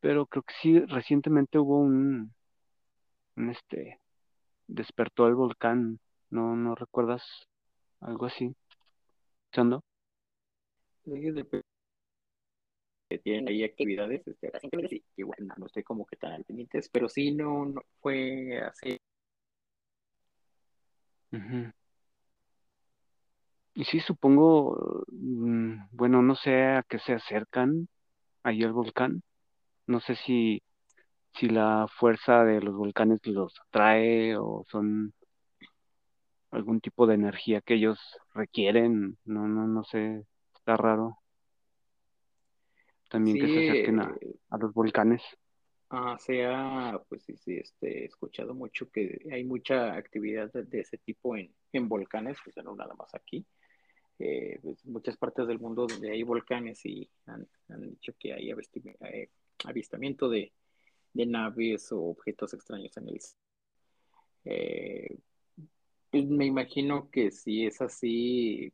Pero 0.02 0.26
creo 0.28 0.43
que 0.43 0.54
sí, 0.62 0.80
recientemente 0.80 1.60
hubo 1.60 1.80
un, 1.80 2.34
un 3.36 3.50
este, 3.50 4.00
despertó 4.67 5.28
el 5.28 5.36
volcán. 5.36 6.00
¿No, 6.30 6.56
no 6.56 6.76
recuerdas 6.76 7.24
algo 8.02 8.28
así? 8.28 8.56
¿Chando? 9.52 9.84
tienen 13.17 13.48
ahí 13.48 13.63
actividades, 13.63 14.22
este, 14.28 14.52
y, 15.15 15.24
bueno, 15.24 15.54
no 15.58 15.65
estoy 15.65 15.84
como 15.84 16.06
que 16.06 16.15
tan 16.15 16.34
al 16.34 16.43
pendientes, 16.43 16.89
pero 16.89 17.10
sí 17.10 17.32
no, 17.32 17.65
no 17.65 17.82
fue 18.02 18.60
así. 18.60 19.00
Y 23.80 23.86
sí, 23.86 24.02
supongo, 24.02 25.06
mm, 25.08 25.88
bueno, 25.92 26.22
no 26.22 26.36
sé 26.36 26.65
a 26.65 26.84
qué 26.84 27.00
se 27.00 27.13
acercan 27.13 27.88
ahí 28.44 28.62
al 28.62 28.74
volcán. 28.74 29.24
No 29.88 30.02
sé 30.02 30.15
si, 30.18 30.62
si 31.36 31.48
la 31.48 31.88
fuerza 31.88 32.44
de 32.44 32.60
los 32.60 32.76
volcanes 32.76 33.26
los 33.26 33.58
atrae 33.62 34.36
o 34.36 34.65
son 34.70 35.13
algún 36.52 36.82
tipo 36.82 37.08
de 37.08 37.15
energía 37.15 37.62
que 37.62 37.76
ellos 37.76 37.98
requieren. 38.34 39.18
No, 39.24 39.48
no, 39.48 39.65
no 39.65 39.86
sé, 39.86 40.26
está 40.58 40.76
raro. 40.76 41.18
También 43.10 43.39
que 43.39 43.48
se 43.48 43.70
acerquen 43.70 44.02
a, 44.02 44.13
a 44.50 44.58
los 44.58 44.74
volcanes. 44.74 45.22
Ah, 45.89 46.18
se 46.20 46.46
ha, 46.46 47.02
pues 47.08 47.24
sí, 47.24 47.38
sí, 47.38 47.56
este, 47.56 48.04
escuchado 48.04 48.54
mucho 48.54 48.92
que 48.92 49.26
hay 49.32 49.46
mucha 49.46 49.94
actividad 49.94 50.52
de, 50.52 50.82
ese 50.82 50.98
tipo 50.98 51.38
en, 51.38 51.56
en 51.72 51.88
volcanes, 51.88 52.38
pues 52.44 52.58
no 52.58 52.76
nada 52.76 52.94
más 52.96 53.15
aquí. 53.15 53.48
Eh, 54.21 54.60
pues, 54.62 54.86
muchas 54.86 55.15
partes 55.15 55.47
del 55.47 55.60
mundo 55.60 55.88
donde 55.88 56.12
hay 56.12 56.23
volcanes 56.23 56.86
y 56.86 57.10
han, 57.25 57.47
dicho 57.89 58.12
que 58.19 58.34
hay 58.34 58.51
eh, 58.51 59.29
avistamiento 59.65 60.27
de, 60.27 60.51
naves 61.13 61.91
o 61.93 62.01
objetos 62.01 62.53
extraños 62.53 62.95
en 62.97 63.08
el 63.08 63.19
eh, 64.43 65.17
pues, 66.12 66.25
me 66.25 66.45
imagino 66.45 67.10
que 67.10 67.32
si 67.32 67.65
es 67.65 67.82
así, 67.82 68.73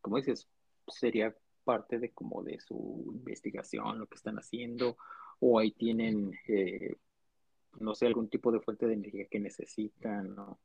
como 0.00 0.16
dices, 0.16 0.48
sería 0.88 1.36
parte 1.64 1.98
de 1.98 2.10
como 2.12 2.42
de 2.42 2.58
su 2.58 3.04
investigación, 3.12 3.98
lo 3.98 4.06
que 4.06 4.16
están 4.16 4.36
haciendo, 4.36 4.96
o 5.40 5.58
ahí 5.58 5.72
tienen, 5.72 6.32
no 7.80 7.94
sé, 7.94 8.06
algún 8.06 8.30
tipo 8.30 8.50
de 8.50 8.60
fuente 8.60 8.86
de 8.86 8.94
energía 8.94 9.26
que 9.30 9.40
necesitan, 9.40 10.34
¿no? 10.34 10.58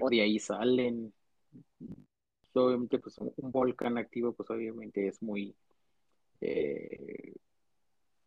o 0.00 0.10
de 0.10 0.20
ahí 0.20 0.38
salen 0.38 1.12
obviamente 2.64 2.98
pues 2.98 3.18
un, 3.18 3.32
volcán 3.50 3.98
activo 3.98 4.32
pues 4.32 4.50
obviamente 4.50 5.08
es 5.08 5.22
muy 5.22 5.54
eh, 6.40 7.34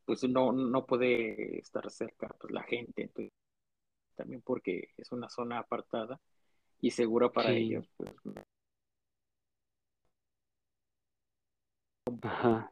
pues 0.05 0.23
no, 0.23 0.51
no 0.51 0.85
puede 0.85 1.59
estar 1.59 1.89
cerca 1.91 2.27
pues 2.39 2.53
la 2.53 2.63
gente 2.63 3.03
entonces 3.03 3.33
también 4.15 4.41
porque 4.41 4.89
es 4.97 5.11
una 5.11 5.29
zona 5.29 5.59
apartada 5.59 6.19
y 6.81 6.91
segura 6.91 7.29
para 7.29 7.51
ellos 7.51 7.89
pues 7.95 8.11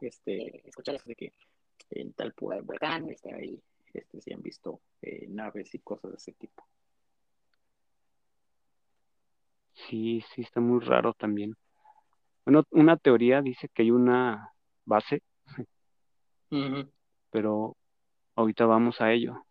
este 0.00 0.68
escuchar 0.68 1.02
de 1.04 1.14
que 1.14 1.32
en 1.90 2.12
tal 2.12 2.34
volcán 2.38 3.08
está 3.10 3.34
ahí 3.34 3.60
este 3.94 4.20
se 4.20 4.34
han 4.34 4.42
visto 4.42 4.80
eh, 5.00 5.26
naves 5.28 5.74
y 5.74 5.78
cosas 5.78 6.10
de 6.10 6.16
ese 6.16 6.32
tipo 6.32 6.66
Sí, 9.86 10.22
sí, 10.34 10.42
está 10.42 10.60
muy 10.60 10.80
raro 10.80 11.14
también. 11.14 11.54
Bueno, 12.44 12.64
una 12.70 12.96
teoría 12.96 13.42
dice 13.42 13.68
que 13.68 13.82
hay 13.82 13.90
una 13.90 14.52
base, 14.84 15.22
pero 17.30 17.76
ahorita 18.34 18.66
vamos 18.66 19.00
a 19.00 19.12
ello. 19.12 19.44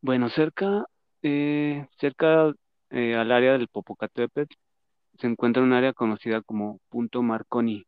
Bueno, 0.00 0.28
cerca, 0.30 0.84
eh, 1.22 1.86
cerca 1.98 2.52
eh, 2.90 3.14
al 3.14 3.32
área 3.32 3.52
del 3.52 3.68
Popocatépetl 3.68 4.54
se 5.18 5.26
encuentra 5.26 5.62
un 5.62 5.72
área 5.72 5.92
conocida 5.92 6.42
como 6.42 6.80
Punto 6.88 7.22
Marconi, 7.22 7.84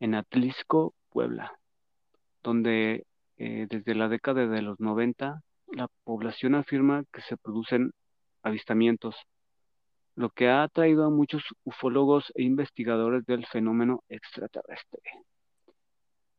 en 0.00 0.14
Atlisco, 0.14 0.94
Puebla, 1.10 1.52
donde 2.42 3.06
eh, 3.36 3.66
desde 3.70 3.94
la 3.94 4.08
década 4.08 4.46
de 4.46 4.62
los 4.62 4.80
90 4.80 5.42
la 5.68 5.88
población 6.04 6.54
afirma 6.54 7.04
que 7.12 7.22
se 7.22 7.36
producen 7.36 7.92
avistamientos 8.42 9.14
lo 10.14 10.30
que 10.30 10.48
ha 10.48 10.62
atraído 10.62 11.04
a 11.04 11.10
muchos 11.10 11.42
ufólogos 11.64 12.32
e 12.34 12.42
investigadores 12.42 13.24
del 13.24 13.46
fenómeno 13.46 14.04
extraterrestre. 14.08 15.02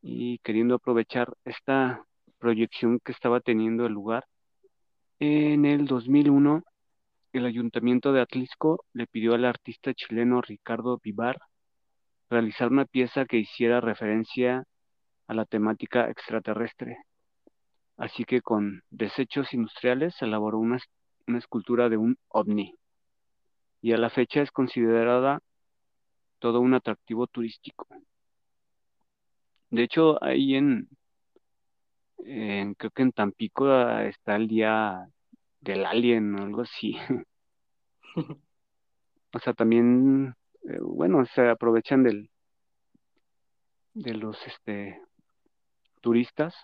Y 0.02 0.38
queriendo 0.38 0.76
aprovechar 0.76 1.32
esta 1.44 2.04
proyección 2.38 3.00
que 3.00 3.12
estaba 3.12 3.40
teniendo 3.40 3.86
el 3.86 3.92
lugar, 3.92 4.26
en 5.18 5.64
el 5.64 5.86
2001 5.86 6.62
el 7.32 7.46
ayuntamiento 7.46 8.12
de 8.12 8.20
Atlisco 8.20 8.84
le 8.92 9.06
pidió 9.06 9.34
al 9.34 9.44
artista 9.44 9.92
chileno 9.92 10.40
Ricardo 10.40 11.00
Vivar 11.02 11.40
realizar 12.30 12.70
una 12.70 12.84
pieza 12.84 13.24
que 13.24 13.38
hiciera 13.38 13.80
referencia 13.80 14.64
a 15.26 15.34
la 15.34 15.44
temática 15.44 16.08
extraterrestre. 16.10 16.98
Así 17.96 18.24
que 18.24 18.40
con 18.40 18.82
desechos 18.90 19.52
industriales 19.52 20.14
se 20.16 20.26
elaboró 20.26 20.58
una, 20.58 20.78
una 21.26 21.38
escultura 21.38 21.88
de 21.88 21.96
un 21.96 22.16
ovni 22.28 22.74
y 23.84 23.92
a 23.92 23.98
la 23.98 24.08
fecha 24.08 24.40
es 24.40 24.50
considerada 24.50 25.42
todo 26.38 26.60
un 26.60 26.72
atractivo 26.72 27.26
turístico. 27.26 27.86
De 29.68 29.82
hecho, 29.82 30.16
ahí 30.24 30.54
en, 30.54 30.88
creo 32.16 32.90
que 32.92 33.02
en 33.02 33.12
Tampico 33.12 33.66
ah, 33.66 34.06
está 34.06 34.36
el 34.36 34.48
día 34.48 35.06
del 35.60 35.84
alien 35.84 36.34
o 36.34 36.44
algo 36.44 36.62
así. 36.62 36.96
o 39.34 39.38
sea, 39.38 39.52
también, 39.52 40.34
eh, 40.62 40.78
bueno, 40.80 41.22
se 41.26 41.46
aprovechan 41.46 42.04
del 42.04 42.30
de 43.92 44.14
los 44.14 44.38
este 44.46 44.98
turistas 46.00 46.54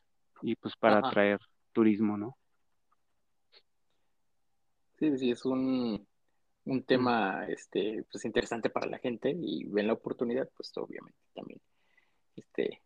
y 0.41 0.57
pues 0.57 0.75
para 0.75 1.07
atraer 1.07 1.39
turismo, 1.73 2.17
¿no? 2.17 2.39
Sí, 4.99 5.19
sí, 5.19 5.31
es 5.31 5.45
un 5.45 6.09
un 6.71 6.85
tema 6.85 7.47
este, 7.49 8.05
pues 8.11 8.25
interesante 8.25 8.71
para 8.71 8.87
la 8.87 8.99
gente 8.99 9.35
y 9.37 9.65
ven 9.65 9.89
la 9.89 9.95
oportunidad, 9.95 10.49
pues 10.57 10.73
obviamente 10.77 11.19
también. 11.35 11.61
Este, 12.37 12.81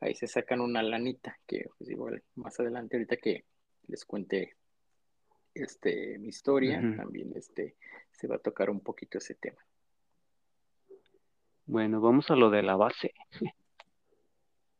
ahí 0.00 0.14
se 0.14 0.28
sacan 0.28 0.60
una 0.60 0.80
lanita 0.80 1.36
que 1.44 1.66
pues 1.76 1.90
igual 1.90 2.22
más 2.36 2.58
adelante 2.60 2.96
ahorita 2.96 3.16
que 3.16 3.44
les 3.88 4.04
cuente 4.04 4.56
este 5.54 6.18
mi 6.18 6.28
historia, 6.28 6.80
también 6.96 7.32
este 7.34 7.74
se 8.12 8.28
va 8.28 8.36
a 8.36 8.38
tocar 8.38 8.70
un 8.70 8.80
poquito 8.80 9.18
ese 9.18 9.34
tema. 9.34 9.58
Bueno, 11.66 12.00
vamos 12.00 12.30
a 12.30 12.36
lo 12.36 12.48
de 12.50 12.62
la 12.62 12.76
base. 12.76 13.12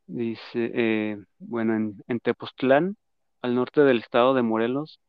Dice, 0.06 0.70
eh, 0.72 1.16
bueno, 1.38 1.74
en, 1.74 2.00
en 2.06 2.20
Tepoztlán, 2.20 2.96
al 3.42 3.56
norte 3.56 3.80
del 3.80 3.98
estado 3.98 4.34
de 4.34 4.42
Morelos, 4.42 5.00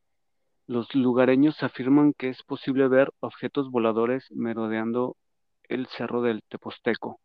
los 0.68 0.94
lugareños 0.94 1.62
afirman 1.62 2.12
que 2.12 2.28
es 2.28 2.42
posible 2.44 2.86
ver 2.88 3.10
objetos 3.20 3.70
voladores 3.70 4.30
merodeando 4.30 5.16
el 5.64 5.86
cerro 5.88 6.22
del 6.22 6.42
Teposteco. 6.48 7.18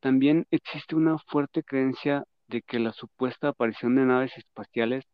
También 0.00 0.46
existe 0.50 0.94
una 0.94 1.18
fuerte 1.18 1.62
creencia 1.62 2.24
de 2.46 2.62
que 2.62 2.78
la 2.78 2.92
supuesta 2.92 3.48
aparición 3.48 3.96
de 3.96 4.06
naves 4.06 4.36
espaciales 4.38 5.04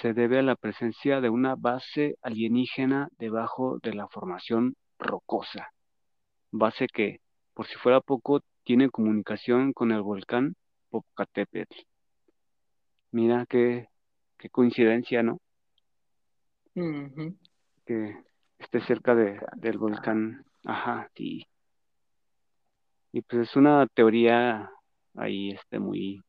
se 0.00 0.12
debe 0.12 0.38
a 0.38 0.42
la 0.42 0.54
presencia 0.54 1.20
de 1.20 1.30
una 1.30 1.56
base 1.56 2.16
alienígena 2.22 3.08
debajo 3.18 3.78
de 3.82 3.94
la 3.94 4.06
formación 4.06 4.76
rocosa, 4.98 5.72
base 6.52 6.86
que 6.86 7.20
por 7.58 7.66
si 7.66 7.74
fuera 7.74 8.00
poco, 8.00 8.40
tiene 8.62 8.88
comunicación 8.88 9.72
con 9.72 9.90
el 9.90 10.00
volcán 10.00 10.54
Popocatépetl. 10.90 11.74
Mira 13.10 13.46
qué, 13.48 13.88
qué 14.38 14.48
coincidencia, 14.48 15.24
¿no? 15.24 15.40
Que 17.86 18.16
esté 18.58 18.80
cerca 18.82 19.14
de, 19.14 19.40
del 19.56 19.78
volcán. 19.78 20.44
Ajá, 20.64 21.10
sí. 21.14 21.46
Y 23.12 23.22
pues 23.22 23.48
es 23.48 23.56
una 23.56 23.86
teoría 23.86 24.70
ahí 25.14 25.50
este 25.50 25.78
muy 25.78 26.22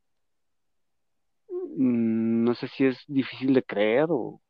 mm, 1.50 2.44
no 2.44 2.56
sé 2.56 2.68
si 2.70 2.86
es 2.86 2.98
difícil 3.08 3.54
de 3.54 3.64
creer 3.64 4.08
o 4.10 4.42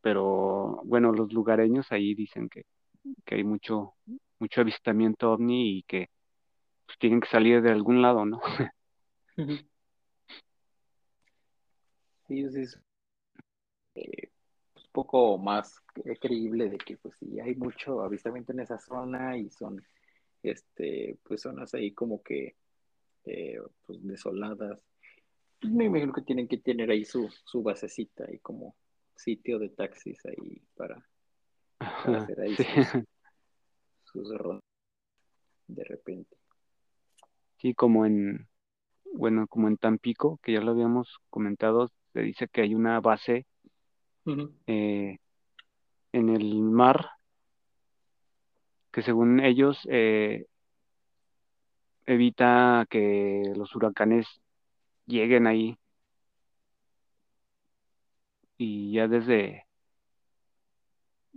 pero 0.00 0.80
bueno, 0.84 1.12
los 1.12 1.32
lugareños 1.32 1.90
ahí 1.92 2.14
dicen 2.14 2.48
que, 2.48 2.62
que 3.24 3.36
hay 3.36 3.44
mucho 3.44 3.94
mucho 4.38 4.60
avistamiento 4.60 5.32
ovni 5.32 5.78
y 5.78 5.82
que 5.84 6.08
pues, 6.86 6.98
tienen 6.98 7.20
que 7.20 7.28
salir 7.28 7.62
de 7.62 7.70
algún 7.70 8.02
lado, 8.02 8.24
¿no? 8.24 8.40
Sí, 12.28 12.42
es 12.42 12.78
poco 14.98 15.38
más 15.38 15.80
creíble 16.20 16.68
de 16.68 16.76
que 16.76 16.96
pues 16.96 17.14
sí 17.20 17.38
hay 17.38 17.54
mucho 17.54 18.02
avistamiento 18.02 18.50
en 18.50 18.58
esa 18.58 18.80
zona 18.80 19.38
y 19.38 19.48
son 19.48 19.80
este 20.42 21.16
pues 21.22 21.42
zonas 21.42 21.72
ahí 21.72 21.92
como 21.92 22.20
que 22.20 22.56
eh, 23.24 23.60
pues 23.86 24.04
desoladas. 24.04 24.82
Pues, 25.60 25.72
me 25.72 25.84
imagino 25.84 26.12
que 26.12 26.22
tienen 26.22 26.48
que 26.48 26.58
tener 26.58 26.90
ahí 26.90 27.04
su, 27.04 27.28
su 27.44 27.62
basecita 27.62 28.24
y 28.32 28.40
como 28.40 28.74
sitio 29.14 29.60
de 29.60 29.68
taxis 29.68 30.18
ahí 30.26 30.60
para, 30.74 31.00
hacer 31.78 32.40
ahí 32.40 32.56
sus, 32.56 32.64
sus 34.02 34.28
de 35.68 35.84
repente. 35.84 36.36
Sí, 37.58 37.72
como 37.72 38.04
en, 38.04 38.48
bueno, 39.12 39.46
como 39.46 39.68
en 39.68 39.76
Tampico, 39.76 40.40
que 40.42 40.54
ya 40.54 40.60
lo 40.60 40.72
habíamos 40.72 41.20
comentado, 41.30 41.88
se 42.12 42.20
dice 42.20 42.48
que 42.48 42.62
hay 42.62 42.74
una 42.74 42.98
base 43.00 43.46
eh, 44.66 45.18
en 46.12 46.28
el 46.28 46.54
mar 46.62 47.10
que 48.90 49.02
según 49.02 49.40
ellos 49.40 49.78
eh, 49.90 50.46
evita 52.06 52.86
que 52.90 53.52
los 53.56 53.74
huracanes 53.76 54.26
lleguen 55.06 55.46
ahí. 55.46 55.78
Y 58.56 58.92
ya 58.92 59.06
desde, 59.06 59.66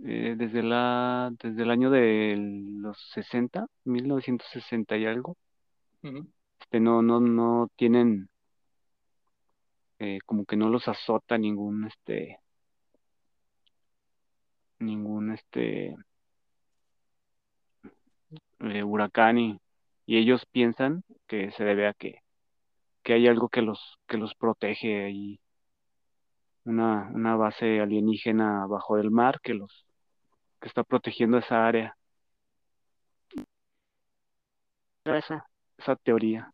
eh, 0.04 0.34
desde, 0.36 0.62
la, 0.62 1.30
desde 1.40 1.62
el 1.62 1.70
año 1.70 1.90
de 1.90 2.34
los 2.36 2.98
60, 3.14 3.66
1960 3.84 4.96
y 4.96 5.06
algo, 5.06 5.36
este, 6.60 6.80
no, 6.80 7.02
no, 7.02 7.20
no 7.20 7.70
tienen, 7.76 8.28
eh, 10.00 10.18
como 10.26 10.44
que 10.44 10.56
no 10.56 10.68
los 10.68 10.88
azota 10.88 11.38
ningún, 11.38 11.86
este, 11.86 12.41
ningún, 14.82 15.32
este, 15.32 15.96
eh, 18.60 18.82
huracán 18.82 19.38
y, 19.38 19.60
y 20.06 20.18
ellos 20.18 20.46
piensan 20.52 21.04
que 21.26 21.50
se 21.52 21.64
debe 21.64 21.86
a 21.88 21.94
que, 21.94 22.16
que 23.02 23.14
hay 23.14 23.28
algo 23.28 23.48
que 23.48 23.62
los, 23.62 23.98
que 24.06 24.18
los 24.18 24.34
protege 24.34 25.04
ahí, 25.04 25.40
una, 26.64 27.10
una 27.14 27.36
base 27.36 27.80
alienígena 27.80 28.66
bajo 28.66 28.98
el 28.98 29.10
mar 29.10 29.40
que 29.42 29.54
los, 29.54 29.86
que 30.60 30.68
está 30.68 30.84
protegiendo 30.84 31.38
esa 31.38 31.66
área. 31.66 31.96
Esa, 35.04 35.46
esa 35.78 35.96
teoría. 35.96 36.52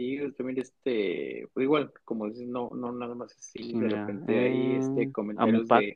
Sí, 0.00 0.18
también 0.32 0.58
este, 0.58 1.46
pues 1.52 1.64
igual, 1.64 1.92
como 2.06 2.26
dices, 2.26 2.48
no, 2.48 2.70
no 2.70 2.90
nada 2.90 3.14
más 3.14 3.36
así, 3.36 3.78
de 3.78 3.86
repente 3.86 4.38
hay 4.38 4.76
este 4.76 5.02
eh, 5.02 5.12
comentarios 5.12 5.68
de 5.68 5.94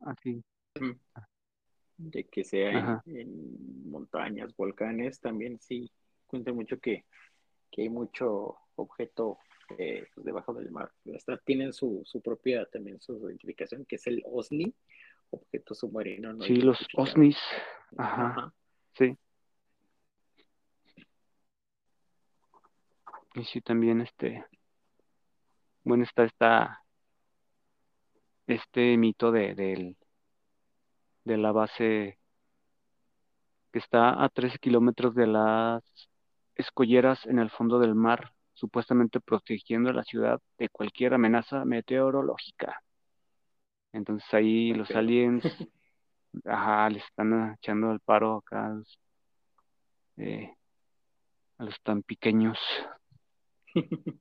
así 0.00 0.42
de 1.98 2.24
que 2.24 2.42
sea 2.42 3.02
en, 3.04 3.90
montañas, 3.90 4.56
volcanes, 4.56 5.20
también 5.20 5.58
sí 5.60 5.90
cuenta 6.26 6.54
mucho 6.54 6.78
que, 6.80 7.04
hay 7.76 7.90
mucho 7.90 8.56
objeto 8.76 9.36
eh, 9.76 10.06
pues, 10.14 10.24
debajo 10.24 10.54
del 10.54 10.70
mar. 10.70 10.90
Hasta 11.14 11.36
tienen 11.36 11.74
su, 11.74 12.00
su 12.06 12.22
propia 12.22 12.64
también 12.64 12.98
su 12.98 13.28
identificación, 13.28 13.84
que 13.84 13.96
es 13.96 14.06
el 14.06 14.22
OSNI, 14.24 14.74
objeto 15.28 15.74
submarino. 15.74 16.40
sí, 16.40 16.56
los 16.62 16.78
OSNIs. 16.94 17.36
Ajá. 17.98 18.54
Sí. 18.94 19.14
Y 23.34 23.44
sí, 23.44 23.60
también 23.60 24.00
este, 24.00 24.44
bueno, 25.84 26.04
está, 26.04 26.24
está 26.24 26.82
este 28.46 28.96
mito 28.96 29.30
de, 29.30 29.54
del, 29.54 29.96
de 31.24 31.36
la 31.36 31.52
base 31.52 32.18
que 33.72 33.78
está 33.78 34.22
a 34.22 34.28
13 34.28 34.58
kilómetros 34.58 35.14
de 35.14 35.26
las 35.26 35.82
escolleras 36.54 37.24
en 37.26 37.38
el 37.38 37.50
fondo 37.50 37.78
del 37.78 37.94
mar, 37.94 38.32
supuestamente 38.54 39.20
protegiendo 39.20 39.90
a 39.90 39.92
la 39.94 40.04
ciudad 40.04 40.40
de 40.58 40.68
cualquier 40.68 41.14
amenaza 41.14 41.64
meteorológica. 41.64 42.82
Entonces 43.92 44.26
ahí 44.32 44.72
los 44.72 44.90
aliens, 44.90 45.44
ajá, 46.44 46.90
les 46.90 47.04
están 47.04 47.54
echando 47.54 47.92
el 47.92 48.00
paro 48.00 48.38
acá 48.38 48.66
a 48.66 48.70
los, 48.70 48.98
eh, 50.16 50.54
a 51.58 51.64
los 51.64 51.80
tan 51.82 52.02
pequeños. 52.02 52.58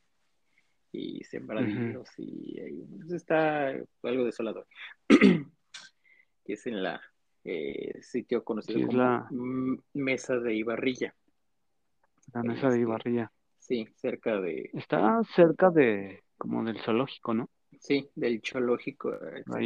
y 0.99 1.25
sembradíos 1.25 2.09
y, 2.17 2.61
pues, 2.99 3.13
está 3.13 3.69
algo 4.03 4.25
desolador. 4.25 4.67
que 5.09 6.53
es 6.53 6.67
en 6.67 6.83
la 6.83 7.01
eh, 7.45 8.03
sitio 8.03 8.43
conocido 8.43 8.87
como 8.87 8.99
la... 8.99 9.29
Mesa 9.95 10.39
de 10.39 10.55
Ibarrilla. 10.55 11.15
La 12.33 12.43
Mesa 12.43 12.69
de 12.69 12.75
este, 12.75 12.81
Ibarrilla. 12.81 13.33
Sí, 13.59 13.89
cerca 13.97 14.41
de... 14.41 14.71
Está 14.73 15.23
cerca 15.35 15.71
de, 15.71 16.25
como 16.37 16.65
del 16.65 16.81
zoológico, 16.81 17.35
¿no? 17.35 17.49
Sí, 17.81 18.11
del 18.15 18.43
zoológico, 18.45 19.15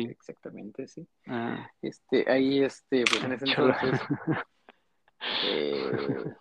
exactamente, 0.08 0.86
sí. 0.86 1.06
Ah. 1.26 1.70
Este, 1.80 2.30
ahí, 2.30 2.62
este, 2.62 3.04
pues 3.04 3.24
en 3.24 3.32
ese 3.32 3.44
entonces, 3.48 4.00
eh, 5.46 6.34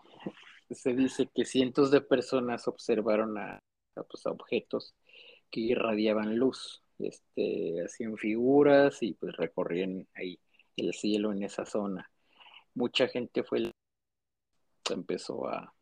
se 0.72 0.94
dice 0.94 1.30
que 1.34 1.46
cientos 1.46 1.92
de 1.92 2.02
personas 2.02 2.68
observaron 2.68 3.38
a, 3.38 3.62
pues, 3.94 4.26
objetos 4.26 4.96
que 5.50 5.62
irradiaban 5.62 6.36
luz, 6.38 6.82
este, 7.00 7.84
hacían 7.84 8.18
figuras 8.18 9.02
y 9.02 9.14
pues 9.14 9.36
recorrían 9.36 10.08
ahí 10.14 10.40
el 10.78 10.94
cielo 10.94 11.32
en 11.32 11.44
esa 11.44 11.66
zona. 11.66 12.10
Mucha 12.74 13.08
gente 13.08 13.44
fue 13.44 13.72
empezó 14.90 15.48
a 15.48 15.74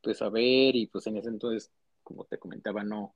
pues 0.00 0.22
a 0.22 0.30
ver 0.30 0.76
y 0.76 0.86
pues 0.86 1.06
en 1.06 1.18
ese 1.18 1.28
entonces 1.28 1.70
como 2.02 2.24
te 2.24 2.38
comentaba 2.38 2.82
no 2.82 3.14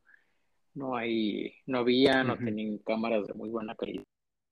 no 0.75 0.97
hay 0.97 1.55
no 1.67 1.79
había 1.79 2.23
no 2.23 2.37
tenían 2.37 2.79
cámaras 2.79 3.27
de 3.29 3.33
muy 3.33 3.49
buena 3.49 3.75
calidad 3.75 4.05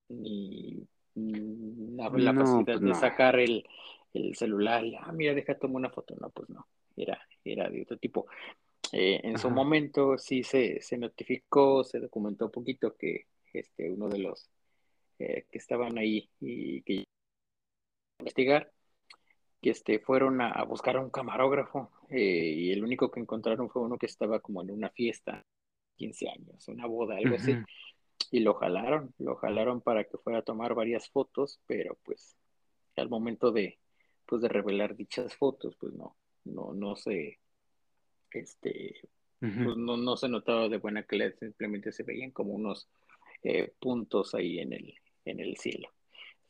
ni, 0.08 0.86
la, 1.14 2.10
capacidad 2.10 2.64
pues, 2.64 2.80
de 2.80 2.94
sacar 2.94 3.38
el, 3.38 3.64
el 4.12 4.34
celular 4.34 4.84
y, 4.84 4.94
ah, 4.96 5.12
mira, 5.12 5.34
deja 5.34 5.58
tomar 5.58 5.76
una 5.76 5.90
foto. 5.90 6.14
No, 6.20 6.30
pues 6.30 6.48
no, 6.50 6.66
era, 6.96 7.20
era 7.44 7.68
de 7.68 7.82
otro 7.82 7.96
tipo. 7.96 8.26
Eh, 8.92 9.20
en 9.22 9.38
su 9.38 9.50
momento 9.50 10.18
sí 10.18 10.42
se, 10.42 10.80
se, 10.80 10.98
notificó, 10.98 11.84
se 11.84 12.00
documentó 12.00 12.46
un 12.46 12.50
poquito 12.50 12.96
que 12.96 13.26
este, 13.52 13.90
uno 13.90 14.08
de 14.08 14.18
los 14.18 14.50
eh, 15.18 15.46
que 15.50 15.58
estaban 15.58 15.98
ahí 15.98 16.30
y 16.40 16.82
que 16.82 17.04
investigar, 18.18 18.72
que 19.60 19.70
este, 19.70 19.98
fueron 19.98 20.40
a, 20.40 20.62
buscar 20.64 20.96
a 20.96 21.00
un 21.00 21.10
camarógrafo 21.10 21.90
eh, 22.08 22.52
y 22.56 22.72
el 22.72 22.82
único 22.82 23.10
que 23.10 23.20
encontraron 23.20 23.70
fue 23.70 23.82
uno 23.82 23.98
que 23.98 24.06
estaba 24.06 24.40
como 24.40 24.62
en 24.62 24.70
una 24.70 24.90
fiesta, 24.90 25.44
15 25.96 26.28
años, 26.30 26.66
una 26.68 26.86
boda, 26.86 27.16
algo 27.16 27.36
así, 27.36 27.54
y 28.30 28.40
lo 28.40 28.54
jalaron, 28.54 29.14
lo 29.18 29.36
jalaron 29.36 29.80
para 29.82 30.04
que 30.04 30.16
fuera 30.18 30.38
a 30.38 30.42
tomar 30.42 30.74
varias 30.74 31.10
fotos, 31.10 31.60
pero 31.66 31.98
pues 32.02 32.36
al 32.96 33.08
momento 33.08 33.52
de, 33.52 33.78
pues 34.26 34.40
de 34.40 34.48
revelar 34.48 34.96
dichas 34.96 35.34
fotos, 35.36 35.76
pues 35.78 35.92
no, 35.92 36.16
no, 36.44 36.72
no 36.72 36.96
se, 36.96 37.38
este, 38.38 39.00
pues 39.38 39.76
no, 39.76 39.96
no 39.96 40.16
se 40.16 40.28
notaba 40.28 40.68
de 40.68 40.78
buena 40.78 41.04
calidad, 41.04 41.34
simplemente 41.38 41.92
se 41.92 42.02
veían 42.02 42.30
como 42.30 42.52
unos 42.52 42.88
eh, 43.42 43.72
puntos 43.80 44.34
ahí 44.34 44.58
en 44.58 44.72
el, 44.72 44.94
en 45.24 45.40
el 45.40 45.56
cielo. 45.56 45.88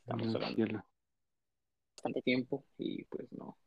Estamos 0.00 0.34
hablando 0.34 0.82
bastante 1.94 2.22
tiempo 2.22 2.64
y 2.78 3.04
pues 3.04 3.30
no, 3.32 3.58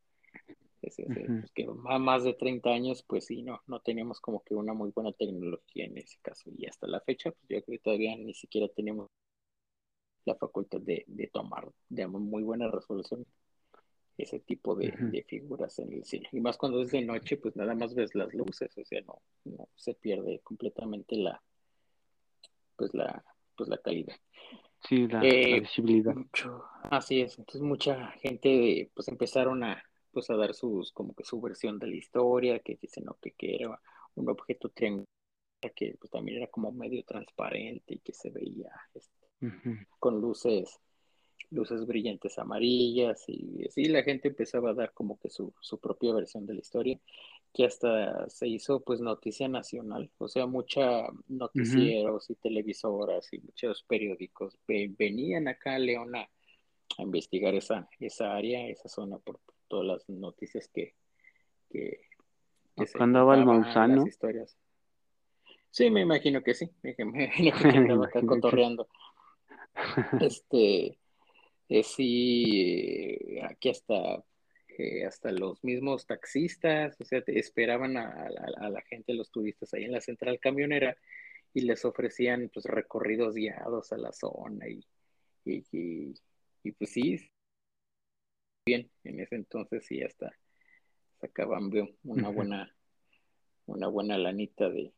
es, 0.82 0.95
pues, 1.05 1.51
que 1.53 1.66
más 1.68 2.24
de 2.24 2.34
30 2.34 2.70
años, 2.70 3.03
pues 3.07 3.26
sí, 3.26 3.41
no, 3.41 3.61
no 3.68 3.80
teníamos 3.80 4.20
como 4.20 4.43
que 4.43 4.55
una 4.55 4.74
muy 4.74 4.91
buena 4.91 5.14
tecnología 5.14 5.86
en 5.86 5.97
ese 5.97 6.18
caso. 6.22 6.49
Y 6.57 6.66
hasta 6.66 6.88
la 6.88 6.99
fecha, 7.01 7.32
pues 7.32 7.43
yo 7.49 7.64
creo 7.64 7.78
que 7.78 7.84
todavía 7.84 8.16
ni 8.18 8.34
siquiera 8.34 8.68
tenemos 8.68 9.09
la 10.26 10.36
facultad 10.36 10.82
de, 10.82 11.03
de 11.07 11.28
tomar 11.28 11.72
de 11.89 12.07
muy 12.07 12.43
buena 12.43 12.70
resolución 12.70 13.26
ese 14.18 14.39
tipo 14.39 14.76
de, 14.76 15.26
figuras 15.28 15.80
en 15.80 15.93
el 15.93 16.05
cielo. 16.05 16.30
Y 16.32 16.39
más 16.39 16.57
cuando 16.57 16.82
es 16.82 16.91
de 16.91 17.01
noche, 17.01 17.38
pues 17.38 17.55
nada 17.55 17.74
más 17.74 17.95
ves 17.95 18.14
las 18.16 18.34
luces, 18.34 18.78
o 18.78 18.86
sea, 18.86 19.01
no, 19.01 19.22
no 19.45 19.68
se 19.76 19.93
pierde 19.95 20.39
completamente 20.43 21.16
la, 21.16 21.41
pues 22.76 22.93
la, 22.93 23.24
pues 23.55 23.70
la 23.70 23.78
calidad. 23.78 24.16
Sí, 24.88 25.07
la, 25.07 25.24
eh, 25.24 25.61
visibilidad. 25.61 26.14
así 26.84 27.22
es, 27.22 27.39
entonces 27.39 27.61
mucha 27.61 28.11
gente 28.11 28.91
pues 28.93 29.07
empezaron 29.07 29.64
a, 29.64 29.84
pues 30.11 30.30
a 30.30 30.36
dar 30.36 30.53
sus, 30.53 30.91
como 30.91 31.16
que 31.16 31.24
su 31.24 31.39
versión 31.41 31.80
de 31.80 31.88
la 31.88 31.95
historia, 31.95 32.59
que 32.59 32.78
dicen 32.82 33.05
no, 33.05 33.18
que, 33.22 33.32
que 33.32 33.55
era 33.55 33.80
un 34.16 34.30
objeto 34.30 34.70
triangular 34.70 35.07
que 35.76 35.95
pues 35.99 36.11
también 36.11 36.38
era 36.39 36.47
como 36.47 36.72
medio 36.72 37.03
transparente 37.05 37.95
y 37.95 37.99
que 37.99 38.14
se 38.14 38.30
veía 38.30 38.72
este, 38.93 39.28
con 39.99 40.20
luces 40.20 40.80
luces 41.50 41.86
brillantes 41.86 42.40
amarillas 42.40 43.24
y 43.28 43.66
así 43.68 43.86
la 43.86 44.04
gente 44.04 44.30
empezaba 44.30 44.72
a 44.72 44.74
dar 44.74 44.94
como 44.94 45.20
que 45.20 45.30
su, 45.30 45.54
su 45.62 45.80
propia 45.80 46.14
versión 46.14 46.46
de 46.46 46.56
la 46.56 46.62
historia 46.62 47.00
que 47.54 47.66
hasta 47.66 48.28
se 48.30 48.48
hizo 48.48 48.82
pues 48.82 49.00
noticia 49.00 49.48
nacional, 49.48 50.10
o 50.18 50.28
sea, 50.28 50.48
mucha 50.48 51.08
noticieros 51.28 52.30
y 52.32 52.36
televisoras 52.36 53.32
y 53.32 53.40
muchos 53.42 53.84
periódicos 53.84 54.58
venían 54.68 55.48
acá 55.48 55.76
a 55.76 55.80
León 55.80 56.16
a, 56.16 56.28
investigar 56.98 57.56
esa, 57.56 57.90
esa 58.00 58.36
área, 58.36 58.68
esa 58.68 58.88
zona 58.88 59.18
por, 59.18 59.40
todas 59.68 59.86
las 59.88 60.10
noticias 60.10 60.68
que, 60.68 60.96
que, 61.70 62.02
que 62.76 62.86
se 62.86 63.02
andaba 63.02 63.36
el 63.36 63.46
Mausano. 63.46 64.06
historias. 64.06 64.56
Sí, 65.72 65.90
me 65.90 66.02
imagino 66.02 66.44
que 66.44 66.54
sí, 66.54 66.70
me 66.84 66.96
imagino 66.98 67.58
que 67.58 67.68
andaba 67.78 68.06
acá 68.06 68.22
cotorreando. 68.26 68.88
Este, 70.22 71.00
eh, 71.80 71.84
sí, 71.84 73.39
aquí 73.41 73.69
hasta, 73.69 74.24
eh, 74.78 75.05
hasta 75.05 75.32
los 75.32 75.63
mismos 75.63 76.05
taxistas, 76.05 76.95
o 77.01 77.03
sea, 77.03 77.24
esperaban 77.26 77.97
a, 77.97 78.30
la 78.30 78.82
gente, 78.84 79.15
los 79.15 79.32
turistas 79.32 79.74
ahí 79.74 79.86
en 79.86 79.91
la 79.91 79.99
central 79.99 80.39
camionera 80.39 80.95
y 81.51 81.61
les 81.61 81.84
ofrecían 81.84 82.51
pues 82.53 82.65
recorridos 82.65 83.34
guiados 83.34 83.91
a 83.91 83.97
la 83.97 84.11
zona 84.11 84.67
y, 84.67 84.86
y, 85.45 86.13
y, 86.61 86.71
pues 86.74 86.91
sí, 86.91 87.28
bien, 88.67 88.91
en 89.03 89.19
ese 89.19 89.34
entonces 89.34 89.84
sí 89.84 90.03
hasta 90.03 90.32
sacaban 91.21 91.71
una 92.03 92.30
buena, 92.30 92.76
una 93.65 93.88
buena 93.88 94.15
lanita 94.19 94.69
de, 94.69 94.93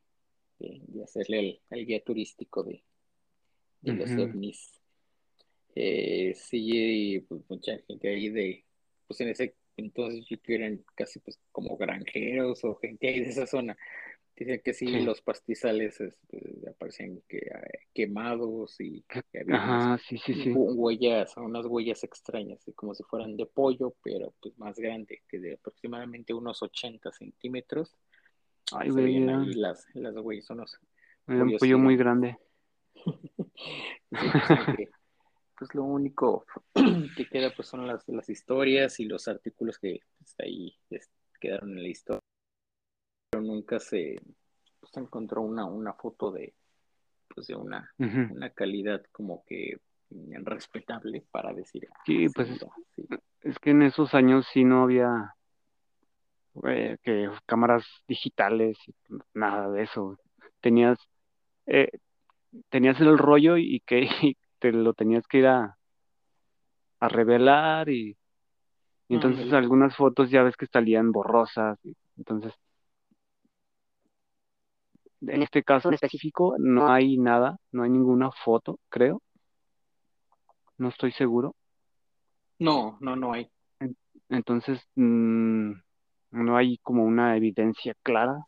de, 0.59 1.03
hacerle 1.05 1.61
el, 1.69 1.85
guía 1.85 2.03
turístico 2.03 2.63
de, 2.63 2.83
de 3.79 3.93
los 3.93 4.11
ovnis 4.11 4.81
eh, 5.75 6.33
sí, 6.35 7.19
pues 7.27 7.41
mucha 7.49 7.77
gente 7.87 8.07
ahí 8.07 8.29
de, 8.29 8.65
pues 9.07 9.21
en 9.21 9.29
ese 9.29 9.55
entonces 9.77 10.25
yo 10.25 10.37
eran 10.47 10.83
casi 10.95 11.19
pues 11.19 11.39
como 11.51 11.75
granjeros 11.77 12.63
o 12.63 12.75
gente 12.75 13.09
ahí 13.09 13.19
de 13.19 13.29
esa 13.29 13.45
zona. 13.45 13.77
Dicen 14.37 14.61
que 14.63 14.73
sí, 14.73 14.87
los 15.01 15.21
pastizales 15.21 15.99
este, 16.01 16.69
aparecían 16.69 17.21
que, 17.27 17.37
eh, 17.37 17.79
quemados 17.93 18.75
y 18.81 19.01
que 19.03 19.39
había 19.39 19.97
huellas, 20.53 21.37
unas 21.37 21.65
huellas 21.65 22.03
extrañas, 22.03 22.59
como 22.75 22.93
si 22.93 23.03
fueran 23.03 23.37
de 23.37 23.45
pollo, 23.45 23.95
pero 24.03 24.33
pues 24.41 24.57
más 24.57 24.77
grande, 24.77 25.21
que 25.29 25.39
de 25.39 25.53
aproximadamente 25.53 26.33
unos 26.33 26.61
80 26.61 27.13
centímetros. 27.13 27.95
Ay, 28.73 28.91
se 28.91 29.01
veían 29.01 29.29
ahí 29.29 29.53
las, 29.53 29.85
las 29.93 30.15
huellas, 30.17 30.49
unos 30.49 30.79
un 31.27 31.57
pollo 31.57 31.79
muy 31.79 31.95
grande. 31.95 32.37
sí, 32.95 34.27
pues 34.75 34.89
lo 35.73 35.83
único 35.83 36.45
que 37.15 37.27
queda 37.27 37.53
pues 37.55 37.67
son 37.67 37.87
las, 37.87 38.07
las 38.07 38.29
historias 38.29 38.99
y 38.99 39.05
los 39.05 39.27
artículos 39.27 39.77
que 39.79 39.99
pues, 40.17 40.35
ahí 40.39 40.77
quedaron 41.39 41.71
en 41.71 41.83
la 41.83 41.89
historia. 41.89 42.21
Pero 43.31 43.43
nunca 43.43 43.79
se, 43.79 44.15
pues, 44.79 44.97
encontró 44.97 45.41
una, 45.41 45.65
una 45.65 45.93
foto 45.93 46.31
de, 46.31 46.53
pues, 47.33 47.47
de 47.47 47.55
una, 47.55 47.93
una 47.97 48.49
calidad 48.51 49.03
como 49.11 49.43
que 49.45 49.79
respetable 50.43 51.25
para 51.31 51.53
decir. 51.53 51.87
Ah, 51.91 52.03
sí, 52.05 52.27
pues 52.29 52.49
es 53.41 53.59
que 53.59 53.71
en 53.71 53.83
esos 53.83 54.13
años 54.13 54.47
sí 54.53 54.63
no 54.63 54.83
había 54.83 55.35
eh, 56.67 56.97
que 57.03 57.29
cámaras 57.45 57.85
digitales, 58.07 58.77
nada 59.33 59.69
de 59.71 59.83
eso. 59.83 60.17
Tenías, 60.61 60.97
eh, 61.65 61.89
tenías 62.69 62.99
el 63.01 63.17
rollo 63.17 63.57
y 63.57 63.81
que 63.81 64.07
te 64.71 64.71
lo 64.71 64.93
tenías 64.93 65.27
que 65.27 65.39
ir 65.39 65.47
a, 65.47 65.77
a 66.99 67.07
revelar 67.07 67.89
y, 67.89 68.17
entonces 69.07 69.53
algunas 69.53 69.95
fotos 69.95 70.31
ya 70.31 70.41
ves 70.41 70.57
que 70.57 70.65
salían 70.65 71.11
borrosas. 71.11 71.77
entonces, 72.17 72.53
en 75.21 75.43
este 75.43 75.61
caso 75.63 75.89
en 75.89 75.93
específico 75.93 76.55
no 76.57 76.91
hay 76.91 77.17
nada, 77.17 77.57
no 77.71 77.83
hay 77.83 77.91
ninguna 77.91 78.31
foto, 78.31 78.79
creo. 78.89 79.21
No 80.77 80.89
estoy 80.89 81.11
seguro. 81.11 81.55
No, 82.57 82.97
no, 82.99 83.15
no 83.15 83.33
hay. 83.33 83.47
Entonces, 84.29 84.81
mm, 84.95 85.71
no 86.31 86.57
hay 86.57 86.79
como 86.79 87.05
una 87.05 87.37
evidencia 87.37 87.95
clara. 88.01 88.45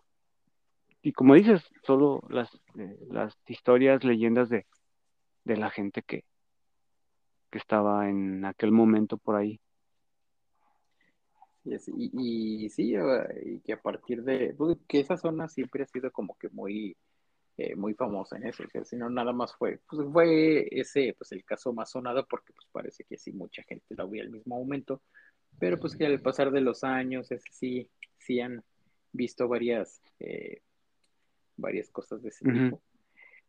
Y 1.03 1.13
como 1.13 1.35
dices, 1.35 1.63
solo 1.83 2.21
las, 2.29 2.53
eh, 2.77 2.97
las 3.11 3.37
historias, 3.47 4.03
leyendas 4.03 4.49
de, 4.49 4.65
de 5.47 5.57
la 5.57 5.69
gente 5.69 6.03
que, 6.03 6.25
que 7.49 7.57
estaba 7.57 8.09
en 8.09 8.45
aquel 8.45 8.71
momento 8.71 9.17
por 9.17 9.37
ahí. 9.37 9.59
Y, 11.63 12.65
y, 12.65 12.69
sí, 12.69 12.95
y 13.45 13.59
que 13.59 13.73
a 13.73 13.81
partir 13.81 14.23
de 14.23 14.53
pues, 14.57 14.77
que 14.87 14.99
esa 15.01 15.17
zona 15.17 15.47
siempre 15.49 15.83
ha 15.83 15.87
sido 15.87 16.11
como 16.11 16.37
que 16.37 16.49
muy 16.49 16.95
eh, 17.57 17.75
muy 17.75 17.95
famosa 17.95 18.37
en 18.37 18.45
eso, 18.45 18.63
o 18.63 18.69
sea, 18.69 18.83
si 18.85 18.95
no 18.95 19.09
nada 19.09 19.33
más 19.33 19.55
fue, 19.55 19.79
pues 19.89 20.07
fue 20.13 20.67
ese, 20.69 21.15
pues 21.17 21.31
el 21.31 21.43
caso 21.43 21.73
más 21.73 21.89
sonado 21.89 22.23
porque 22.29 22.53
pues 22.53 22.67
parece 22.71 23.03
que 23.03 23.17
sí 23.17 23.31
mucha 23.31 23.63
gente 23.63 23.95
lo 23.95 24.07
vio 24.07 24.21
al 24.21 24.29
mismo 24.29 24.59
momento, 24.59 25.01
pero 25.57 25.79
pues 25.79 25.95
que 25.95 26.05
al 26.05 26.21
pasar 26.21 26.51
de 26.51 26.61
los 26.61 26.83
años, 26.83 27.31
es, 27.31 27.43
sí, 27.51 27.89
sí 28.19 28.39
han 28.39 28.63
visto 29.11 29.47
varias, 29.47 29.99
eh, 30.19 30.61
varias 31.55 31.89
cosas 31.89 32.21
de 32.21 32.29
ese 32.29 32.45
tipo. 32.45 32.79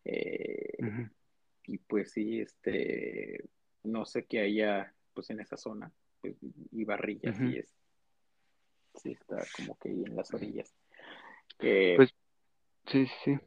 Eh, 0.07 0.79
y 1.69 1.79
pues 1.79 2.13
sí, 2.13 2.41
este, 2.41 3.45
no 3.85 4.05
sé 4.07 4.25
qué 4.25 4.41
haya 4.41 4.93
pues 5.15 5.31
en 5.31 5.41
esa 5.41 5.57
zona, 5.57 5.93
pues, 6.21 6.37
y 6.73 6.85
barrillas 6.85 7.39
y 7.41 7.59
es, 7.59 7.75
sí 8.95 9.13
está 9.13 9.45
como 9.55 9.77
que 9.79 9.91
ahí 9.91 10.03
en 10.05 10.17
las 10.17 10.33
orillas. 10.33 10.75
Eh, 11.61 11.95
pues 11.97 12.15
sí, 12.87 13.07
sí. 13.25 13.39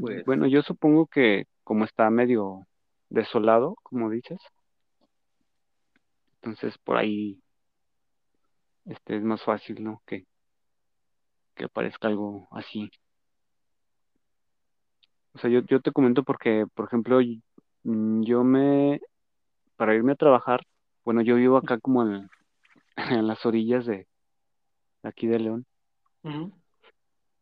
pues, 0.00 0.24
bueno, 0.24 0.46
yo 0.46 0.62
supongo 0.62 1.06
que 1.06 1.46
como 1.62 1.84
está 1.84 2.08
medio 2.10 2.66
desolado, 3.10 3.76
como 3.82 4.08
dices, 4.10 4.40
entonces 6.36 6.78
por 6.78 6.96
ahí 6.96 7.38
este 8.86 9.16
es 9.16 9.22
más 9.22 9.42
fácil, 9.42 9.82
¿no? 9.82 10.02
Que, 10.06 10.26
que 11.54 11.64
aparezca 11.64 12.08
algo 12.08 12.48
así. 12.50 12.90
O 15.34 15.38
sea, 15.38 15.50
yo, 15.50 15.60
yo 15.60 15.80
te 15.80 15.92
comento 15.92 16.22
porque, 16.22 16.66
por 16.74 16.86
ejemplo, 16.86 17.18
mm, 17.82 18.22
yo 18.22 18.44
me, 18.44 19.00
para 19.76 19.94
irme 19.94 20.12
a 20.12 20.16
trabajar, 20.16 20.60
bueno, 21.04 21.22
yo 21.22 21.36
vivo 21.36 21.56
acá 21.56 21.78
como 21.78 22.02
en, 22.02 22.28
en 22.96 23.26
las 23.26 23.44
orillas 23.44 23.86
de, 23.86 24.06
aquí 25.02 25.26
de 25.26 25.38
León. 25.38 25.66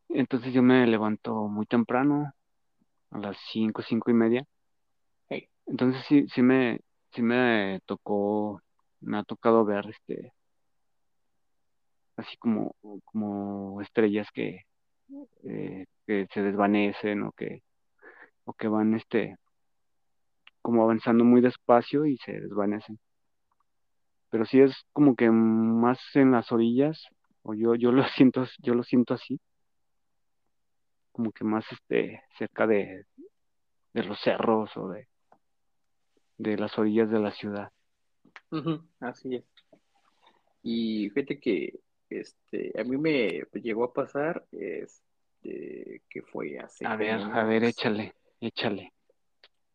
Entonces 0.09 0.53
yo 0.53 0.62
me 0.62 0.86
levanto 0.86 1.49
muy 1.49 1.66
temprano, 1.66 2.32
a 3.11 3.18
las 3.18 3.36
cinco, 3.53 3.82
cinco 3.82 4.11
y 4.11 4.14
media. 4.14 4.45
Entonces 5.66 6.05
sí, 6.09 6.26
sí 6.34 6.43
me, 6.43 6.80
sí 7.12 7.22
me 7.22 7.80
tocó, 7.86 8.61
me 9.01 9.18
ha 9.18 9.22
tocado 9.22 9.64
ver 9.64 9.86
este, 9.88 10.32
así 12.16 12.36
como, 12.38 12.74
como 13.05 13.80
estrellas 13.80 14.28
que, 14.32 14.62
eh, 15.45 15.86
que 16.07 16.26
se 16.32 16.43
desvanecen 16.43 17.22
o 17.22 17.32
que, 17.32 17.62
o 18.45 18.53
que 18.53 18.68
van 18.68 18.95
este, 18.95 19.36
como 20.61 20.82
avanzando 20.82 21.24
muy 21.24 21.40
despacio 21.40 22.07
y 22.07 22.16
se 22.18 22.32
desvanecen. 22.32 22.99
Pero 24.30 24.45
sí 24.47 24.61
es 24.61 24.74
como 24.93 25.14
que 25.14 25.30
más 25.30 25.99
en 26.14 26.32
las 26.32 26.51
orillas, 26.53 27.07
o 27.43 27.55
yo, 27.55 27.74
yo 27.74 27.93
lo 27.93 28.03
siento, 28.16 28.47
yo 28.59 28.74
lo 28.74 28.82
siento 28.82 29.14
así, 29.14 29.40
como 31.12 31.32
que 31.32 31.45
más 31.45 31.64
este, 31.70 32.22
cerca 32.38 32.66
de, 32.66 33.05
de 33.93 34.05
los 34.05 34.18
cerros 34.20 34.74
o 34.76 34.88
de, 34.88 35.09
de 36.38 36.57
las 36.57 36.78
orillas 36.78 37.11
de 37.11 37.20
la 37.20 37.32
ciudad. 37.32 37.70
así 39.01 39.36
es. 39.36 39.45
Y 40.62 41.11
fíjate 41.11 41.38
que 41.40 41.80
este, 42.09 42.72
a 42.78 42.84
mí 42.84 42.97
me 42.97 43.43
llegó 43.55 43.84
a 43.84 43.93
pasar, 43.93 44.47
este, 44.53 46.03
que 46.09 46.22
fue 46.22 46.59
hace. 46.59 46.86
A 46.86 46.97
ver, 46.97 47.20
a 47.20 47.45
ver, 47.45 47.64
échale, 47.64 48.14
échale. 48.43 48.93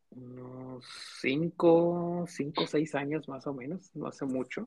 Unos 0.09 0.85
cinco, 1.19 2.25
cinco, 2.27 2.65
seis 2.65 2.95
años 2.95 3.27
más 3.27 3.45
o 3.47 3.53
menos, 3.53 3.95
no 3.95 4.07
hace 4.07 4.25
mucho. 4.25 4.63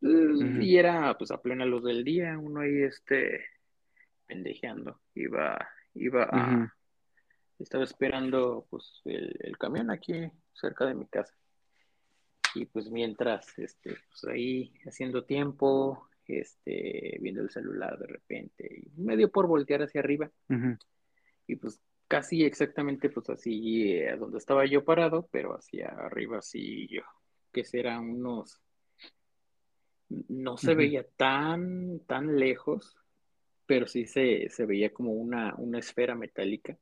Y 0.00 0.76
era 0.76 1.16
pues 1.18 1.30
a 1.30 1.42
plena 1.42 1.64
luz 1.64 1.84
del 1.84 2.04
día, 2.04 2.38
uno 2.38 2.60
ahí 2.60 2.82
este 2.82 3.44
pendejeando, 4.26 5.00
iba, 5.14 5.58
iba 5.94 6.28
a, 6.30 6.76
estaba 7.58 7.84
esperando 7.84 8.66
pues 8.70 9.00
el, 9.06 9.56
camión 9.58 9.90
aquí 9.90 10.30
cerca 10.52 10.86
de 10.86 10.94
mi 10.94 11.06
casa. 11.06 11.34
Y 12.54 12.66
pues 12.66 12.90
mientras, 12.90 13.58
este, 13.58 13.96
pues 14.08 14.24
ahí 14.24 14.72
haciendo 14.86 15.24
tiempo, 15.24 16.08
este, 16.26 17.18
viendo 17.20 17.42
el 17.42 17.50
celular 17.50 17.98
de 17.98 18.06
repente, 18.06 18.82
y 18.82 19.00
medio 19.00 19.30
por 19.30 19.46
voltear 19.46 19.82
hacia 19.82 20.00
arriba. 20.00 20.30
Y 21.46 21.56
pues 21.56 21.80
casi 22.08 22.42
exactamente 22.44 23.10
pues 23.10 23.28
así 23.28 23.92
eh, 23.92 24.16
donde 24.16 24.38
estaba 24.38 24.66
yo 24.66 24.84
parado, 24.84 25.28
pero 25.30 25.54
hacia 25.54 25.88
arriba 25.88 26.38
así 26.38 26.88
yo, 26.88 27.02
que 27.52 27.64
serán 27.64 28.10
unos, 28.10 28.60
no 30.08 30.56
se 30.56 30.74
veía 30.74 31.06
tan, 31.16 32.00
tan 32.00 32.38
lejos, 32.38 32.96
pero 33.66 33.86
sí 33.86 34.06
se, 34.06 34.48
se 34.48 34.64
veía 34.64 34.92
como 34.92 35.12
una, 35.12 35.54
una 35.56 35.78
esfera 35.78 36.14
metálica. 36.14 36.76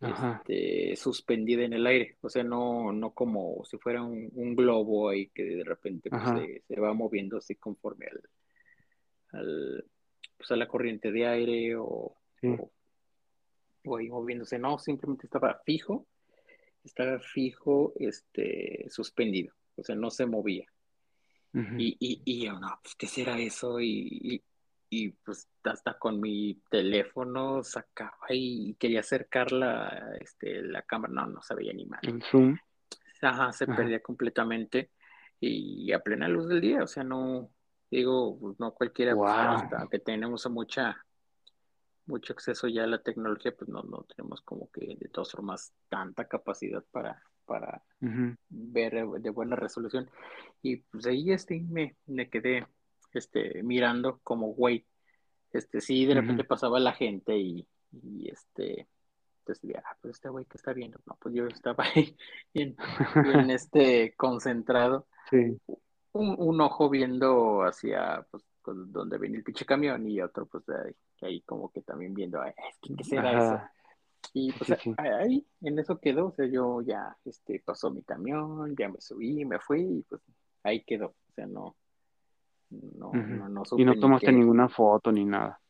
Este, 0.00 0.96
suspendida 0.96 1.62
en 1.62 1.74
el 1.74 1.86
aire, 1.86 2.16
o 2.22 2.28
sea, 2.28 2.42
no, 2.42 2.92
no 2.92 3.12
como 3.12 3.64
si 3.64 3.78
fuera 3.78 4.02
un, 4.02 4.56
globo 4.56 5.08
ahí 5.08 5.28
que 5.28 5.44
de 5.44 5.62
repente 5.62 6.10
pues, 6.10 6.22
se, 6.66 6.80
va 6.80 6.92
moviendo 6.92 7.36
así 7.36 7.54
conforme 7.54 8.06
al, 9.30 9.84
pues, 10.36 10.50
a 10.50 10.56
la 10.56 10.66
corriente 10.66 11.12
de 11.12 11.28
aire 11.28 11.76
o, 11.76 12.16
o, 12.42 12.70
ahí 13.98 14.08
moviéndose, 14.08 14.58
no, 14.58 14.78
simplemente 14.78 15.26
estaba 15.26 15.60
fijo, 15.64 16.06
estaba 16.84 17.18
fijo, 17.18 17.92
este, 17.96 18.86
suspendido, 18.90 19.54
o 19.76 19.82
sea, 19.82 19.94
no 19.94 20.10
se 20.10 20.26
movía. 20.26 20.66
y, 21.54 21.96
y, 22.00 22.22
y, 22.24 22.46
yo, 22.46 22.58
no, 22.58 22.78
pues, 22.82 22.94
¿qué 22.94 23.06
será 23.06 23.38
eso? 23.38 23.78
y, 23.80 24.42
y 24.94 25.08
pues 25.08 25.48
hasta 25.64 25.98
con 25.98 26.20
mi 26.20 26.60
teléfono 26.68 27.64
sacaba 27.64 28.26
y 28.28 28.74
quería 28.74 29.00
acercar 29.00 29.50
la, 29.50 30.14
este, 30.20 30.60
la 30.60 30.82
cámara, 30.82 31.14
no, 31.14 31.26
no 31.28 31.42
se 31.42 31.54
veía 31.54 31.72
ni 31.72 31.86
mal. 31.86 32.00
El 32.02 32.22
zoom. 32.22 32.58
Ajá, 33.22 33.52
se 33.54 33.66
perdía 33.66 34.02
completamente 34.02 34.90
y 35.40 35.90
a 35.92 36.00
plena 36.00 36.28
luz 36.28 36.46
del 36.46 36.60
día, 36.60 36.82
o 36.82 36.86
sea, 36.86 37.04
no, 37.04 37.48
digo, 37.90 38.38
pues, 38.38 38.60
no 38.60 38.74
cualquiera, 38.74 39.14
pues, 39.16 39.32
hasta 39.32 39.88
que 39.90 39.98
tenemos 39.98 40.46
mucha, 40.50 41.02
mucho 42.06 42.32
acceso 42.32 42.68
ya 42.68 42.84
a 42.84 42.88
la 42.88 43.02
tecnología, 43.02 43.54
pues 43.56 43.68
no, 43.70 43.82
no 43.82 44.04
tenemos 44.14 44.40
como 44.42 44.70
que 44.70 44.96
de 44.98 45.08
todas 45.08 45.32
formas 45.32 45.72
tanta 45.88 46.26
capacidad 46.26 46.84
para, 46.90 47.22
para 47.46 47.82
ver 48.48 49.06
de 49.20 49.30
buena 49.30 49.56
resolución. 49.56 50.10
Y 50.62 50.76
pues 50.76 51.06
ahí 51.06 51.32
este, 51.32 51.60
me, 51.60 51.96
me 52.06 52.28
quedé 52.28 52.66
este, 53.12 53.62
mirando 53.62 54.20
como 54.22 54.48
güey. 54.48 54.86
Este, 55.52 55.80
sí, 55.80 56.06
de 56.06 56.14
repente 56.14 56.44
pasaba 56.44 56.80
la 56.80 56.92
gente 56.92 57.36
y, 57.36 57.66
y 57.90 58.30
este, 58.30 58.88
entonces, 59.40 59.82
ah, 59.84 59.96
pues 60.00 60.14
este 60.14 60.28
güey 60.28 60.44
que 60.44 60.56
está 60.56 60.72
viendo, 60.72 60.98
no, 61.04 61.16
pues 61.20 61.34
yo 61.34 61.46
estaba 61.46 61.84
ahí 61.94 62.16
bien, 62.54 62.76
este, 63.50 64.14
concentrado. 64.16 65.06
Sí. 65.30 65.58
Un, 66.12 66.36
un, 66.38 66.60
ojo 66.60 66.90
viendo 66.90 67.62
hacia, 67.62 68.26
pues, 68.30 68.44
donde 68.64 69.18
viene 69.18 69.38
el 69.38 69.44
pinche 69.44 69.64
camión 69.64 70.06
y 70.06 70.20
otro, 70.20 70.46
pues, 70.46 70.68
ahí, 70.68 70.94
ahí 71.22 71.40
como 71.42 71.70
que 71.70 71.82
también 71.82 72.14
viendo, 72.14 72.40
Ay, 72.40 72.52
¿qué 72.96 73.04
será 73.04 73.32
eso? 73.32 73.62
Y 74.32 74.52
pues 74.52 74.70
ahí, 74.98 75.44
en 75.62 75.78
eso 75.78 75.98
quedó, 75.98 76.28
o 76.28 76.32
sea, 76.32 76.46
yo 76.46 76.80
ya, 76.80 77.16
este, 77.24 77.60
pasó 77.64 77.90
mi 77.90 78.02
camión, 78.02 78.74
ya 78.76 78.88
me 78.88 79.00
subí, 79.00 79.44
me 79.44 79.58
fui 79.58 79.80
y 79.82 80.02
pues 80.08 80.22
ahí 80.62 80.82
quedó, 80.84 81.08
o 81.08 81.32
sea, 81.34 81.46
no, 81.46 81.76
no, 82.70 83.12
no, 83.12 83.48
no 83.48 83.62
Y 83.76 83.84
no 83.84 83.98
tomaste 83.98 84.32
ninguna 84.32 84.68
foto 84.68 85.12
ni 85.12 85.24
nada. 85.24 85.60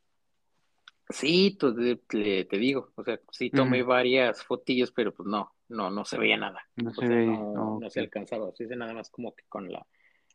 Sí, 1.08 1.58
te, 1.58 2.44
te, 2.44 2.58
digo, 2.58 2.90
o 2.94 3.04
sea, 3.04 3.20
sí 3.30 3.50
tomé 3.50 3.82
varias 3.82 4.42
fotillos, 4.44 4.92
pero 4.92 5.12
pues 5.12 5.28
no, 5.28 5.52
no, 5.68 5.90
no 5.90 6.04
se 6.04 6.16
veía 6.16 6.36
nada. 6.36 6.60
No, 6.76 6.92
se, 6.94 7.26
no, 7.26 7.80
se 7.88 8.00
alcanzaba, 8.00 8.46
o 8.46 8.54
sea, 8.54 8.66
nada 8.76 8.94
más 8.94 9.10
como 9.10 9.34
que 9.34 9.44
con 9.48 9.70
la, 9.70 9.84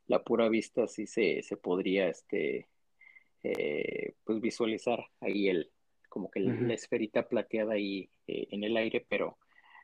la 0.05 0.21
pura 0.23 0.49
vista 0.49 0.85
sí 0.87 1.07
se, 1.07 1.41
se 1.41 1.57
podría, 1.57 2.09
este, 2.09 2.67
eh, 3.51 4.15
pues 4.23 4.41
visualizar 4.41 5.05
ahí 5.21 5.49
el, 5.49 5.71
como 6.09 6.29
que 6.31 6.39
la 6.39 6.73
esferita 6.73 7.27
plateada 7.27 7.73
ahí 7.73 8.09
eh, 8.27 8.47
en 8.51 8.63
el 8.63 8.75
aire, 8.77 9.05
pero 9.07 9.37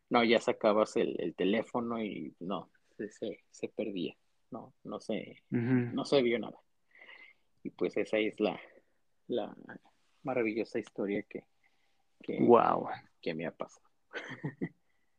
no, 0.09 0.23
ya 0.23 0.39
sacabas 0.39 0.95
el, 0.97 1.33
teléfono 1.35 2.03
y 2.03 2.35
no, 2.39 2.69
se, 2.97 3.39
se, 3.51 3.67
perdía, 3.69 4.15
no, 4.51 4.73
no 4.83 4.99
se, 4.99 5.41
no 5.49 6.05
se 6.05 6.21
vio 6.21 6.39
nada. 6.39 6.57
Y 7.63 7.69
pues 7.71 7.95
esa 7.97 8.17
es 8.17 8.39
la, 8.39 8.59
la 9.27 9.55
maravillosa 10.23 10.79
historia 10.79 11.23
que, 11.23 11.43
que, 12.21 12.39
wow. 12.41 12.87
que 13.21 13.33
me 13.33 13.45
ha 13.45 13.51
pasado. 13.51 13.85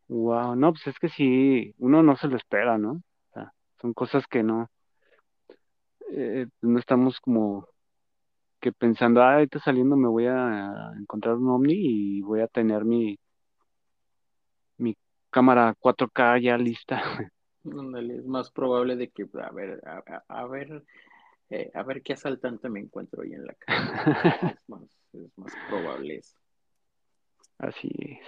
wow, 0.09 0.55
no, 0.55 0.73
pues 0.73 0.87
es 0.87 0.99
que 0.99 1.09
sí, 1.09 1.75
uno 1.79 2.03
no 2.03 2.17
se 2.17 2.29
lo 2.29 2.37
espera, 2.37 2.79
¿no? 2.79 2.93
O 2.93 3.33
sea, 3.33 3.53
son 3.81 3.95
cosas 3.95 4.27
que 4.27 4.43
no, 4.43 4.71
eh, 6.11 6.47
no 6.61 6.79
estamos 6.79 7.21
como 7.21 7.69
que 8.65 8.73
pensando, 8.73 9.21
ah, 9.21 9.35
ahorita 9.35 9.59
saliendo 9.59 9.95
me 9.95 10.09
voy 10.09 10.25
a 10.25 10.95
encontrar 10.99 11.35
un 11.35 11.51
ovni 11.51 11.75
y 11.75 12.23
voy 12.23 12.41
a 12.41 12.47
tener 12.47 12.83
mi, 12.83 13.19
mi 14.79 14.97
cámara 15.29 15.75
4K 15.79 16.43
ya 16.43 16.57
lista. 16.57 17.03
es 17.65 18.25
más 18.25 18.51
probable 18.51 18.97
de 18.97 19.11
que, 19.11 19.27
a 19.39 19.51
ver, 19.51 19.83
a 20.29 20.47
ver, 20.47 20.83
eh, 21.51 21.71
a 21.75 21.83
ver 21.83 22.01
qué 22.01 22.15
asaltante 22.15 22.71
me 22.71 22.81
encuentro 22.81 23.21
hoy 23.21 23.35
en 23.35 23.45
la 23.45 23.53
calle. 23.53 23.77
es, 24.59 24.67
más, 24.71 24.83
es 25.13 25.37
más 25.39 25.53
probable 25.69 26.17
eso. 26.17 26.39
Así 27.59 27.91
es. 27.99 28.27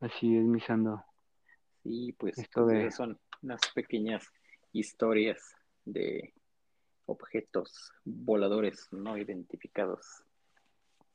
Así 0.00 0.38
es, 0.38 0.44
Misando. 0.44 1.04
Sí, 1.82 2.14
pues, 2.16 2.34
pues 2.50 2.94
son 2.94 3.18
unas 3.42 3.60
pequeñas 3.74 4.26
historias 4.72 5.54
de 5.84 6.32
objetos 7.06 7.92
voladores 8.04 8.88
no 8.92 9.16
identificados 9.16 10.24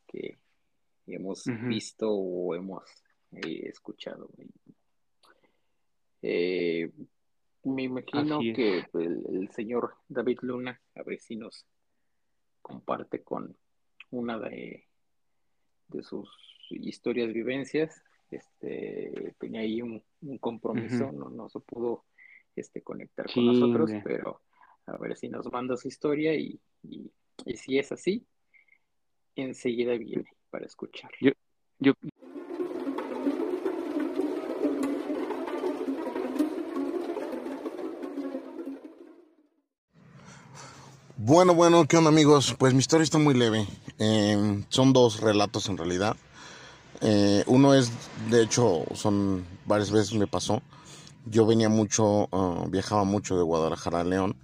que 0.07 0.37
hemos 1.07 1.43
visto 1.67 2.09
o 2.09 2.55
hemos 2.55 2.83
eh, 3.31 3.67
escuchado. 3.67 4.29
Eh, 6.21 6.91
Me 7.63 7.83
imagino 7.83 8.39
que 8.39 8.85
el, 8.93 9.49
señor 9.51 9.95
David 10.07 10.39
Luna, 10.41 10.79
a 10.95 11.03
ver 11.03 11.19
si 11.19 11.35
nos 11.35 11.65
comparte 12.61 13.23
con 13.23 13.55
una 14.11 14.39
de, 14.39 14.85
de 15.87 16.03
sus 16.03 16.29
historias, 16.69 17.33
vivencias. 17.33 18.03
Este, 18.29 19.35
tenía 19.39 19.61
ahí 19.61 19.81
un, 19.81 20.01
compromiso, 20.39 21.11
no, 21.11 21.29
no 21.29 21.49
se 21.49 21.59
pudo 21.59 22.05
este, 22.55 22.81
conectar 22.81 23.25
con 23.33 23.45
nosotros, 23.45 23.91
pero 24.03 24.41
a 24.85 24.97
ver 24.97 25.15
si 25.15 25.29
nos 25.29 25.51
manda 25.51 25.77
su 25.77 25.87
historia 25.87 26.33
y, 26.35 26.59
y, 26.83 27.11
si 27.55 27.77
es 27.77 27.91
así, 27.91 28.25
enseguida 29.35 29.97
viene 29.97 30.29
para 30.49 30.65
escuchar. 30.65 31.11
Yo, 31.19 31.31
yo, 31.79 31.93
Bueno, 41.23 41.53
bueno, 41.53 41.85
¿qué 41.87 41.97
onda 41.97 42.09
amigos? 42.09 42.55
Pues 42.57 42.73
mi 42.73 42.79
historia 42.79 43.03
está 43.03 43.19
muy 43.19 43.35
leve. 43.35 43.67
Eh, 43.99 44.63
son 44.69 44.91
dos 44.91 45.19
relatos 45.21 45.69
en 45.69 45.77
realidad. 45.77 46.17
Eh, 47.01 47.43
uno 47.45 47.75
es, 47.75 47.91
de 48.31 48.41
hecho, 48.41 48.85
son 48.95 49.45
varias 49.65 49.91
veces 49.91 50.13
me 50.13 50.25
pasó. 50.25 50.63
Yo 51.25 51.45
venía 51.45 51.69
mucho, 51.69 52.27
ah, 52.31 52.65
viajaba 52.69 53.03
mucho 53.03 53.37
de 53.37 53.43
Guadalajara 53.43 53.99
a 53.99 54.03
León, 54.03 54.35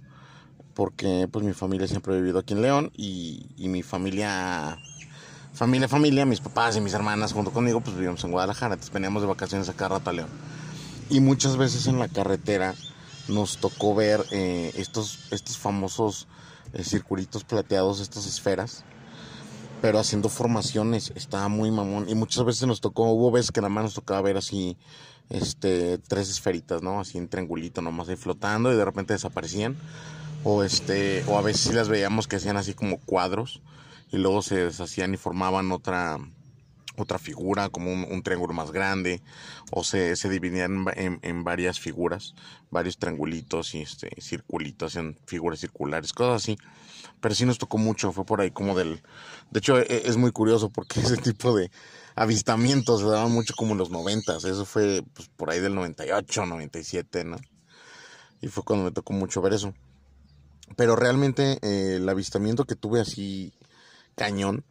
porque 0.78 1.28
pues 1.28 1.44
mi 1.44 1.54
familia 1.54 1.88
siempre 1.88 2.14
ha 2.14 2.16
vivido 2.18 2.38
aquí 2.38 2.54
en 2.54 2.62
León 2.62 2.92
y, 2.96 3.48
y 3.56 3.66
mi 3.66 3.82
familia, 3.82 4.78
familia, 5.52 5.88
familia, 5.88 6.24
mis 6.24 6.38
papás 6.38 6.76
y 6.76 6.80
mis 6.80 6.94
hermanas 6.94 7.32
junto 7.32 7.50
conmigo, 7.50 7.80
pues 7.80 7.96
vivíamos 7.96 8.22
en 8.22 8.30
Guadalajara. 8.30 8.74
Entonces 8.74 8.94
veníamos 8.94 9.22
de 9.22 9.26
vacaciones 9.26 9.68
acá 9.68 9.86
a 9.86 10.12
León. 10.12 10.28
Y 11.10 11.18
muchas 11.18 11.56
veces 11.56 11.88
en 11.88 11.98
la 11.98 12.06
carretera 12.06 12.76
nos 13.26 13.58
tocó 13.58 13.92
ver 13.96 14.24
eh, 14.30 14.70
estos, 14.76 15.32
estos 15.32 15.58
famosos 15.58 16.28
eh, 16.72 16.84
circulitos 16.84 17.42
plateados, 17.42 17.98
estas 17.98 18.28
esferas, 18.28 18.84
pero 19.82 19.98
haciendo 19.98 20.28
formaciones, 20.28 21.12
estaba 21.16 21.48
muy 21.48 21.72
mamón. 21.72 22.08
Y 22.08 22.14
muchas 22.14 22.44
veces 22.44 22.68
nos 22.68 22.80
tocó, 22.80 23.10
hubo 23.10 23.32
veces 23.32 23.50
que 23.50 23.60
nada 23.60 23.70
más 23.70 23.82
nos 23.82 23.94
tocaba 23.94 24.22
ver 24.22 24.36
así, 24.36 24.76
este, 25.28 25.98
tres 25.98 26.30
esferitas, 26.30 26.82
¿no? 26.82 27.00
Así 27.00 27.18
en 27.18 27.26
triangulito 27.26 27.82
nomás 27.82 28.08
ahí 28.08 28.16
flotando 28.16 28.72
y 28.72 28.76
de 28.76 28.84
repente 28.84 29.14
desaparecían. 29.14 29.76
O 30.44 30.62
este, 30.62 31.24
o 31.26 31.36
a 31.38 31.42
veces 31.42 31.62
sí 31.62 31.72
las 31.72 31.88
veíamos 31.88 32.26
que 32.28 32.36
hacían 32.36 32.56
así 32.56 32.74
como 32.74 32.98
cuadros 32.98 33.60
y 34.10 34.18
luego 34.18 34.42
se 34.42 34.64
deshacían 34.66 35.12
y 35.14 35.16
formaban 35.16 35.72
otra, 35.72 36.18
otra 36.96 37.18
figura, 37.18 37.68
como 37.68 37.92
un, 37.92 38.22
triángulo 38.22 38.52
más 38.52 38.72
grande, 38.72 39.22
o 39.70 39.84
se, 39.84 40.16
se 40.16 40.28
dividían 40.28 40.86
en, 40.96 41.44
varias 41.44 41.78
figuras, 41.80 42.34
varios 42.70 42.98
triangulitos 42.98 43.74
y 43.74 43.82
este, 43.82 44.10
circulitos, 44.20 44.96
en 44.96 45.16
figuras 45.26 45.60
circulares, 45.60 46.12
cosas 46.12 46.42
así. 46.42 46.58
Pero 47.20 47.34
sí 47.34 47.44
nos 47.44 47.58
tocó 47.58 47.78
mucho, 47.78 48.12
fue 48.12 48.24
por 48.24 48.40
ahí 48.40 48.50
como 48.50 48.76
del... 48.76 49.02
De 49.50 49.58
hecho, 49.58 49.78
e, 49.78 50.02
es 50.06 50.16
muy 50.16 50.32
curioso 50.32 50.70
porque 50.70 51.00
ese 51.00 51.16
tipo 51.16 51.56
de 51.56 51.70
avistamientos 52.14 53.00
se 53.00 53.06
daban 53.06 53.32
mucho 53.32 53.54
como 53.56 53.72
en 53.72 53.78
los 53.78 53.90
noventas, 53.90 54.44
eso 54.44 54.64
fue 54.64 55.02
pues, 55.14 55.28
por 55.28 55.50
ahí 55.50 55.60
del 55.60 55.74
98, 55.74 56.46
97, 56.46 57.24
¿no? 57.24 57.36
Y 58.40 58.48
fue 58.48 58.62
cuando 58.62 58.84
me 58.84 58.92
tocó 58.92 59.12
mucho 59.12 59.42
ver 59.42 59.52
eso. 59.52 59.74
Pero 60.76 60.96
realmente 60.96 61.58
eh, 61.62 61.96
el 61.96 62.08
avistamiento 62.08 62.64
que 62.64 62.76
tuve 62.76 63.00
así 63.00 63.52
cañón, 64.14 64.64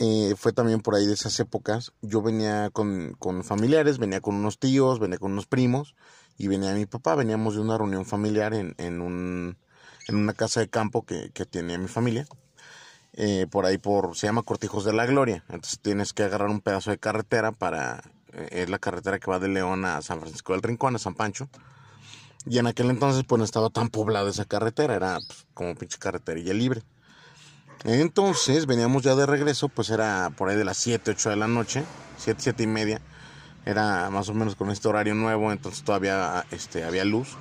eh, 0.00 0.34
fue 0.36 0.52
también 0.52 0.80
por 0.80 0.94
ahí 0.94 1.06
de 1.06 1.14
esas 1.14 1.38
épocas. 1.40 1.92
Yo 2.02 2.22
venía 2.22 2.70
con, 2.70 3.16
familiares, 3.42 3.98
venía 3.98 4.20
con 4.20 4.36
unos 4.36 4.58
tíos, 4.58 5.00
venía 5.00 5.18
con 5.18 5.32
unos 5.32 5.46
primos 5.46 5.96
y 6.36 6.46
venía 6.46 6.72
mi 6.74 6.86
papá. 6.86 7.16
Veníamos 7.16 7.54
de 7.54 7.60
una 7.60 7.76
reunión 7.76 8.04
familiar 8.04 8.54
en, 8.54 8.74
en, 8.78 9.00
un, 9.00 9.56
en 10.06 10.16
una 10.16 10.34
casa 10.34 10.60
de 10.60 10.68
campo 10.68 11.04
que, 11.04 11.30
que 11.32 11.46
tenía 11.46 11.78
mi 11.78 11.88
familia. 11.88 12.26
Eh, 13.14 13.48
por 13.50 13.66
ahí 13.66 13.78
por, 13.78 14.16
se 14.16 14.28
llama 14.28 14.42
Cortijos 14.42 14.84
de 14.84 14.92
la 14.92 15.04
Gloria. 15.04 15.44
Entonces 15.48 15.80
tienes 15.80 16.12
que 16.12 16.22
agarrar 16.22 16.48
un 16.48 16.60
pedazo 16.60 16.92
de 16.92 16.98
carretera 16.98 17.50
para, 17.50 18.02
es 18.50 18.70
la 18.70 18.78
carretera 18.78 19.18
que 19.18 19.30
va 19.30 19.40
de 19.40 19.48
León 19.48 19.84
a 19.84 20.00
San 20.02 20.20
Francisco 20.20 20.52
del 20.52 20.62
Rincón, 20.62 20.94
a 20.94 21.00
San 21.00 21.14
Pancho. 21.14 21.48
Y 22.46 22.58
en 22.58 22.66
aquel 22.66 22.90
entonces 22.90 23.24
pues 23.26 23.38
no 23.38 23.44
estaba 23.44 23.70
tan 23.70 23.88
poblada 23.88 24.30
esa 24.30 24.44
carretera, 24.44 24.94
era 24.94 25.18
pues, 25.26 25.46
como 25.54 25.74
pinche 25.74 25.98
carreterilla 25.98 26.54
libre. 26.54 26.82
Entonces 27.84 28.66
veníamos 28.66 29.02
ya 29.02 29.14
de 29.14 29.26
regreso, 29.26 29.68
pues 29.68 29.90
era 29.90 30.30
por 30.36 30.48
ahí 30.48 30.56
de 30.56 30.64
las 30.64 30.78
7, 30.78 31.12
8 31.12 31.30
de 31.30 31.36
la 31.36 31.46
noche, 31.46 31.84
7, 32.18 32.40
7 32.42 32.62
y 32.62 32.66
media. 32.66 33.00
Era 33.64 34.10
más 34.10 34.28
o 34.28 34.34
menos 34.34 34.56
con 34.56 34.70
este 34.70 34.88
horario 34.88 35.14
nuevo, 35.14 35.52
entonces 35.52 35.84
todavía 35.84 36.44
este, 36.50 36.84
había 36.84 37.04
luz. 37.04 37.36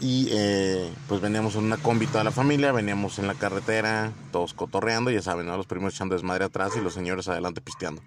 Y 0.00 0.28
eh, 0.30 0.92
pues 1.08 1.20
veníamos 1.20 1.56
en 1.56 1.64
una 1.64 1.76
combi 1.76 2.06
toda 2.06 2.24
la 2.24 2.30
familia, 2.30 2.72
veníamos 2.72 3.18
en 3.18 3.26
la 3.26 3.34
carretera, 3.34 4.12
todos 4.30 4.54
cotorreando, 4.54 5.10
ya 5.10 5.22
saben, 5.22 5.46
los 5.46 5.66
primos 5.66 5.94
echando 5.94 6.14
desmadre 6.14 6.44
atrás 6.44 6.72
y 6.76 6.80
los 6.80 6.94
señores 6.94 7.28
adelante 7.28 7.60
pisteando. 7.60 8.00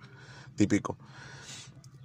Típico. 0.55 0.97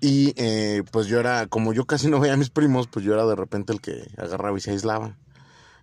Y 0.01 0.35
eh, 0.37 0.83
pues 0.91 1.07
yo 1.07 1.19
era, 1.19 1.47
como 1.47 1.73
yo 1.73 1.87
casi 1.87 2.09
no 2.09 2.21
veía 2.21 2.35
a 2.35 2.37
mis 2.37 2.51
primos, 2.51 2.87
pues 2.87 3.05
yo 3.05 3.15
era 3.15 3.25
de 3.27 3.35
repente 3.35 3.73
el 3.73 3.81
que 3.81 4.09
agarraba 4.19 4.57
y 4.59 4.61
se 4.61 4.71
aislaba. 4.71 5.17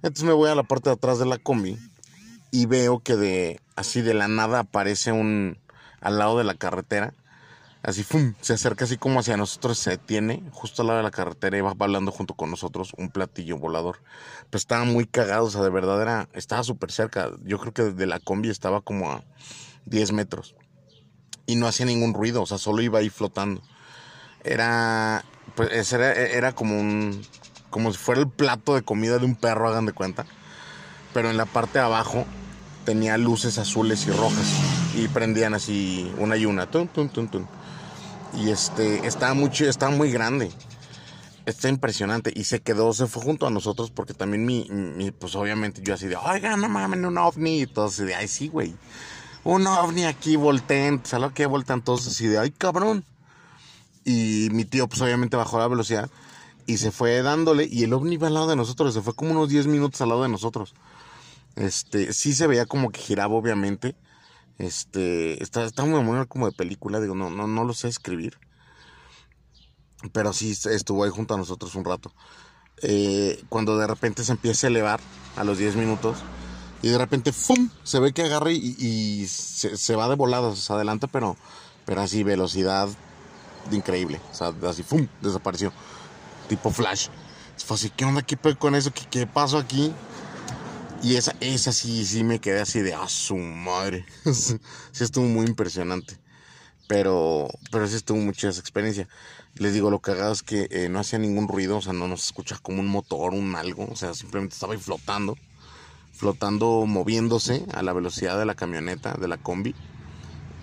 Entonces 0.03 0.25
me 0.25 0.33
voy 0.33 0.49
a 0.49 0.55
la 0.55 0.63
parte 0.63 0.89
de 0.89 0.95
atrás 0.95 1.17
de 1.17 1.25
la 1.25 1.37
combi 1.37 1.77
y 2.51 2.65
veo 2.65 2.99
que 2.99 3.15
de 3.15 3.61
así 3.75 4.01
de 4.01 4.13
la 4.13 4.27
nada 4.27 4.59
aparece 4.59 5.11
un 5.11 5.57
al 6.01 6.19
lado 6.19 6.37
de 6.37 6.43
la 6.43 6.55
carretera. 6.55 7.13
Así, 7.81 8.03
¡fum! 8.03 8.33
se 8.39 8.53
acerca 8.53 8.85
así 8.85 8.97
como 8.97 9.19
hacia 9.19 9.35
nosotros, 9.35 9.77
se 9.77 9.91
detiene 9.91 10.43
justo 10.51 10.81
al 10.81 10.87
lado 10.87 10.97
de 10.97 11.03
la 11.03 11.11
carretera 11.11 11.57
y 11.57 11.61
va 11.61 11.73
hablando 11.77 12.11
junto 12.11 12.33
con 12.33 12.49
nosotros 12.49 12.93
un 12.97 13.09
platillo 13.09 13.57
volador. 13.57 14.01
Pues 14.49 14.63
estaba 14.63 14.85
muy 14.85 15.05
cagado, 15.05 15.45
o 15.45 15.49
sea, 15.49 15.61
de 15.61 15.69
verdad 15.69 16.01
era, 16.01 16.29
estaba 16.33 16.63
súper 16.63 16.91
cerca. 16.91 17.31
Yo 17.43 17.59
creo 17.59 17.73
que 17.73 17.83
desde 17.83 18.05
la 18.05 18.19
combi 18.19 18.49
estaba 18.49 18.81
como 18.81 19.11
a 19.11 19.23
10 19.85 20.13
metros. 20.13 20.55
Y 21.45 21.55
no 21.55 21.67
hacía 21.67 21.85
ningún 21.85 22.13
ruido, 22.13 22.41
o 22.41 22.45
sea, 22.45 22.57
solo 22.57 22.81
iba 22.81 22.99
ahí 22.99 23.09
flotando. 23.09 23.61
Era, 24.43 25.23
pues 25.55 25.93
era, 25.93 26.13
era 26.13 26.53
como 26.53 26.79
un, 26.79 27.21
como 27.69 27.91
si 27.91 27.97
fuera 27.97 28.21
el 28.21 28.29
plato 28.29 28.75
de 28.75 28.83
comida 28.83 29.17
de 29.17 29.25
un 29.25 29.35
perro, 29.35 29.67
hagan 29.67 29.85
de 29.85 29.93
cuenta. 29.93 30.25
Pero 31.13 31.29
en 31.29 31.37
la 31.37 31.45
parte 31.45 31.79
de 31.79 31.85
abajo 31.85 32.25
tenía 32.85 33.17
luces 33.17 33.57
azules 33.57 34.05
y 34.07 34.11
rojas 34.11 34.45
y 34.95 35.07
prendían 35.07 35.53
así 35.53 36.11
una 36.17 36.37
y 36.37 36.45
una. 36.45 36.67
Y 38.35 38.49
este, 38.49 39.07
estaba 39.07 39.33
muy, 39.33 39.49
estaba 39.59 39.91
muy 39.91 40.11
grande. 40.11 40.51
Está 41.45 41.69
impresionante. 41.69 42.31
Y 42.35 42.45
se 42.45 42.61
quedó, 42.61 42.93
se 42.93 43.07
fue 43.07 43.21
junto 43.21 43.47
a 43.47 43.49
nosotros 43.49 43.91
porque 43.91 44.13
también 44.13 44.45
mi, 44.45 45.11
pues 45.19 45.35
obviamente 45.35 45.81
yo 45.83 45.93
así 45.93 46.07
de, 46.07 46.15
oiga, 46.15 46.55
no 46.57 46.69
mames, 46.69 46.99
un 46.99 47.17
ovni. 47.17 47.61
Y 47.61 47.67
todos 47.67 47.93
así 47.93 48.03
de, 48.03 48.15
ay, 48.15 48.27
sí, 48.27 48.47
güey. 48.47 48.75
Un 49.43 49.67
ovni 49.67 50.05
aquí, 50.05 50.35
volteen. 50.35 51.01
¿Sabes 51.03 51.27
lo 51.27 51.33
que 51.33 51.45
voltean 51.45 51.81
todos 51.81 52.07
así 52.07 52.27
de, 52.27 52.39
ay, 52.39 52.51
cabrón? 52.51 53.03
Y 54.05 54.49
mi 54.51 54.65
tío, 54.65 54.87
pues 54.87 55.01
obviamente 55.01 55.37
bajó 55.37 55.59
la 55.59 55.67
velocidad 55.67 56.09
y 56.65 56.77
se 56.77 56.91
fue 56.91 57.21
dándole. 57.21 57.67
Y 57.69 57.83
el 57.83 57.93
ovni 57.93 58.15
iba 58.15 58.27
al 58.27 58.33
lado 58.33 58.47
de 58.47 58.55
nosotros. 58.55 58.93
Se 58.93 59.01
fue 59.01 59.15
como 59.15 59.31
unos 59.31 59.49
10 59.49 59.67
minutos 59.67 60.01
al 60.01 60.09
lado 60.09 60.23
de 60.23 60.29
nosotros. 60.29 60.73
Este, 61.55 62.13
sí 62.13 62.33
se 62.33 62.47
veía 62.47 62.65
como 62.65 62.91
que 62.91 63.01
giraba, 63.01 63.35
obviamente. 63.35 63.95
Este, 64.57 65.41
está, 65.41 65.65
está 65.65 65.85
muy, 65.85 66.03
muy 66.03 66.25
como 66.27 66.45
de 66.45 66.51
película, 66.51 66.99
digo, 66.99 67.15
no, 67.15 67.29
no, 67.29 67.47
no 67.47 67.63
lo 67.63 67.73
sé 67.73 67.87
escribir. 67.87 68.37
Pero 70.11 70.33
sí 70.33 70.51
estuvo 70.51 71.03
ahí 71.03 71.09
junto 71.09 71.33
a 71.33 71.37
nosotros 71.37 71.75
un 71.75 71.85
rato. 71.85 72.13
Eh, 72.81 73.41
cuando 73.49 73.77
de 73.77 73.87
repente 73.87 74.23
se 74.23 74.33
empieza 74.33 74.67
a 74.67 74.69
elevar 74.69 74.99
a 75.37 75.43
los 75.43 75.57
10 75.57 75.77
minutos 75.77 76.17
y 76.81 76.89
de 76.89 76.97
repente 76.97 77.31
¡fum! 77.31 77.69
se 77.83 77.99
ve 77.99 78.11
que 78.11 78.23
agarra 78.23 78.51
y, 78.51 79.25
se, 79.27 79.95
va 79.95 80.09
de 80.09 80.15
volada, 80.15 80.53
se 80.55 80.73
adelanta, 80.73 81.07
pero, 81.07 81.37
pero 81.85 82.01
así 82.01 82.23
velocidad 82.23 82.89
increíble. 83.71 84.19
O 84.31 84.33
sea, 84.33 84.53
así 84.67 84.83
¡fum! 84.83 85.07
desapareció. 85.21 85.71
Tipo 86.47 86.71
flash. 86.71 87.07
Fue 87.57 87.75
así, 87.75 87.89
¿qué 87.89 88.05
onda? 88.05 88.21
¿Qué 88.21 88.37
con 88.55 88.75
eso? 88.75 88.91
¿Qué, 88.91 89.03
qué 89.09 89.27
pasó 89.27 89.57
aquí? 89.57 89.93
Y 91.03 91.17
esa, 91.17 91.35
esa 91.41 91.71
sí, 91.73 92.05
sí 92.05 92.23
me 92.23 92.39
quedé 92.39 92.61
así 92.61 92.79
de, 92.79 92.93
a 92.93 93.07
su 93.09 93.35
madre. 93.35 94.05
sí 94.33 95.03
estuvo 95.03 95.25
muy 95.25 95.45
impresionante. 95.45 96.17
Pero, 96.87 97.49
pero 97.71 97.87
sí 97.87 97.95
estuvo 97.95 98.17
mucha 98.17 98.49
esa 98.49 98.59
experiencia. 98.59 99.07
Les 99.55 99.73
digo, 99.73 99.91
lo 99.91 99.99
cagado 99.99 100.31
es 100.31 100.43
que 100.43 100.67
eh, 100.71 100.89
no 100.89 100.99
hacía 100.99 101.19
ningún 101.19 101.47
ruido, 101.47 101.77
o 101.77 101.81
sea, 101.81 101.93
no 101.93 102.07
nos 102.07 102.25
escucha 102.25 102.57
como 102.61 102.79
un 102.79 102.87
motor, 102.87 103.33
un 103.33 103.55
algo, 103.55 103.87
o 103.89 103.95
sea, 103.95 104.13
simplemente 104.13 104.53
estaba 104.55 104.73
ahí 104.73 104.79
flotando, 104.79 105.37
flotando, 106.11 106.85
moviéndose 106.87 107.65
a 107.73 107.83
la 107.83 107.93
velocidad 107.93 108.39
de 108.39 108.45
la 108.45 108.55
camioneta, 108.55 109.13
de 109.13 109.27
la 109.27 109.37
combi. 109.37 109.75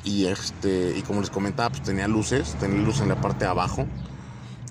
Y 0.05 0.26
este, 0.26 0.96
y 0.96 1.03
como 1.03 1.20
les 1.20 1.30
comentaba, 1.30 1.70
pues 1.70 1.82
tenía 1.82 2.09
luces, 2.09 2.57
tenía 2.59 2.80
luces 2.80 3.03
en 3.03 3.09
la 3.09 3.20
parte 3.20 3.44
de 3.44 3.51
abajo, 3.51 3.86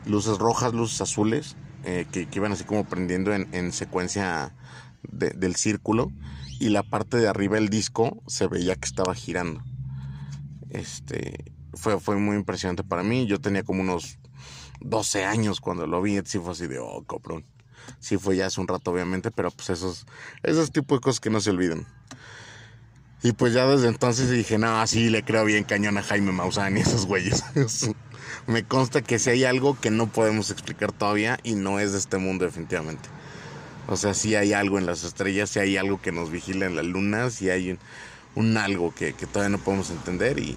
luces 0.05 0.38
rojas, 0.38 0.73
luces 0.73 1.01
azules, 1.01 1.55
eh, 1.86 2.05
que, 2.11 2.27
iban 2.32 2.51
así 2.51 2.63
como 2.63 2.86
prendiendo 2.86 3.34
en, 3.34 3.47
en 3.53 3.71
secuencia 3.71 4.55
del 5.03 5.55
círculo 5.55 6.11
y 6.59 6.69
la 6.69 6.84
parte 6.84 7.17
de 7.17 7.27
arriba 7.27 7.55
del 7.55 7.69
disco 7.69 8.21
se 8.27 8.47
veía 8.47 8.75
que 8.75 8.86
estaba 8.86 9.15
girando. 9.15 9.63
Este 10.69 11.53
fue, 11.73 11.99
fue 11.99 12.17
muy 12.17 12.36
impresionante 12.36 12.84
para 12.84 13.03
mí. 13.03 13.25
Yo 13.25 13.39
tenía 13.39 13.63
como 13.63 13.82
unos 13.82 14.19
12 14.82 15.25
años 15.25 15.61
cuando 15.61 15.88
lo 15.88 16.01
vi, 16.01 16.17
y 16.17 16.21
fue 16.21 16.51
así 16.51 16.67
de, 16.67 16.80
oh, 16.80 17.03
coprón. 17.05 17.45
Sí 17.99 18.17
fue 18.17 18.36
ya 18.36 18.47
hace 18.47 18.61
un 18.61 18.67
rato, 18.67 18.91
obviamente, 18.91 19.32
pero 19.32 19.51
pues 19.51 19.69
esos, 19.69 20.05
esos 20.43 20.71
tipos 20.71 20.97
de 20.99 21.01
cosas 21.01 21.19
que 21.19 21.30
no 21.30 21.41
se 21.41 21.49
olvidan. 21.49 21.88
Y 23.22 23.34
pues 23.34 23.53
ya 23.53 23.67
desde 23.67 23.89
entonces 23.89 24.30
dije, 24.30 24.57
no, 24.57 24.86
sí, 24.88 25.09
le 25.09 25.24
creo 25.24 25.43
bien 25.43 25.65
cañón 25.65 25.97
a 25.97 26.03
Jaime 26.03 26.32
Maussan 26.32 26.78
y 26.78 26.82
esos 26.82 27.05
güeyes. 27.05 27.43
Me 28.47 28.63
consta 28.63 29.01
que 29.01 29.20
si 29.20 29.30
hay 29.30 29.43
algo 29.43 29.78
que 29.80 29.91
no 29.91 30.07
podemos 30.07 30.51
explicar 30.51 30.91
todavía 30.93 31.38
y 31.43 31.55
no 31.55 31.80
es 31.80 31.91
de 31.91 31.97
este 31.97 32.17
mundo 32.17 32.45
definitivamente. 32.45 33.09
O 33.88 33.97
sea, 33.97 34.13
si 34.13 34.36
hay 34.36 34.53
algo 34.53 34.78
en 34.78 34.86
las 34.86 35.03
estrellas, 35.03 35.49
si 35.49 35.59
hay 35.59 35.76
algo 35.76 36.01
que 36.01 36.11
nos 36.11 36.32
vigila 36.32 36.65
en 36.65 36.76
la 36.76 36.84
luna, 36.84 37.30
si 37.30 37.49
hay 37.49 37.78
un, 38.36 38.57
algo 38.57 38.93
que, 38.93 39.13
todavía 39.13 39.57
no 39.57 39.63
podemos 39.63 39.89
entender 39.89 40.39
y, 40.39 40.55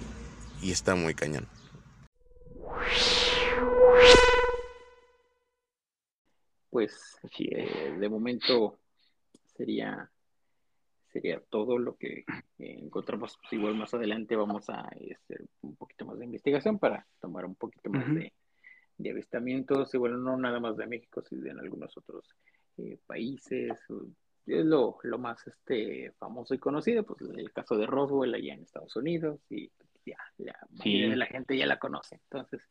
está 0.61 0.95
muy 0.95 1.13
cañón. 1.13 1.47
Pues 6.69 7.17
eh, 7.39 7.95
de 7.99 8.09
momento 8.09 8.79
sería 9.57 10.09
sería 11.13 11.39
todo 11.49 11.77
lo 11.77 11.95
que 11.95 12.25
encontramos. 12.57 13.37
Pues 13.39 13.53
igual 13.53 13.75
más 13.75 13.93
adelante 13.93 14.35
vamos 14.35 14.69
a 14.69 14.81
hacer 14.81 15.45
un 15.61 15.75
poquito 15.75 16.05
más 16.05 16.17
de 16.17 16.25
investigación 16.25 16.79
para 16.79 17.05
tomar 17.21 17.45
un 17.45 17.55
poquito 17.55 17.89
más 17.91 18.05
de, 18.13 18.33
avistamientos, 19.09 19.93
igual 19.93 20.21
no 20.23 20.35
nada 20.37 20.59
más 20.59 20.75
de 20.75 20.87
México, 20.87 21.21
sino 21.21 21.49
en 21.49 21.59
algunos 21.59 21.95
otros 21.97 22.35
eh, 22.77 22.97
países. 23.05 23.71
Es 24.45 24.65
lo, 24.65 24.97
más 25.19 25.45
este 25.47 26.11
famoso 26.17 26.53
y 26.53 26.59
conocido, 26.59 27.03
pues 27.03 27.21
el 27.21 27.51
caso 27.53 27.77
de 27.77 27.85
Roswell 27.85 28.33
allá 28.33 28.53
en 28.55 28.63
Estados 28.63 28.95
Unidos, 28.95 29.39
y 29.49 29.71
ya 30.05 30.17
la 30.37 30.57
mayoría 30.71 31.09
de 31.11 31.15
la 31.15 31.27
gente 31.27 31.57
ya 31.57 31.65
la 31.65 31.79
conoce. 31.79 32.19
Entonces, 32.29 32.61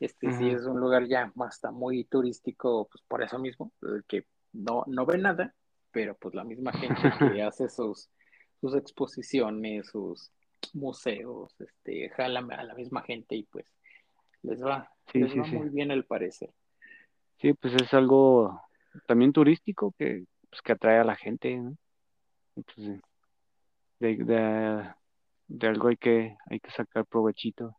este 0.00 0.32
sí 0.32 0.50
es 0.50 0.66
un 0.66 0.80
lugar 0.80 1.06
ya 1.06 1.32
más 1.34 1.54
está 1.54 1.70
muy 1.70 2.04
turístico, 2.04 2.88
pues 2.90 3.02
por 3.06 3.22
eso 3.22 3.38
mismo, 3.38 3.72
que 4.08 4.26
no, 4.52 4.84
no 4.86 5.06
ve 5.06 5.16
nada, 5.16 5.54
pero 5.92 6.16
pues 6.16 6.34
la 6.34 6.44
misma 6.44 6.72
gente 6.72 6.94
que 7.36 7.42
hace 7.42 7.68
sus, 7.68 8.10
sus 8.60 8.74
exposiciones, 8.74 9.88
sus 9.88 10.32
museos, 10.72 11.54
este, 11.60 12.08
jala 12.10 12.40
a 12.40 12.64
la 12.64 12.74
misma 12.74 13.02
gente 13.02 13.36
y 13.36 13.44
pues 13.44 13.66
les 14.42 14.62
va, 14.62 14.90
les 15.12 15.36
va 15.36 15.46
muy 15.46 15.68
bien 15.68 15.90
al 15.90 16.04
parecer. 16.04 16.50
Sí, 17.40 17.52
pues 17.54 17.74
es 17.74 17.92
algo 17.94 18.60
también 19.06 19.32
turístico 19.32 19.94
que, 19.98 20.24
pues, 20.48 20.62
que 20.62 20.72
atrae 20.72 20.98
a 20.98 21.04
la 21.04 21.16
gente, 21.16 21.56
¿no? 21.56 21.76
Entonces, 22.56 23.00
de, 23.98 24.16
de, 24.16 24.94
de, 25.48 25.66
algo 25.66 25.88
hay 25.88 25.96
que, 25.96 26.36
hay 26.46 26.60
que 26.60 26.70
sacar 26.70 27.06
provechito. 27.06 27.76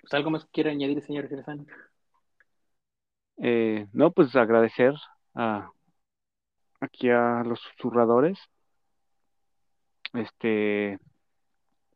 Pues 0.00 0.14
algo 0.14 0.30
más 0.30 0.44
que 0.44 0.50
quiera 0.50 0.70
añadir, 0.70 1.00
señor 1.02 1.28
Gerson. 1.28 1.66
Eh, 3.38 3.86
no, 3.92 4.12
pues 4.12 4.34
agradecer 4.34 4.94
a 5.34 5.70
aquí 6.80 7.10
a 7.10 7.42
los 7.44 7.60
susurradores, 7.60 8.38
este, 10.14 10.98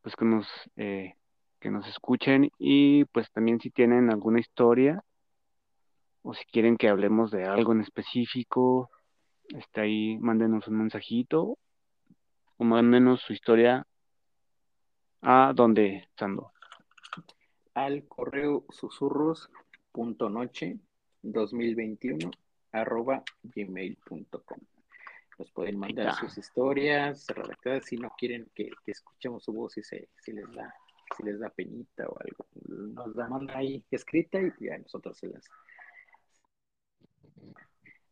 pues 0.03 0.17
que 0.17 0.25
nos, 0.25 0.47
eh, 0.77 1.15
que 1.59 1.71
nos 1.71 1.87
escuchen 1.87 2.51
y 2.59 3.05
pues 3.07 3.31
también 3.33 3.61
si 3.61 3.71
tienen 3.71 4.11
alguna 4.11 4.41
historia 4.41 5.03
o 6.23 6.35
si 6.35 6.45
quieren 6.47 6.77
que 6.77 6.89
hablemos 6.89 7.31
de 7.31 7.45
algo 7.45 7.73
en 7.73 7.81
específico, 7.81 8.91
este 9.49 9.81
ahí 9.81 10.19
mándenos 10.19 10.69
un 10.69 10.79
mensajito 10.79 11.59
o 12.57 12.65
mándenos 12.65 13.21
su 13.23 13.33
historia 13.33 13.87
a 15.23 15.53
donde 15.55 15.97
estando 15.97 16.53
al 17.75 18.07
correo 18.07 18.65
susurros.noche 18.71 20.79
2021 21.23 22.31
arroba 22.73 23.23
gmail.com. 23.43 24.61
Nos 25.39 25.51
pueden 25.53 25.79
mandar 25.79 26.15
sus 26.17 26.37
historias 26.37 27.27
redactadas 27.29 27.87
si 27.87 27.97
no 27.97 28.13
quieren 28.19 28.51
que, 28.55 28.71
escuchemos 28.87 29.45
su 29.45 29.53
voz 29.53 29.77
y 29.79 29.83
se, 29.83 30.09
si 30.19 30.33
les 30.33 30.51
da 30.53 30.75
si 31.17 31.25
les 31.25 31.41
da 31.41 31.49
penita 31.51 32.07
o 32.07 32.17
algo. 32.21 32.47
Nos 32.95 33.17
la 33.17 33.27
manda 33.27 33.57
ahí 33.57 33.85
escrita 33.91 34.41
y 34.41 34.53
ya 34.61 34.79
nosotros 34.79 35.19
se 35.19 35.29
las 35.29 35.49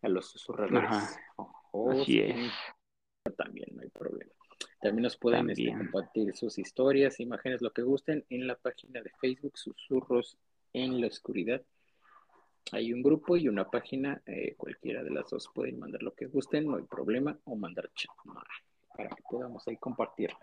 a 0.03 0.09
los 0.09 0.31
susurradores. 0.31 1.19
También 3.37 3.69
no 3.75 3.83
hay 3.83 3.91
problema. 3.91 4.33
También 4.81 5.03
nos 5.03 5.17
pueden 5.17 5.51
este, 5.51 5.73
compartir 5.77 6.35
sus 6.37 6.59
historias, 6.59 7.21
imágenes, 7.21 7.63
lo 7.63 7.73
que 7.73 7.83
gusten 7.83 8.25
en 8.31 8.47
la 8.47 8.57
página 8.57 9.03
de 9.03 9.11
Facebook 9.21 9.59
Susurros 9.59 10.39
en 10.73 11.01
la 11.01 11.09
Oscuridad 11.09 11.63
hay 12.73 12.93
un 12.93 13.03
grupo 13.03 13.37
y 13.37 13.49
una 13.49 13.69
página, 13.71 14.21
eh, 14.27 14.55
cualquiera 14.57 15.03
de 15.03 15.11
las 15.11 15.31
dos 15.31 15.51
pueden 15.55 15.79
mandar 15.79 16.03
lo 16.03 16.15
que 16.15 16.27
gusten, 16.27 16.67
no 16.67 16.77
hay 16.77 16.85
problema, 16.85 17.39
o 17.45 17.57
mandar 17.57 17.91
chat 17.95 18.11
para 18.97 19.09
que 19.11 19.23
podamos 19.31 19.67
ahí 19.69 19.77
compartirla. 19.77 20.39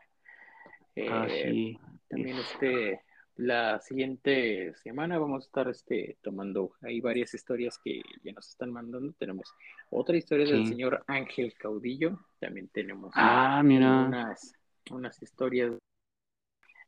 Ah, 1.10 1.28
eh, 1.30 1.78
también 2.08 2.38
este, 2.38 3.02
la 3.36 3.80
siguiente 3.82 4.74
semana 4.76 5.20
vamos 5.20 5.44
a 5.44 5.46
estar 5.46 5.68
este, 5.68 6.18
tomando, 6.22 6.72
hay 6.82 7.02
varias 7.02 7.34
historias 7.34 7.78
que 7.84 8.02
ya 8.24 8.32
nos 8.32 8.48
están 8.48 8.72
mandando. 8.72 9.14
Tenemos 9.20 9.54
otra 9.90 10.16
historia 10.16 10.46
del 10.46 10.66
señor 10.68 11.04
Ángel 11.08 11.54
Caudillo, 11.58 12.20
también 12.40 12.70
tenemos 12.70 13.12
ah, 13.16 13.62
mira. 13.64 14.06
Unas, 14.08 14.54
unas 14.90 15.22
historias 15.22 15.74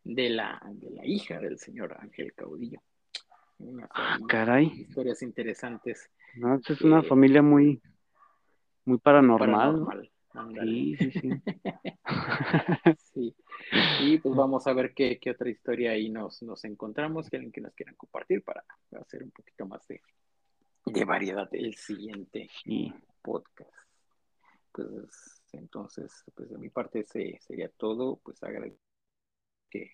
de 0.03 0.29
la, 0.29 0.61
de 0.71 0.89
la 0.91 1.05
hija 1.05 1.39
del 1.39 1.59
señor 1.59 1.97
Ángel 1.99 2.33
Caudillo 2.33 2.79
ah, 3.91 4.17
caray. 4.27 4.67
Historias 4.67 5.21
interesantes. 5.21 6.09
No, 6.35 6.55
es 6.55 6.81
una 6.81 7.03
familia 7.03 7.41
muy, 7.41 7.81
muy 8.85 8.97
paranormal. 8.97 10.09
Sí, 10.61 10.95
sí, 10.97 11.11
sí. 11.11 11.29
sí. 13.13 13.35
Y 14.01 14.19
pues 14.19 14.35
vamos 14.35 14.67
a 14.67 14.73
ver 14.73 14.93
qué, 14.93 15.19
qué 15.19 15.31
otra 15.31 15.49
historia 15.49 15.91
ahí 15.91 16.09
nos, 16.09 16.43
nos 16.43 16.63
encontramos, 16.63 17.29
que 17.29 17.37
alguien 17.37 17.51
que 17.51 17.61
nos 17.61 17.73
quieran 17.73 17.95
compartir 17.95 18.43
para 18.43 18.63
hacer 18.99 19.23
un 19.23 19.31
poquito 19.31 19.65
más 19.65 19.87
de, 19.87 20.01
de 20.85 21.05
variedad 21.05 21.49
el 21.53 21.75
siguiente 21.75 22.49
podcast. 23.21 23.71
Pues 24.71 25.41
entonces, 25.53 26.23
pues 26.35 26.49
de 26.49 26.57
mi 26.57 26.69
parte 26.69 26.99
ese 26.99 27.39
sería 27.41 27.69
todo. 27.69 28.19
Pues 28.23 28.41
agradezco 28.43 28.79
que 29.69 29.91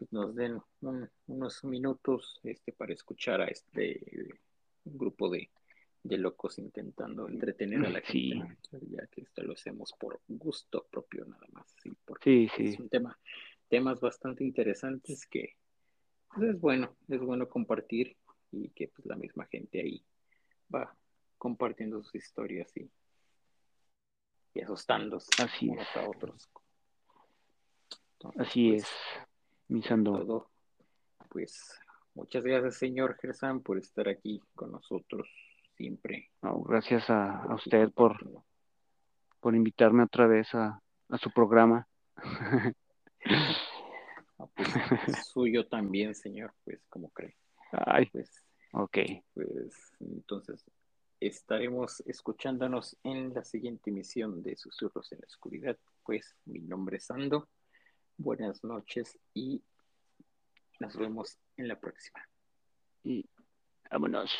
pues, 0.00 0.12
nos 0.14 0.34
den 0.34 0.58
unos 1.26 1.64
minutos 1.64 2.40
este, 2.42 2.72
para 2.72 2.94
escuchar 2.94 3.42
a 3.42 3.48
este 3.48 4.00
grupo 4.82 5.28
de, 5.28 5.50
locos 6.02 6.58
intentando 6.58 7.28
entretener 7.28 7.84
a 7.84 7.90
la 7.90 8.00
gente, 8.00 8.56
ya 8.88 9.06
que 9.08 9.20
esto 9.20 9.42
lo 9.42 9.52
hacemos 9.52 9.92
por 9.98 10.22
gusto 10.26 10.86
propio 10.90 11.26
nada 11.26 11.46
más, 11.52 11.70
sí, 11.82 11.92
porque 12.06 12.48
es 12.58 12.80
un 12.80 12.88
tema, 12.88 13.18
temas 13.68 14.00
bastante 14.00 14.42
interesantes 14.42 15.26
que 15.26 15.56
pues, 16.34 16.54
es 16.54 16.60
bueno, 16.60 16.96
es 17.08 17.20
bueno 17.20 17.46
compartir 17.46 18.16
y 18.50 18.70
que 18.70 18.88
pues 18.88 19.04
la 19.04 19.16
misma 19.16 19.44
gente 19.48 19.82
ahí 19.82 20.02
va 20.74 20.96
compartiendo 21.36 22.02
sus 22.02 22.14
historias 22.14 22.74
y, 22.74 22.90
y 24.54 24.62
asustándose 24.62 25.28
unos 25.60 25.94
a 25.94 26.08
otros. 26.08 26.50
Así 28.38 28.70
pues, 28.70 28.82
es 28.84 28.88
todo. 30.04 30.50
Pues 31.28 31.78
muchas 32.14 32.42
gracias, 32.42 32.76
señor 32.76 33.16
Gersan, 33.20 33.60
por 33.60 33.78
estar 33.78 34.08
aquí 34.08 34.42
con 34.54 34.72
nosotros 34.72 35.28
siempre. 35.76 36.30
gracias 36.42 37.08
a, 37.08 37.46
usted 37.54 37.90
por, 37.92 38.18
por 39.40 39.54
invitarme 39.54 40.02
otra 40.02 40.26
vez 40.26 40.54
a, 40.54 40.80
su 41.18 41.30
programa. 41.30 41.86
pues, 44.54 45.26
suyo 45.32 45.66
también, 45.66 46.14
señor, 46.14 46.52
pues 46.64 46.84
como 46.88 47.10
cree. 47.10 47.36
Ay, 47.72 48.06
pues, 48.06 48.44
ok. 48.72 48.98
Pues 49.34 49.92
entonces 50.00 50.64
estaremos 51.20 52.00
escuchándonos 52.06 52.96
en 53.04 53.34
la 53.34 53.44
siguiente 53.44 53.90
emisión 53.90 54.42
de 54.42 54.56
Susurros 54.56 55.12
en 55.12 55.20
la 55.20 55.26
Oscuridad. 55.26 55.78
Pues 56.04 56.36
mi 56.44 56.60
nombre 56.60 56.96
es 56.96 57.10
Ando 57.10 57.48
buenas 58.20 58.62
noches 58.62 59.18
y 59.34 59.62
nos 60.78 60.96
vemos 60.96 61.38
en 61.56 61.68
la 61.68 61.80
próxima. 61.80 62.20
Y 63.02 63.28
vámonos. 63.90 64.30